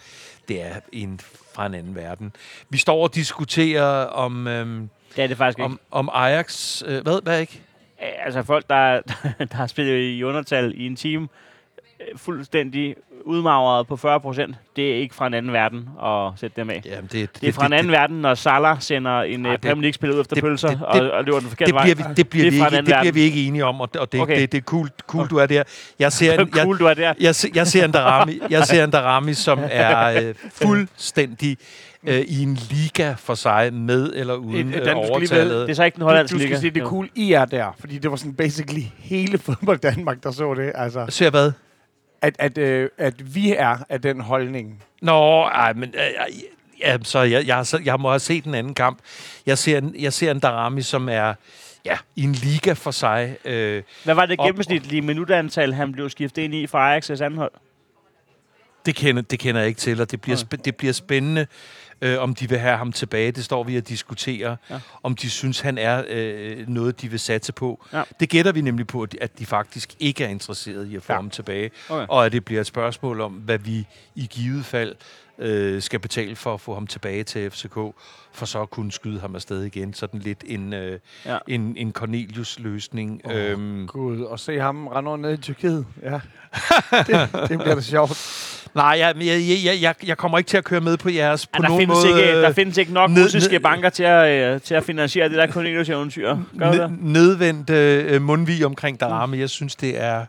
[0.47, 1.19] det er en
[1.55, 2.33] fra en anden verden.
[2.69, 5.65] Vi står og diskuterer om, øhm, Det er det faktisk ikke.
[5.65, 6.83] om, om Ajax...
[6.85, 7.61] Øh, hvad, hvad ikke?
[8.03, 9.01] Øh, Altså folk, der,
[9.39, 11.29] der har spillet i undertal i en team,
[11.99, 12.95] øh, fuldstændig
[13.27, 16.81] udmagret på 40 procent, det er ikke fra en anden verden at sætte dem af.
[16.85, 19.81] Jamen, det, Det er fra en anden verden, når Salah sender en Ej, det- Premier
[19.81, 21.83] League-spiller ud efter det- pølser det- og, det- og løber den forkerte det vej.
[21.83, 24.01] bliver vi, det bliver Det vi ikke, det bliver vi ikke enige om, og det,
[24.01, 24.33] og det, Okay.
[24.33, 24.41] okay.
[24.41, 25.63] det, det er cool, cool du er der.
[25.99, 27.13] Jeg ser en, jeg, cool, du er der.
[27.19, 31.57] jeg, se- jeg ser en Darami, jeg ser en Darami som er øh, fuldstændig
[32.07, 35.61] øh, i en liga for sig, med eller uden Et- øh, du skal overtallet.
[35.67, 36.59] Det er så ikke den Du, hollandske du skal liga.
[36.59, 37.75] sige, det er cool, I er der.
[37.79, 40.71] Fordi det var sådan basically hele fodbold Danmark, der så det.
[40.75, 41.51] Altså, Ser hvad?
[42.21, 44.83] At, at, øh, at vi er af den holdning.
[45.01, 45.93] Nå, ej, men...
[45.95, 46.33] Øh,
[46.79, 48.99] ja, så jeg, jeg, jeg må have set en anden kamp.
[49.45, 51.33] Jeg ser en, jeg ser en Darami, som er
[51.85, 53.37] ja, i en liga for sig.
[53.45, 57.51] Øh, Hvad var det gennemsnitlige minutantal, han blev skiftet ind i fra Ajax' anden hold?
[58.85, 61.47] Det kender, det kender jeg ikke til, og det bliver, spæ- det bliver spændende,
[62.01, 63.31] øh, om de vil have ham tilbage.
[63.31, 64.79] Det står vi og diskuterer, Ja.
[65.03, 67.85] om de synes, han er øh, noget, de vil satse på.
[67.93, 68.03] Ja.
[68.19, 71.17] Det gætter vi nemlig på, at de- faktisk ikke er interesserede i at få ja.
[71.17, 71.71] ham tilbage.
[71.89, 72.05] Okay.
[72.09, 74.95] Og at det bliver et spørgsmål om, hvad vi i givet fald
[75.39, 77.73] øh, skal betale for at få ham tilbage til FCK,
[78.33, 79.93] for så at kunne skyde ham afsted igen.
[79.93, 81.37] Sådan lidt en, øh, Ja.
[81.47, 83.21] en, en Cornelius-løsning.
[83.25, 83.37] Åh, Oh.
[83.37, 85.85] Øhm, Gud, og se ham rende ned i Tyrkiet.
[86.03, 86.09] Ja.
[87.07, 88.11] det, det bliver da sjovt.
[88.75, 91.51] nej, jeg, jeg, jeg, jeg, jeg kommer ikke til at køre med på jeres på
[91.55, 92.21] Ja, der, nogen findes måde...
[92.27, 95.29] ikke, der findes ikke nok ned- russiske ned- banker til at, øh, til at finansiere
[95.29, 96.37] det der Cornelius-eventyr.
[96.59, 96.91] Gør det?
[96.91, 99.37] Ned- nedvendt øh, mundvig omkring Darame.
[99.37, 100.25] Jeg synes, det er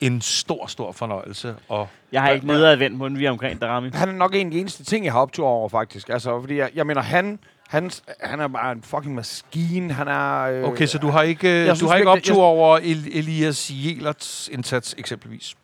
[0.00, 1.54] en stor, stor fornøjelse.
[1.68, 3.90] Og Jeg har ikke nedadvendt munden vi omkring Darami.
[3.94, 6.08] Han er nok en af de eneste ting, jeg har optur over, faktisk.
[6.08, 7.38] Altså, fordi jeg, jeg mener, han,
[7.68, 7.90] han,
[8.20, 9.92] han er bare en fucking maskine.
[9.92, 10.40] Han er...
[10.42, 13.70] Øh, okay, så du har ikke, jeg du synes har ikke optur over El- Elias
[13.74, 15.54] Jelerts indsats, eksempelvis?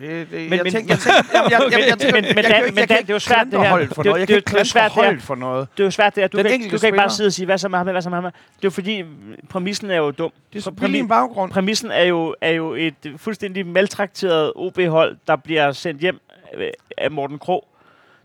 [0.00, 3.14] Det, det, Men- jeg tænker, jeg tænker, jeg, jeg, jeg, jeg, Men- Dan- det er
[3.14, 3.86] jo svært, det her.
[3.86, 4.20] for er noget.
[4.20, 5.68] Jeg det kan ikke svært, holdet for noget.
[5.76, 6.28] Det er jo svært det her.
[6.28, 8.02] Du, Den kan, du kan ikke bare sidde og sige, hvad så med ham, hvad
[8.02, 8.24] så med ham.
[8.24, 9.04] Det er jo fordi,
[9.48, 10.32] præmissen er jo dum.
[10.52, 11.52] Det er billig en baggrund.
[11.52, 16.20] Præmissen er jo, er jo et fuldstændig maltrakteret OB-hold, der bliver sendt hjem
[16.54, 16.68] øh,
[16.98, 17.68] af Morten Krog.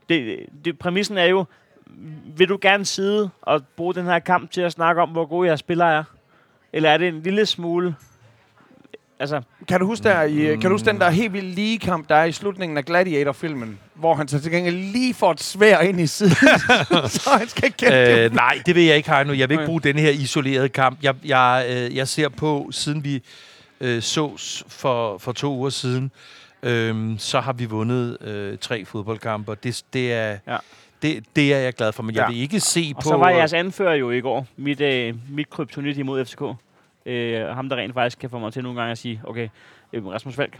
[0.09, 1.45] Det, det, præmissen er jo,
[2.37, 5.47] vil du gerne sidde og bruge den her kamp til at snakke om, hvor gode
[5.47, 6.03] jeres spillere er?
[6.73, 7.95] Eller er det en lille smule...
[9.21, 12.15] Altså, Kan du huske, der i, kan du huske den der helt vilde ligekamp, der
[12.15, 15.99] er i slutningen af Gladiator-filmen, hvor han så til gengæld lige får et svær ind
[16.01, 16.31] i siden,
[17.09, 18.25] så han skal ikke kende det.
[18.25, 19.33] Øh, nej, det vil jeg ikke, Heino.
[19.33, 19.65] Jeg vil ikke Okay.
[19.65, 20.99] bruge denne her isolerede kamp.
[21.03, 23.23] Jeg, jeg, øh, jeg ser på, siden vi
[23.81, 26.11] øh, sås for, for to uger siden,
[26.63, 30.57] øh, så har vi vundet øh, tre fodboldkampe, og det, det, er, Ja.
[31.01, 32.03] det, det er jeg glad for.
[32.03, 32.27] Men jeg Ja.
[32.33, 33.09] vil ikke se og på...
[33.09, 36.41] så var jeres anfører jo i går, mit, øh, mit kryptonit imod FCK.
[37.05, 39.47] Øh, ham, der rent faktisk kan få mig til nogle gange at sige, okay,
[39.93, 40.59] øh, Rasmus Falk,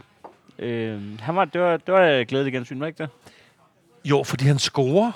[0.58, 3.10] øh, han var, det var, det var glædeligt gensyn, var det ikke det?
[4.10, 5.12] Jo, fordi han scorer.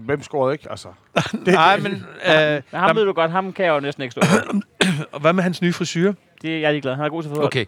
[0.00, 0.70] Hvem scorede ikke?
[0.70, 0.88] Altså,
[1.46, 1.92] Nej, men...
[1.92, 4.60] Øh, Men ham ved du godt, ham kan jeg jo næsten ikke stå for.
[5.14, 6.12] og hvad med hans nye frisyr?
[6.42, 6.94] Det, jeg er ligeglad.
[6.94, 7.46] Han er god til fodbold.
[7.46, 7.64] Okay.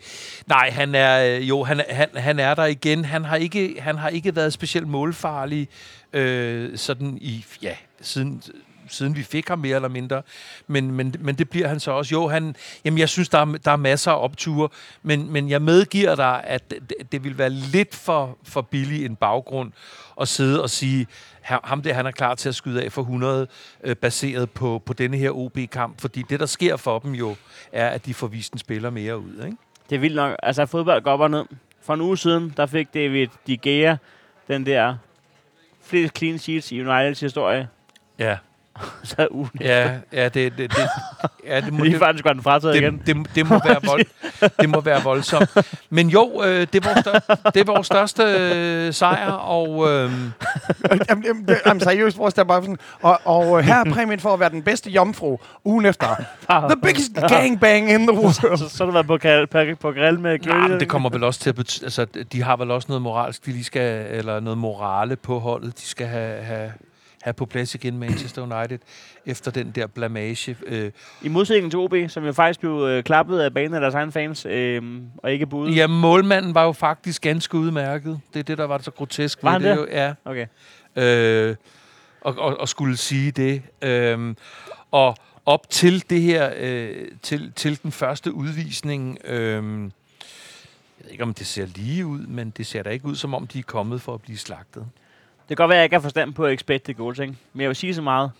[0.47, 3.05] Nej, han er øh, jo han, er- han, han er der igen.
[3.05, 5.69] Han har ikke han har ikke været specielt målfarlig
[6.13, 8.43] øh, sådan i ja, siden
[8.89, 10.23] siden vi fik ham mere eller mindre.
[10.67, 12.13] Men, men, men det bliver han så også.
[12.15, 14.69] Jo, han, jamen jeg synes, der er, der er masser af opture,
[15.03, 19.17] men, men jeg medgiver dig, at det, det vil være lidt for, for billig en
[19.17, 19.73] baggrund
[20.21, 21.07] at sidde og sige,
[21.41, 23.47] "Ha- ham der, han er klar til at skyde af for 100,
[23.85, 26.01] øh, baseret på, på denne her OB-kamp.
[26.01, 27.37] Fordi det, der sker for dem jo,
[27.73, 29.45] er, at de får vist en spiller mere ud.
[29.45, 29.57] Ikke?
[29.91, 30.37] Det er vildt nok.
[30.43, 31.45] Altså, fodbold går op og ned.
[31.83, 33.97] For en uge siden, der fik David De Gea
[34.49, 34.97] den der
[35.83, 37.69] flest clean sheets i Uniteds historie.
[38.19, 38.37] Ja,
[39.05, 40.89] Så ugen ja, ja det, det, det,
[41.47, 43.03] ja, det, må, Lige det, før, den skulle den frataget igen.
[43.07, 44.05] det, det, det, må være vold,
[44.61, 45.49] det må være voldsomt.
[45.91, 50.13] Men jo, øh, det, er vores største, det er vores største øh, sejr, og øh,
[51.09, 53.93] jamen, jamen, det, jamen, seriøst, vores der er bare sådan, og, og øh, her er
[53.93, 56.07] præmien for at være den bedste jomfru ugen efter.
[56.49, 58.33] The biggest gangbang in the world.
[58.33, 60.81] Så, så har du været på, grill, på, på grill med grill.
[60.81, 63.51] det kommer vel også til at betyde, altså, de har vel også noget moralsk, de
[63.51, 66.73] lige skal, eller noget morale på holdet, de skal have, have,
[67.23, 68.79] have på plads igen Manchester United,
[69.27, 70.57] efter den der blamage.
[70.67, 70.91] Øh,
[71.23, 74.13] I modsætning til OB, som jo faktisk blev øh, klappet af banen af deres egne
[74.13, 74.83] fans, øh,
[75.17, 75.77] og ikke budet.
[75.77, 78.21] ja, målmanden var jo faktisk ganske udmærket.
[78.35, 79.43] Det er det, der var så grotesk.
[79.43, 79.71] Var han det?
[79.71, 79.77] det?
[79.77, 80.15] Jo, ja.
[80.25, 80.47] Okay.
[80.97, 81.57] øh,
[82.21, 83.63] og, og, og skulle sige det.
[83.83, 84.37] Øhm,
[84.91, 85.17] og,
[85.47, 89.19] op til det her, øh, til, til den første udvisning.
[89.25, 89.39] Øh,
[90.99, 93.35] jeg ved ikke, om det ser lige ud, men det ser da ikke ud, som
[93.35, 94.87] om de er kommet for at blive slagtet.
[95.49, 97.35] Det kan godt være, at jeg ikke har forstand på expected goals, ikke?
[97.53, 98.31] men jeg vil sige så meget.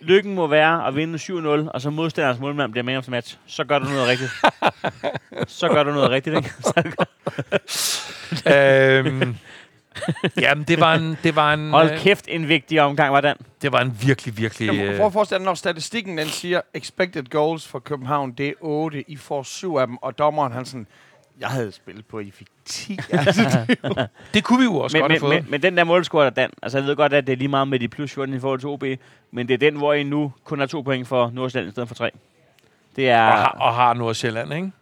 [0.00, 3.38] Lykken må være at vinde 7-0, og så modstanderens målmand bliver man of the match.
[3.46, 4.30] Så gør du noget rigtigt.
[5.50, 6.50] så gør du noget rigtigt, ikke?
[8.46, 9.36] Øhm,
[10.40, 13.36] jamen, det var en, det var en, Hold øh, kæft, en vigtig omgang var den.
[13.62, 14.66] det var en virkelig, virkelig...
[14.66, 18.48] Jamen, Øh, Prøv at forestille dig, når statistikken den siger, expected goals for København, det
[18.48, 20.86] er 8, I får 7 af dem, og dommeren han sådan,
[21.40, 22.98] jeg havde spillet på, at I fik 10.
[23.12, 25.42] altså, det, det kunne vi jo også Men, godt have men, fået.
[25.42, 27.48] men, men den der målscore der, Dan, altså jeg ved godt, at det er lige
[27.48, 28.84] meget med de plus 14 i forhold til OB,
[29.30, 31.88] men det er den, hvor I nu kun har to point for Nordsjælland i stedet
[31.88, 32.10] for tre.
[32.96, 33.26] Det er...
[33.26, 34.72] og, har, og har Nordsjælland, ikke?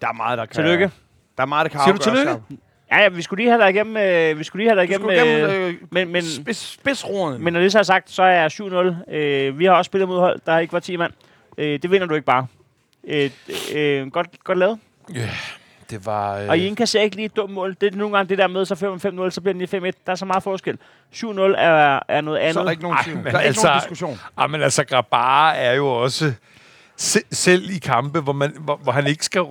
[0.00, 0.54] der er meget, der kan...
[0.54, 0.90] Tillykke.
[1.36, 2.42] Der er meget, der kan Siger du tillykke?
[2.90, 5.08] Ja, ja, vi skulle lige have dig igennem, øh, vi skulle lige have dig igennem,
[5.08, 7.44] skulle gennem øh, øh, men, men, spids, spidsroden.
[7.44, 9.14] men når det så er sagt, så er 7-0.
[9.14, 11.12] Øh, vi har også spillet mod hold, der ikke var 10 mand.
[11.58, 12.46] Øh, det vinder du ikke bare.
[13.04, 13.30] Øh,
[13.74, 14.78] øh, godt, godt lavet.
[15.90, 16.36] Det var...
[16.38, 17.76] Øh, Og I indkasserer ikke lige et dumt mål.
[17.80, 20.02] Det er nogle gange det der med, så 5-5-0, så bliver den lige 5-1.
[20.06, 20.78] Der er så meget forskel.
[21.14, 22.54] 7-0 er, er noget andet.
[22.54, 24.20] så er der ikke nogen Ej, men Der er ikke altså- nogen diskussion.
[24.36, 26.32] Ah, men altså, Grabara er jo også...
[26.96, 29.44] Se, selv i kampe, hvor, man, hvor, hvor han ikke skal...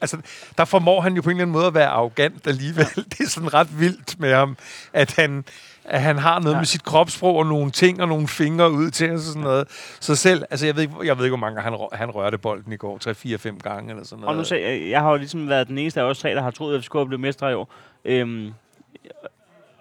[0.00, 0.16] Altså,
[0.58, 2.86] der formår han jo på en eller anden måde at være arrogant alligevel.
[3.10, 4.56] Det er sådan ret vildt med ham,
[4.92, 5.44] at han,
[5.84, 6.60] at han har noget ja.
[6.60, 9.68] med sit kropssprog og nogle ting og nogle fingre ud til og sådan noget.
[10.00, 12.38] Så selv, altså jeg ved ikke, jeg ved ikke hvor mange gange han, han rørte
[12.38, 12.98] bolden i går.
[13.54, 14.30] 3-4-5 gange eller sådan noget.
[14.30, 16.42] Og nu se, jeg, jeg har jo ligesom været den eneste af os tre, der
[16.42, 17.72] har troet, at FCK blev mestre i år.
[18.04, 18.52] Øhm,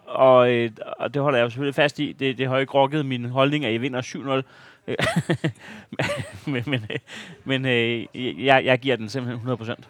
[0.06, 2.16] og, øh, og det holder jeg jo selvfølgelig fast i.
[2.20, 4.41] Det, det har ikke rokket min holdning, at I vinder 7-0.
[6.52, 7.00] men men, øh,
[7.43, 8.06] men øh,
[8.45, 9.88] jeg, jeg giver den simpelthen 100 procent.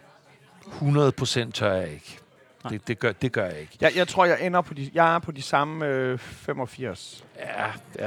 [0.66, 2.19] 100 procent tør jeg ikke.
[2.68, 3.72] Det, det, gør, det gør jeg ikke.
[3.80, 7.24] Jeg, jeg tror, jeg ender på de, jeg er på de samme øh, 85.
[7.38, 7.42] Ja,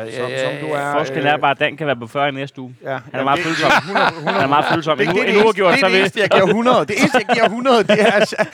[0.06, 0.92] ja, Som, som du er.
[0.92, 2.76] Forskellen er bare, at Dan kan være på 40 i næste uge.
[2.84, 3.72] Ja, Han er meget følsom.
[3.78, 4.98] 100, 100, Han er meget følsom.
[4.98, 6.00] Det, det, det, en uafgjort, det, så det, det vil...
[6.00, 6.86] eneste, jeg giver 100.
[6.86, 8.12] Det eneste, jeg giver 100, det er,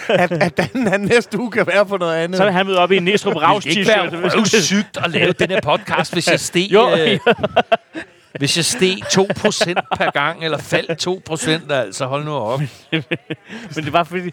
[0.09, 2.37] at, at, Dan han næste uge kan være på noget andet.
[2.37, 4.37] Så vil han møde op i en Næstrup Raus Det ikke være t-shirt.
[4.37, 7.19] røvsygt at lave den her podcast, hvis jeg steg, Jo, øh,
[8.37, 12.59] hvis jeg steg 2% per gang, eller faldt 2%, altså hold nu op.
[12.91, 13.03] Men
[13.75, 14.31] det er bare fordi,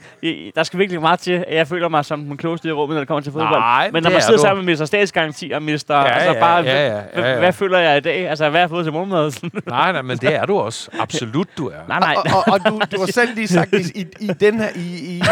[0.56, 3.00] der skal virkelig meget til, at jeg føler mig som den klogeste i rummet, når
[3.00, 3.60] det kommer til fodbold.
[3.60, 4.42] Nej, Men når man er sidder du.
[4.42, 4.84] sammen med Mr.
[4.84, 5.68] Statsgaranti og Mr.
[5.90, 7.38] Ja, altså ja, bare, ja, ja, hvad, ja, ja.
[7.38, 8.28] hvad føler jeg i dag?
[8.28, 9.32] Altså, hvad har jeg fået til morgenmad?
[9.66, 10.90] Nej, nej, men det er du også.
[10.98, 11.74] Absolut, du er.
[11.88, 12.16] nej, nej.
[12.16, 15.16] Og, og, og du, du har selv lige sagt i, i, i den her i,
[15.16, 15.22] i,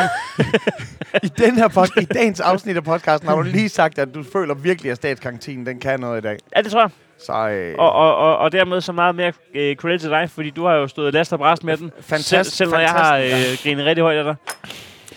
[1.23, 4.23] i den her pod, i dagens afsnit af podcasten har du lige sagt at du
[4.33, 6.39] føler virkelig at statskantinen den kan noget i dag.
[6.57, 6.91] Ja, det tror jeg.
[7.19, 10.51] Så øh, Og, og, og, og dermed så meget mere øh, credit til dig, fordi
[10.51, 11.91] du har jo stået last og bræst med den.
[12.01, 13.25] Fantastisk, Selv, selv når jeg har øh,
[13.63, 14.35] grinet rigtig højt af dig.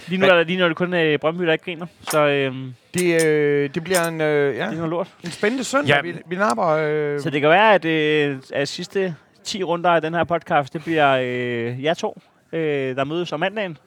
[0.07, 1.85] Lige nu, er der, lige nu er det kun øh, Brøndby, der ikke griner.
[2.01, 2.53] Så øh,
[2.93, 5.07] det, øh, det bliver en, øh, ja, det er noget lort.
[5.23, 5.95] en spændende søndag.
[5.95, 6.01] Ja.
[6.01, 6.67] Vi, vi napper...
[6.67, 10.73] Øh, Så det kan være, at, øh, at sidste 10 runder af den her podcast,
[10.73, 12.21] det bliver øh, jer to,
[12.53, 13.77] øh, der mødes om mandagen.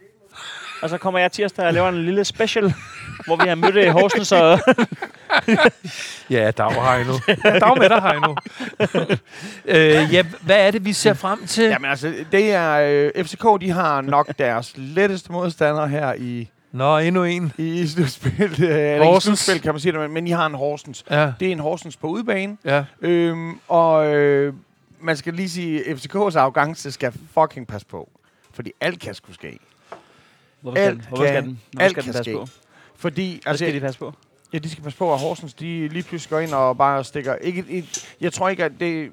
[0.83, 2.74] Og så kommer jeg tirsdag og laver en lille special,
[3.26, 4.59] hvor vi har mødt øh, Horsens og...
[6.31, 7.12] Ja, dag, Heino.
[7.45, 8.35] Ja, dag med dig, Heino.
[9.64, 11.64] øh, ja, hvad er det, vi ser frem til?
[11.64, 13.11] Jamen altså, det er...
[13.16, 17.53] Øh, FCK, de har nok deres letteste modstander her i, Nå, endnu en.
[17.59, 18.43] i slutspil.
[18.64, 19.39] Øh, eller Horsens.
[19.41, 21.05] slutspil, kan man sige det, men, men I har en Horsens.
[21.11, 22.57] Ja, Det er en Horsens på udebane.
[22.64, 22.85] ja.
[23.01, 24.55] Øhm, og øh,
[25.01, 28.11] man skal lige sige, at FCK's arrogance skal fucking passe på.
[28.55, 29.59] Fordi alt kan sgu ske.
[30.61, 32.32] Hvorfor skal Alt den, hvorfor skal kan- den, hvorfor alt skal den passe ske.
[32.38, 32.46] på?
[32.96, 34.12] Fordi, Hvad altså, skal de passe på?
[34.52, 37.34] ja, de skal passe på, at Horsens, de lige pludselig går ind og bare stikker...
[37.34, 39.11] Ikke, et, jeg tror ikke, at det...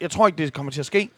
[0.00, 1.08] Jeg tror ikke, det kommer til at ske.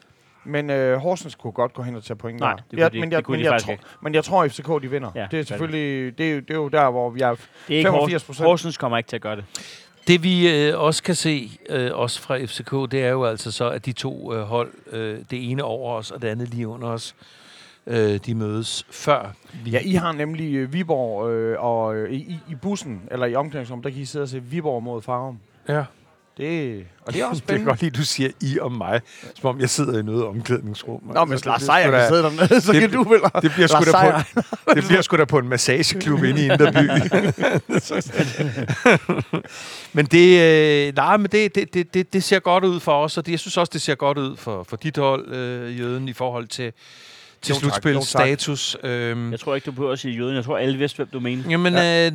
[0.45, 2.41] Men øh, Horsens kunne godt gå hen og tage point.
[2.41, 2.57] Nej, der.
[2.57, 3.85] det kunne ja, de- men det jeg, kunne men, de jeg faktisk tror, ikke.
[4.03, 5.11] men jeg tror, at FCK de vinder.
[5.15, 6.19] Ja, det er det selvfølgelig...
[6.19, 7.31] Det er, jo- det er jo der, hvor vi er...
[7.31, 8.39] Det er ikke 85 Horsens.
[8.39, 9.45] Horsens kommer ikke til at gøre det.
[10.07, 13.71] Det vi øh, også kan se, øh, også fra FCK, det er jo altså så,
[13.71, 16.89] at de to øh, hold, øh, det ene over os og det andet lige under
[16.89, 17.15] os,
[17.89, 19.33] øh, de mødes før.
[19.65, 23.35] Vi, Ja, I har nemlig øh, Viborg, øh, og øh, i, i bussen, eller i
[23.35, 25.39] omklædningsrummet, der kan I sidde og se Viborg mod Farum.
[25.69, 25.85] ja.
[26.39, 27.71] Det, og det er også Det kan spændende.
[27.71, 29.01] godt lide, du siger I om mig,
[29.35, 31.01] som om jeg sidder i noget omklædningsrum.
[31.15, 33.03] Nå, men Altså, Lars det- Seier det, kan er sidde dernede, så det- kan du
[33.03, 33.21] vel...
[33.43, 34.41] det bliver sgu da på,
[34.75, 36.89] det bliver sgu da på en massageklub inde i Inderby.
[39.93, 40.41] men det,
[40.89, 43.33] øh, nej, men det, det, det, det, det ser godt ud for os, og det,
[43.33, 46.47] jeg synes også, det ser godt ud for, for dit hold, øh, Jøden, i forhold
[46.49, 46.73] til,
[47.43, 47.61] til Jo, tak.
[47.61, 48.77] slutspilsstatus.
[48.83, 50.37] Øhm, Jeg tror ikke, du behøver at sige jøden.
[50.37, 51.45] Jeg tror, alle vidste, hvem du mener.
[51.51, 52.07] Jamen, ja.
[52.07, 52.13] øh,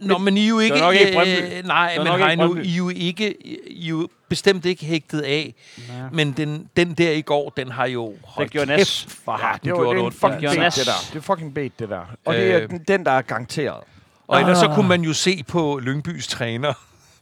[0.00, 0.78] Nå, men I er jo ikke...
[0.78, 1.58] nok ikke Brøndby.
[1.58, 2.64] øh, nej, Det men Heino, Brøndby.
[2.66, 3.34] I er jo ikke...
[3.70, 5.54] I er jo bestemt ikke hægtet af.
[5.78, 5.82] Ja.
[6.12, 8.14] Men den, den der i går, den har jo...
[8.24, 9.06] Hold gjorde kæft, nas.
[9.24, 10.60] hvor har den Det, var, gjort det er fucking Ja.
[10.60, 10.92] bait, det der.
[11.12, 12.00] Det er fucking bait, det der.
[12.24, 12.68] Og det er Øh.
[12.88, 13.80] den, der er garanteret.
[14.28, 14.74] Og ellers så Ah.
[14.74, 16.72] kunne man jo se på Lyngbys træner,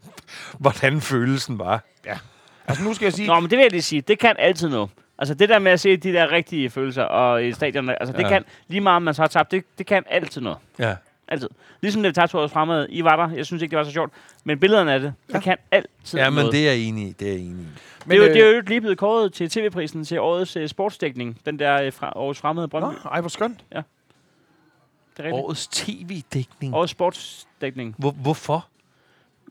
[0.60, 1.84] hvordan følelsen var.
[2.68, 3.26] Altså, nu skal jeg sige...
[3.26, 4.00] Nå, men det vil jeg lige sige.
[4.00, 4.90] Det kan altid noget.
[5.18, 8.22] Altså det der med at se de der rigtige følelser og i stadion, altså det
[8.22, 8.28] Ja.
[8.28, 10.58] kan, lige meget om man så har tabt, det, det kan altid noget.
[10.78, 10.96] Ja.
[11.28, 11.48] Altid.
[11.80, 12.86] Ligesom det vi tabte årets fremad.
[12.90, 13.36] I var der.
[13.36, 14.12] Jeg synes ikke, det var så sjovt.
[14.44, 16.52] Men billederne af det, det kan altid ja, men noget.
[16.52, 17.12] det er jeg enig i.
[17.12, 17.68] Det er jeg enig i.
[18.08, 20.66] det, er jo, øh, det er jo lige blevet kåret til tv-prisen til årets uh,
[20.66, 21.40] sportsdækning.
[21.46, 22.94] Den der uh, fra, årets fremad Brøndby.
[23.04, 23.64] Nå, ej, hvor skønt.
[23.70, 23.76] Det
[25.18, 25.34] er rigtigt.
[25.44, 26.74] Årets tv-dækning.
[26.74, 27.94] Årets sportsdækning.
[27.98, 28.66] Hvor, hvorfor?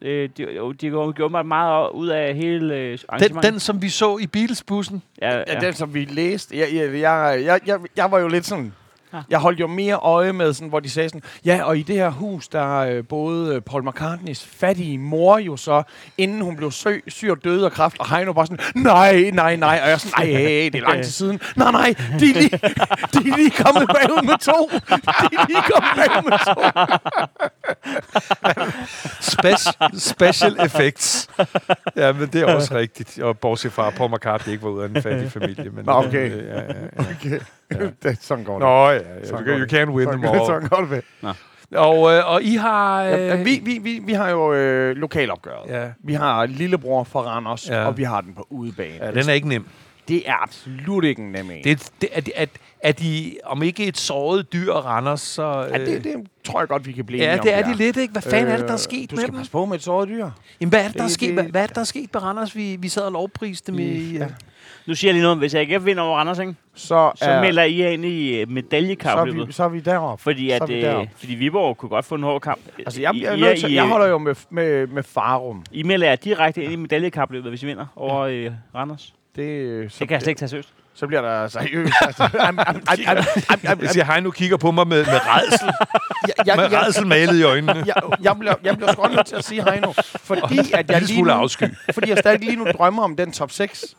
[0.02, 0.46] Øh, de,
[0.82, 3.52] de gjorde gjorde meget ud af hele øh, Den, arrangementet.
[3.52, 5.04] den, som vi så i Beatles-bussen.
[5.22, 5.60] ja, Ja, ja.
[5.60, 6.58] den, som vi læste.
[6.58, 7.02] Jeg, jeg,
[7.46, 8.74] jeg, jeg, jeg var jo lidt sådan...
[9.14, 9.20] Ja.
[9.30, 11.96] Jeg holdt jo mere øje med, sådan, hvor de sagde sådan, ja, og i det
[11.96, 15.84] her hus, der øh, boede øh, Paul McCartneys fattige mor jo så,
[16.18, 19.56] inden hun blev sø, syg og døde af kræft, og Heino bare sådan, nej, nej,
[19.56, 21.40] nej, og jeg sådan, nej, hey, det er lang tid siden.
[21.56, 22.50] Nej, nej, de er lige,
[23.14, 24.70] de er lige kommet bagud med to.
[24.72, 26.62] De er lige kommet bagud med to.
[29.22, 31.28] Special, special effects.
[31.96, 33.20] Ja, men det er også rigtigt.
[33.20, 35.70] Og bortset fra, at Paul McCartney ikke var ud af en fattig familie.
[35.70, 36.32] Men, okay.
[36.32, 37.02] øh, Ja, ja, ja.
[37.02, 37.40] Okay.
[38.04, 38.60] Det, sådan går det.
[38.62, 38.94] Nå, ja.
[38.94, 39.26] ja.
[39.26, 39.74] Sådan You, går you det.
[39.74, 40.46] can't win sådan, them all.
[40.52, 40.90] sådan går det.
[40.90, 41.34] ved.
[41.78, 43.04] Og, øh, og I har...
[43.04, 45.70] Øh, Ja, vi, vi, vi, vi har jo øh, lokalopgøret.
[45.70, 45.88] Ja.
[46.04, 47.82] Vi har lillebror fra Randers, Ja.
[47.82, 47.86] ja.
[47.88, 49.06] og vi har den på udebane.
[49.06, 49.66] ja, den er ikke nem.
[50.08, 51.64] Det er absolut ikke en nem en.
[51.64, 52.46] Det, det, er, er,
[52.80, 55.68] er de, om ikke et såret dyr, Randers, så...
[55.74, 58.12] ja, det, det tror jeg godt, vi kan blive ja, det er de lidt, ikke?
[58.12, 59.38] Hvad fanden er det, der er Øh, sket Du med skal dem?
[59.38, 60.30] passe på med et såret dyr.
[60.62, 61.28] Jamen, hvad er det, der er Det- sket?
[61.28, 62.56] det- Hvad, hvad er det, der er sket med Randers?
[62.56, 64.18] Vi, vi sad og lovpriste dem i...
[64.18, 64.28] Ja.
[64.88, 64.92] Ja.
[64.92, 65.38] Nu siger jeg lige noget.
[65.38, 68.38] Hvis AGF vinder over Randers, ikke, Så, så er, melder I jer ind i uh,
[68.38, 69.48] så, er medaljekapløbet.
[69.48, 70.24] vi, så er vi deroppe.
[70.24, 71.12] Fordi, så at, er vi øh, deroppe.
[71.18, 72.60] fordi Viborg kunne godt få en hård kamp.
[72.80, 75.64] Altså, jeg, jeg, er I, nødt til, jeg holder jo med, med, med Farum.
[75.72, 79.14] I melder jer direkte ind i medaljekapløbet, hvis I vinder over øh, Randers.
[79.36, 80.70] Det, øh, så, Det kan jeg slet ikke tage seriøst.
[80.94, 81.94] så bliver der seriøst.
[82.02, 82.82] Altså, am, am,
[83.68, 85.70] am, Jeg siger, hej, nu kigger på mig med, med redsel.
[86.28, 87.84] jeg, jeg, med jeg, redsel malet i øjnene.
[87.86, 91.02] jeg, jeg, bliver, jeg bliver sgu også nødt til at sige Heino, fordi at jeg
[91.02, 91.64] lige nu, afsky.
[91.94, 93.96] fordi jeg stadig lige nu drømmer om den top 6.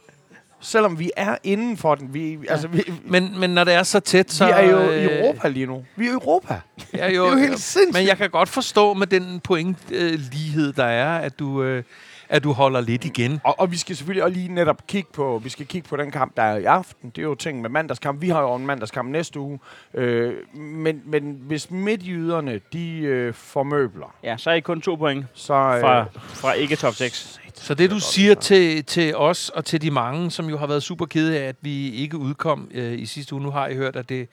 [0.64, 2.14] Selvom vi er inden for den.
[2.14, 4.46] Vi, altså, vi, Men, men når det er så tæt, så...
[4.46, 5.84] vi er jo øh, i Europa lige nu.
[5.96, 6.60] Vi er i Europa.
[6.94, 7.92] Ja, Det jo, er jo helt sindssygt.
[7.92, 11.82] Men jeg kan godt forstå med den pointlighed, øh, lighed, der er, at du, øh,
[12.28, 13.40] at du holder lidt igen.
[13.44, 16.10] Og, og vi skal selvfølgelig også lige netop kigge på, vi skal kigge på den
[16.10, 17.10] kamp, der er i aften.
[17.10, 18.22] Det er jo ting med mandagskamp.
[18.22, 19.58] Vi har jo en mandagskamp næste uge.
[19.94, 25.26] Øh, men, men hvis midtjyderne, de øh, formøbler, Ja, så er I kun to point
[25.34, 25.54] så...
[25.54, 27.40] Øh, fra, fra ikke top 6.
[27.54, 30.82] Så det, du siger til, til os og til de mange, som jo har været
[30.82, 33.42] super kede af, at vi ikke udkom øh, i sidste uge.
[33.42, 34.28] Nu har I hørt, at det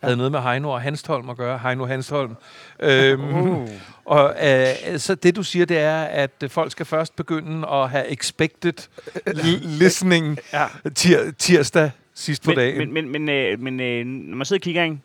[0.00, 1.58] havde noget med Heino og Hanstholm at gøre.
[1.58, 2.34] Heino Hanstholm.
[2.80, 3.68] Øhm, uh,
[4.04, 8.12] Og øh, så det, du siger, det er, at folk skal først begynde at have
[8.12, 8.88] expected
[9.80, 10.66] listening ja.
[10.98, 12.78] tir- tirsdag sidst på Men, dagen.
[12.78, 14.98] men, men, men, øh, men øh, når man sidder og kigger, ikke?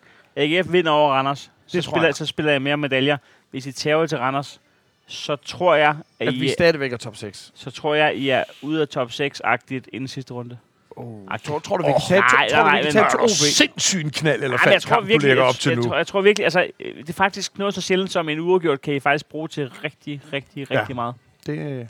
[0.60, 2.16] AGF vinder over Randers, så Det spiller, jeg.
[2.16, 3.18] så spiller jeg mere medaljer.
[3.52, 4.62] Hvis I tager til Randers,
[5.10, 7.52] så tror jeg, at, at I, vi stadigvæk er top 6.
[7.56, 10.58] så tror jeg, I er ude af top 6-agtigt inden sidste runde.
[10.92, 11.26] Oh.
[11.32, 13.22] Ej, Tror, tror du, vi kan tage, nej, tror, du, nej, Nej, er OB?
[13.22, 15.76] du sindssygt en knald eller jeg tror kamp, du virkelig, lægger jeg, op til jeg,
[15.76, 15.84] nu.
[15.84, 18.82] tror, jeg tror virkelig, altså, øh, det er faktisk noget så sjældent som en uafgjort,
[18.82, 20.80] kan I faktisk bruge til rigtig, rigtig, Ja.
[20.80, 21.16] rigtig meget.
[21.46, 21.88] Det,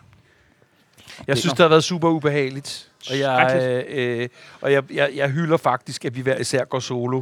[1.27, 2.89] Jeg synes, det har været super ubehageligt.
[3.11, 4.29] Og jeg, øh, øh,
[4.61, 7.21] og jeg, jeg, jeg hylder faktisk, at vi hver især går solo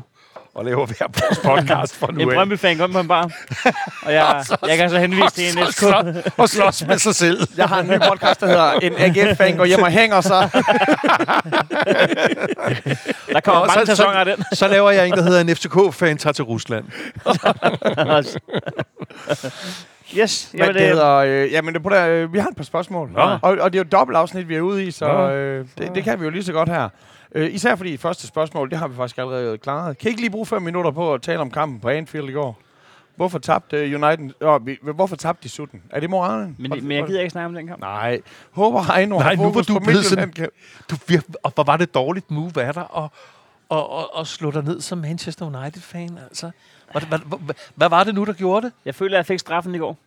[0.58, 2.36] og laver hver vores podcast for nu En af.
[2.36, 3.32] Brøndby-fan kom på en bar,
[4.05, 5.84] og jeg, jeg kan så henvise til en SK.
[6.38, 7.47] Og slås med sig selv.
[7.58, 10.49] jeg har en ny podcast, der hedder En AGF-fan går hjem og hænger sig.
[13.34, 14.36] Der kommer mange så- sæsoner af den.
[14.53, 16.86] Så laver jeg en, der hedder en FCK-fan tager til Rusland.
[20.18, 22.55] yes, Men jamen, det det, hedder, øh, jamen, det, på der, øh, vi har et
[22.58, 23.10] par spørgsmål.
[23.12, 23.22] Nå.
[23.22, 25.91] Og, og det er jo et dobbelt afsnit, vi er ude i, så øh, det,
[25.95, 26.89] det kan vi jo lige så godt her.
[27.36, 29.97] Øh, især fordi første spørgsmål, det har vi faktisk allerede klaret.
[29.97, 32.32] Kan I ikke lige bruge fem minutter på at tale om kampen på Anfield i
[32.32, 32.59] går?
[33.15, 34.65] Hvorfor tabte øh, United?
[34.65, 35.82] Vi, hvorfor tabte de sutten?
[35.89, 36.55] Er det moralen?
[36.59, 37.82] men, men jeg gider ikke snakke om den kamp.
[37.82, 38.21] Nej.
[38.51, 40.34] Håber Heino Nej, nu var du blevet sådan-.
[40.89, 40.95] Du,
[41.43, 43.03] og hvor var det dårligt move af dig at,
[43.71, 46.19] at, at, at slå dig ned som Manchester United-fan?
[46.30, 46.51] Altså.
[46.91, 48.73] Hvad, hvad, hvad, hvad var det nu, der gjorde det?
[48.86, 49.97] Jeg føler, at jeg fik straffen i går.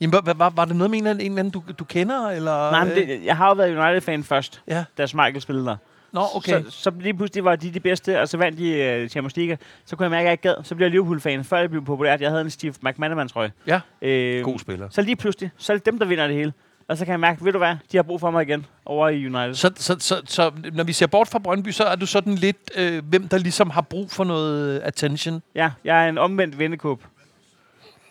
[0.00, 1.84] Jamen, hvad, hvad, var, det noget med en eller anden, en eller anden du, du
[1.84, 2.28] kender?
[2.28, 4.84] Eller, Nej, men øh, det, jeg har jo været United-fan først, Ja.
[4.98, 5.76] da Schmeichel spillede der.
[6.12, 6.62] Nå, okay.
[6.64, 9.58] Så, så lige pludselig var de de bedste, og så vandt de uh, Champions League.
[9.84, 10.64] Så kunne jeg mærke, at jeg ikke gad.
[10.64, 12.20] Så blev jeg Liverpool-fan, før det blev populært.
[12.20, 13.52] Jeg havde en Steve McManaman-trøje.
[13.66, 14.88] Ja, Øh, god spiller.
[14.90, 16.52] så lige pludselig, så er det dem, der vinder det hele.
[16.88, 19.08] Og så kan jeg mærke, ved du hvad, de har brug for mig igen over
[19.08, 19.54] i United.
[19.54, 22.56] Så, så, så, så når vi ser bort fra Brøndby, så er du sådan lidt,
[22.76, 25.42] øh, hvem der ligesom har brug for noget attention.
[25.54, 27.04] Ja, jeg er en omvendt vendekåb.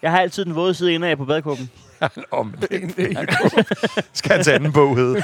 [0.02, 1.70] Jeg har altid den våde side indad på badekåben.
[2.32, 3.66] Omvendt vennekåbe.
[4.14, 5.24] Skal hans anden bog hedde.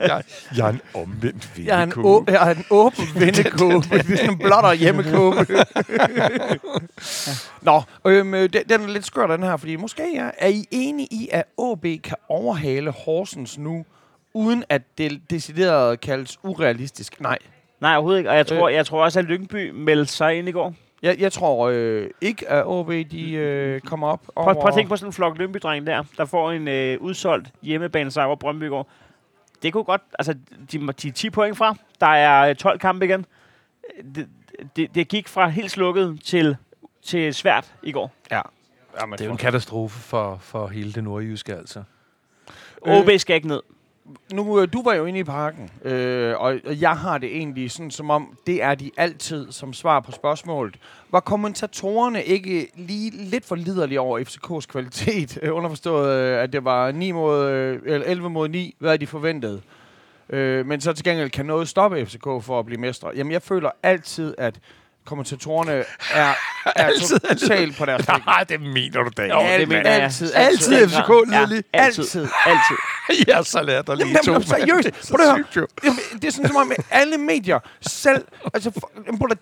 [0.00, 0.22] jeg,
[0.56, 2.30] jeg er en omvendt Jeg er en, vennekåbe.
[2.30, 3.88] å- jeg er en åben vennekåbe.
[3.98, 5.46] det er sådan en blotter hjemmekåbe.
[7.62, 10.64] Nå, øhm, øh, den, den er lidt skør, den her, fordi måske er, er I
[10.70, 13.84] enige i, at AB kan overhale Horsens nu,
[14.34, 17.20] uden at det decideret kaldes urealistisk?
[17.20, 17.38] Nej.
[17.80, 18.30] Nej, overhovedet ikke.
[18.30, 20.74] Og jeg tror, jeg tror også, at Lyngby meldte sig ind i går.
[21.04, 24.46] Jeg, jeg tror øh, ikke, at AB de, øh, kommer op over...
[24.46, 27.48] Prøv, prøv at tænke på sådan en flok Lyngby-dreng der, der får en øh, udsolgt
[27.62, 28.90] hjemmebane sejr over Brøndby går.
[29.62, 30.02] Det kunne godt...
[30.18, 30.34] Altså,
[30.72, 31.76] de, de er 10 point fra.
[32.00, 33.26] Der er øh, 12 kampe igen.
[34.14, 34.28] Det,
[34.76, 36.56] det, det gik fra helt slukket til,
[37.02, 38.12] til svært i går.
[38.30, 38.40] Ja.
[39.00, 41.82] Jamen, Det er jo en katastrofe for, for hele det nordjyske, altså.
[42.86, 42.96] Øh.
[42.96, 43.60] OB skal ikke ned.
[44.32, 47.90] Nu, øh, du var jo inde i parken, øh, og jeg har det egentlig sådan,
[47.90, 50.76] som om det er de altid som svar på spørgsmålet.
[51.10, 55.38] Var kommentatorerne ikke lige lidt for liderlige over FCK's kvalitet?
[55.42, 59.60] Øh, underforstået, at det var 9 mod, øh, eller 11 mod 9, hvad de forventede.
[60.30, 63.10] Øh, men så til gengæld kan noget stoppe FCK for at blive mestre.
[63.16, 64.60] Jamen, jeg føler altid, at
[65.06, 66.34] kommentatorerne er, er
[66.86, 68.24] Altid totalt på deres ting.
[68.26, 69.22] Nej, det mener du da.
[69.22, 70.02] Jo, det mener jeg.
[70.02, 71.26] altid, altid Den FCK grad.
[71.26, 71.64] liderlig.
[71.74, 72.02] Ja, altid.
[72.04, 72.28] Altid.
[72.46, 72.76] Altid.
[73.34, 74.06] Jeg så latterlig.
[74.06, 74.88] Jamen, to, jamen, seriøst.
[74.88, 75.66] Er Prøv at høre.
[76.12, 78.24] det er sådan som om, alle medier selv...
[78.54, 78.90] Altså, for,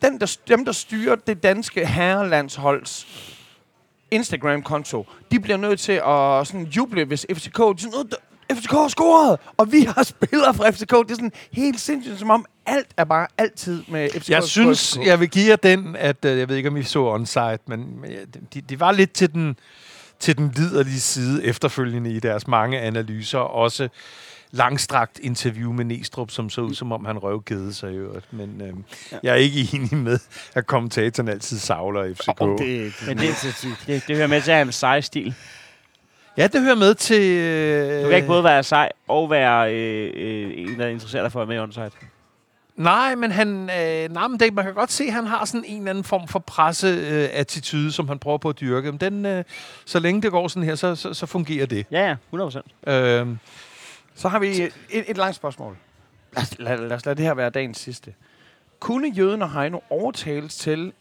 [0.02, 3.06] den, der, dem, der styrer det danske herrelandsholds
[4.10, 7.56] Instagram-konto, de bliver nødt til at sådan juble, hvis FCK...
[7.58, 8.16] De sådan, "Nå, der-
[8.54, 10.90] FCK har scoret, og vi har spillere fra FCK.
[10.90, 14.30] Det er sådan helt sindssygt, som om alt er bare altid med FCK.
[14.30, 17.04] Jeg synes, jeg vil give jer den, at øh, jeg ved ikke, om I så
[17.04, 18.18] onsite, men men, ja,
[18.54, 19.56] de, de var lidt til den,
[20.20, 23.38] til den liderlige side efterfølgende i deres mange analyser.
[23.38, 23.88] Også
[24.50, 28.32] langstrakt interview med Næstrup, som så ud, som om han røvgede sig i øvrigt.
[28.32, 28.72] Men øh,
[29.12, 29.18] ja.
[29.22, 30.18] jeg er ikke enig med,
[30.54, 32.40] at kommentatoren altid savler FCK.
[32.40, 33.56] Oh, det, Men det,
[33.86, 35.34] det, det hører med til at have en sej stil.
[36.36, 37.22] Ja, det hører med til...
[37.38, 41.32] Øh, Du kan ikke både være sej og være øh, øh, en, der interesserer dig
[41.32, 42.06] for at være med i onsite.
[42.82, 45.64] Nej, men han, øh, nej, men det, man kan godt se, at han har sådan
[45.66, 48.92] en eller anden form for presse-attitude, øh, som han prøver på at dyrke.
[48.92, 49.44] Men den, øh,
[49.84, 51.86] så længe det går sådan her, så, så, så fungerer det.
[51.90, 53.36] Ja, ja, 100 Øh,
[54.14, 55.76] Så har vi et, et langt spørgsmål.
[56.36, 58.14] Lad os, lad, lad os lade det her være dagens sidste.
[58.80, 60.92] Kunne jøden og Heino overtales til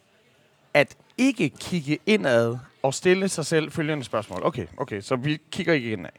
[0.73, 4.41] at ikke kigge indad og stille sig selv følgende spørgsmål?
[4.43, 6.09] Okay, okay, så vi kigger ikke indad.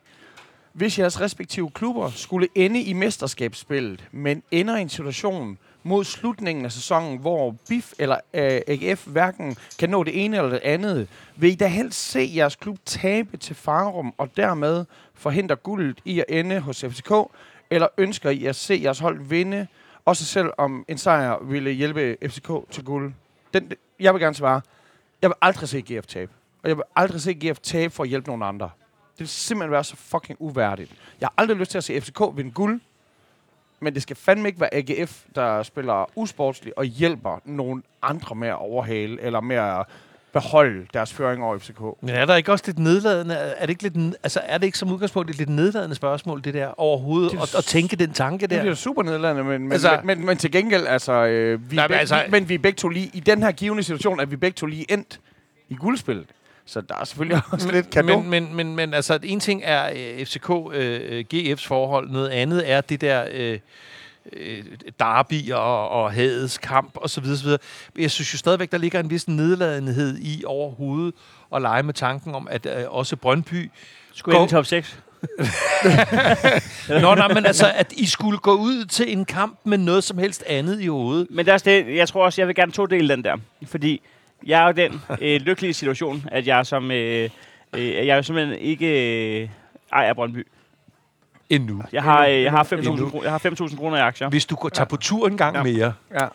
[0.72, 6.64] Hvis jeres respektive klubber skulle ende i mesterskabsspillet, men ender i en situation mod slutningen
[6.64, 11.08] af sæsonen, hvor BIF eller øh, AGF hverken kan nå det ene eller det andet,
[11.36, 14.84] vil I da helst se jeres klub tabe til Farum og dermed
[15.14, 17.12] forhindre guldet i at ende hos FCK,
[17.70, 19.66] eller ønsker I at se jeres hold vinde,
[20.04, 23.12] også selv om en sejr ville hjælpe FCK til guld?
[23.54, 24.60] Den, jeg vil gerne svare,
[25.22, 26.32] jeg vil aldrig se GF tabe.
[26.62, 28.70] Og jeg vil aldrig se GF tabe for at hjælpe nogen andre.
[29.22, 30.90] Det vil simpelthen være så fucking uværdigt.
[31.20, 32.80] Jeg har aldrig lyst til at se FCK vinde guld,
[33.80, 38.48] men det skal fandme ikke være AGF, der spiller usportsligt og hjælper nogen andre med
[38.48, 39.84] at overhale, eller med at
[40.32, 41.80] beholde deres føring over FCK.
[42.00, 43.34] men er der ikke også lidt nedladende?
[43.34, 46.54] Er det ikke, lidt, altså, er det ikke som udgangspunkt et lidt nedladende spørgsmål, det
[46.54, 48.70] der overhovedet, Det at, at tænke den tanke Det der?
[48.70, 51.88] er super nedladende, men, men, Altså- men, men, men til gengæld, altså, øh, vi, Nej,
[51.88, 54.30] men altså- altså, men vi er begge to lige, i den her givende situation, at
[54.30, 55.20] vi begge to lige endt
[55.68, 56.26] i guldspillet.
[56.66, 58.18] Så der er selvfølgelig også lidt kado.
[58.20, 62.70] men, men, men, men altså, en ting er øh, FCK øh, GF's forhold, noget andet
[62.70, 63.58] er det der øh,
[64.32, 64.64] øh,
[65.00, 67.58] derby og, og hadets kamp og så videre, så videre.
[67.98, 71.14] Jeg synes jo stadigvæk, der ligger en vis nedladenhed i overhovedet
[71.54, 73.70] at lege med tanken om, at øh, også Brøndby
[74.14, 74.98] Skulle Gå- ind i top 6.
[76.88, 80.18] Nå, nej, men altså, at I skulle gå ud til en kamp med noget som
[80.18, 81.26] helst andet i hovedet.
[81.30, 83.36] Men der er det, jeg tror også, jeg vil gerne to dele den der.
[83.66, 84.02] Fordi
[84.46, 86.90] jeg er jo den øh, lykkelige situation, at jeg som...
[86.90, 87.30] Øh,
[87.76, 89.48] øh, jeg er jo simpelthen ikke øh,
[89.92, 90.46] ejer Brøndby.
[91.50, 91.82] Endnu.
[91.92, 92.96] Jeg har, øh, jeg har Endnu.
[92.96, 93.38] 5.000 kroner, jeg har
[93.68, 94.28] 5.000 kroner i aktier.
[94.28, 95.62] Hvis du går, tager på tur en gang Ja.
[95.62, 95.92] mere.
[96.20, 96.26] Ja.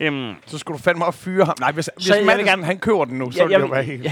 [0.00, 1.54] Øhm, Så skulle du fandme op fyre ham.
[1.60, 3.60] Nej, hvis, hvis jeg vil Madsen, gerne- han køber den nu, så jeg, vil jeg,
[3.60, 4.04] det jo være helt...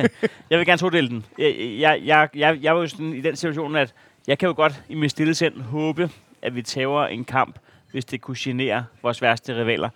[0.50, 1.24] jeg vil gerne todele den.
[1.38, 3.94] Jeg, jeg, jeg, jeg, jeg var jo sådan i den situation, at
[4.26, 6.10] jeg kan jo godt i mit stille sind håbe,
[6.42, 7.58] at vi tager en kamp,
[7.90, 9.88] hvis det kunne genere vores værste rivaler.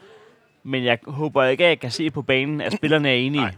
[0.64, 3.40] Men jeg håber ikke, at jeg kan se på banen, at spillerne er enige.
[3.42, 3.54] Nej.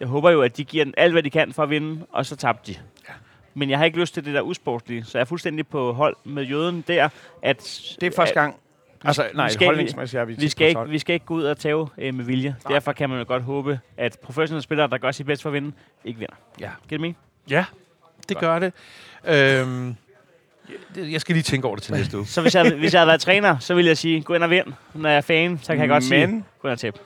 [0.00, 2.26] Jeg håber jo, at de giver den alt, hvad de kan for at vinde, og
[2.26, 2.78] så tabte de.
[3.54, 6.16] Men jeg har ikke lyst til det der usportslige, så jeg er fuldstændig på hold
[6.24, 7.08] med jøden der,
[7.42, 8.56] at Det er første gang.
[9.04, 11.58] Altså, nej, skal- holdningsmæssigt er vi, vi skal, ikke, vi skal ikke gå ud og
[11.58, 12.56] tage øh, med vilje.
[12.64, 12.72] Nej.
[12.72, 15.54] Derfor kan man jo godt håbe, at professionelle spillere, der gør sit bedst for at
[15.54, 15.72] vinde,
[16.04, 16.34] ikke vinder.
[16.60, 16.66] Ja.
[16.66, 17.16] Giver det mening?
[17.50, 17.64] Ja,
[18.28, 18.72] det gør det.
[19.24, 19.96] Øhm,
[20.96, 22.26] jeg- jeg skal lige tænke over det til næste uge.
[22.34, 24.50] Så hvis jeg, hvis jeg havde været træner, så ville jeg sige, gå ind og
[24.50, 24.66] vind.
[24.94, 26.98] Når jeg er fan, så kan jeg godt sige, Men- gå ind og tabe.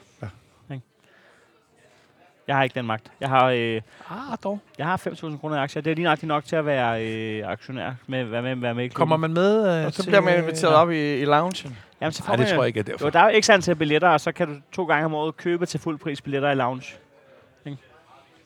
[2.48, 3.10] Jeg har ikke den magt.
[3.20, 3.80] Jeg har, øh,
[4.10, 4.60] Ah, dog.
[4.78, 5.82] jeg har 5.000 kroner i aktier.
[5.82, 7.90] Det er lige nøjagtigt nok til at være øh, aktionær.
[8.06, 8.96] Med, være med, være med i klubben.
[8.98, 9.80] Kommer man med?
[9.80, 11.76] Øh, Og så til- bliver man inviteret op i, i loungen.
[12.00, 13.10] Jamen, så får Nej, det man, tror jeg ikke er Jo, derfor.
[13.10, 15.66] der er jo ikke antal billetter, og så kan du to gange om året købe
[15.66, 16.94] til fuld pris billetter i lounge.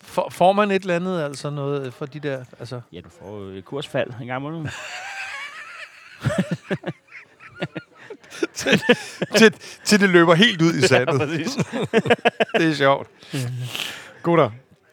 [0.03, 2.45] For, får man et eller andet, altså noget for de der...
[2.59, 4.69] Altså, Ja, du får jo et kursfald en gang om måneden.
[9.39, 9.55] til,
[9.85, 11.20] til det løber helt ud i sandet.
[11.20, 11.55] præcis.
[12.59, 13.09] det er sjovt.
[14.23, 14.51] Gutter.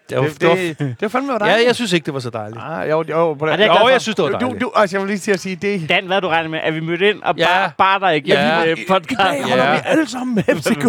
[0.10, 1.68] Det, var, Det, det, det, det fandme var ja, dejligt.
[1.68, 2.62] jeg synes ikke, det var så dejligt.
[2.62, 4.62] Ah, jo, jo, på det er jeg glad Jo, jeg synes, det var du, dejligt.
[4.62, 5.90] du, altså, jeg vil lige til at sige, det...
[5.90, 6.60] Dan, hvad du regnet med?
[6.64, 7.46] Er vi mødt ind og Ja.
[7.46, 8.60] bare, bare der igennem Ja.
[8.60, 8.64] ja.
[8.64, 9.20] I, I podcast?
[9.20, 9.74] dag holder Ja.
[9.76, 10.84] vi alle sammen med FCK.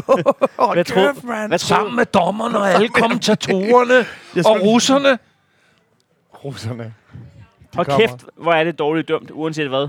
[0.58, 1.48] Hold Hvad mand.
[1.48, 4.06] Hvad tror Sammen med dommerne og alle kommentatorerne
[4.50, 5.18] og russerne.
[6.44, 6.94] Russerne.
[7.74, 8.06] Hold kommer.
[8.06, 9.88] kæft, hvor er det dårligt dømt, uanset hvad.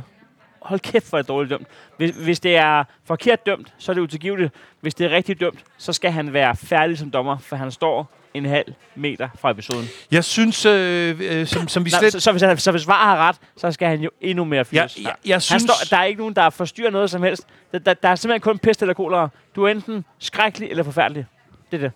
[0.62, 1.68] Hold kæft, hvor er det dårligt dømt.
[1.98, 4.54] Hvis, hvis det er forkert dømt, så er det utilgiveligt.
[4.82, 8.12] Hvis det er rigtigt dømt, så skal han være færdig som dommer, for han står
[8.34, 9.88] en halv meter fra episoden.
[10.12, 12.12] Jeg synes, øh, øh, som, som vi slet...
[12.14, 14.58] så, så, hvis han, så hvis VAR har ret, så skal han jo endnu mere
[14.58, 14.98] jeg, fyres.
[15.04, 17.48] jeg, jeg Han synes, står, der er ikke nogen, der forstyrrer noget som helst.
[17.72, 19.30] Der, der, der er simpelthen kun pest eller kolera.
[19.56, 21.26] Du er enten skrækkelig eller forfærdelig.
[21.72, 21.92] Det er det.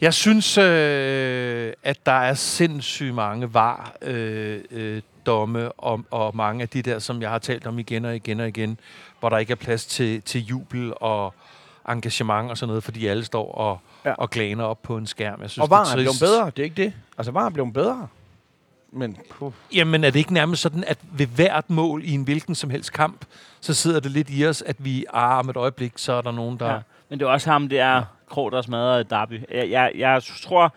[0.00, 6.62] jeg synes øh, at der er sindssygt mange var øh, øh, domme og, og mange
[6.62, 8.78] af de der, som jeg har talt om igen og igen og igen,
[9.20, 11.34] hvor der ikke er plads til, til jubel og
[11.88, 14.08] engagement og sådan noget, fordi alle står og, Ja.
[14.10, 14.14] ja.
[14.18, 15.40] og glaner op på en skærm.
[15.42, 16.92] Jeg synes, Og var det er blevet bedre, det er ikke det.
[17.18, 18.08] Altså, var er blevet bedre.
[18.92, 19.52] Men, puh.
[19.74, 22.92] Jamen er det ikke nærmest sådan, at ved hvert mål i en hvilken som helst
[22.92, 23.24] kamp,
[23.60, 26.32] så sidder det lidt i os, at vi, ah, om et øjeblik, så er der
[26.32, 26.72] nogen, der...
[26.72, 26.78] Ja.
[27.08, 29.42] Men det er også ham, det er Krog, der smadrede Derby.
[29.50, 30.74] Jeg, jeg, jeg tror,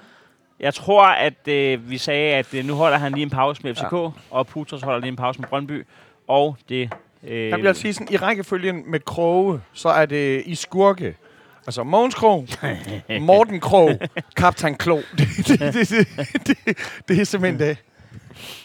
[0.59, 3.75] jeg tror, at øh, vi sagde, at øh, nu holder han lige en pause med
[3.75, 4.09] FCK, ja.
[4.31, 5.85] og Putros holder lige en pause med Brøndby,
[6.27, 6.93] og det...
[7.27, 11.15] Øh, Jeg vil sige sådan, i rækkefølgen med Kroge, så er det i skurke.
[11.67, 12.47] Altså Mogens Krog,
[13.21, 13.91] Morten Krog,
[14.35, 14.95] Kaptajn Klo.
[15.17, 15.89] Det, det, det,
[16.47, 16.77] det, det,
[17.07, 17.77] det er simpelthen det.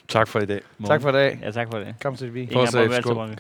[0.09, 0.61] Tak for i dag.
[0.87, 1.39] Tak for i dag.
[1.43, 1.95] Ja, tak for det.
[2.03, 2.41] Kom til vi.
[2.41, 3.31] Ingen Fortsæt, skål.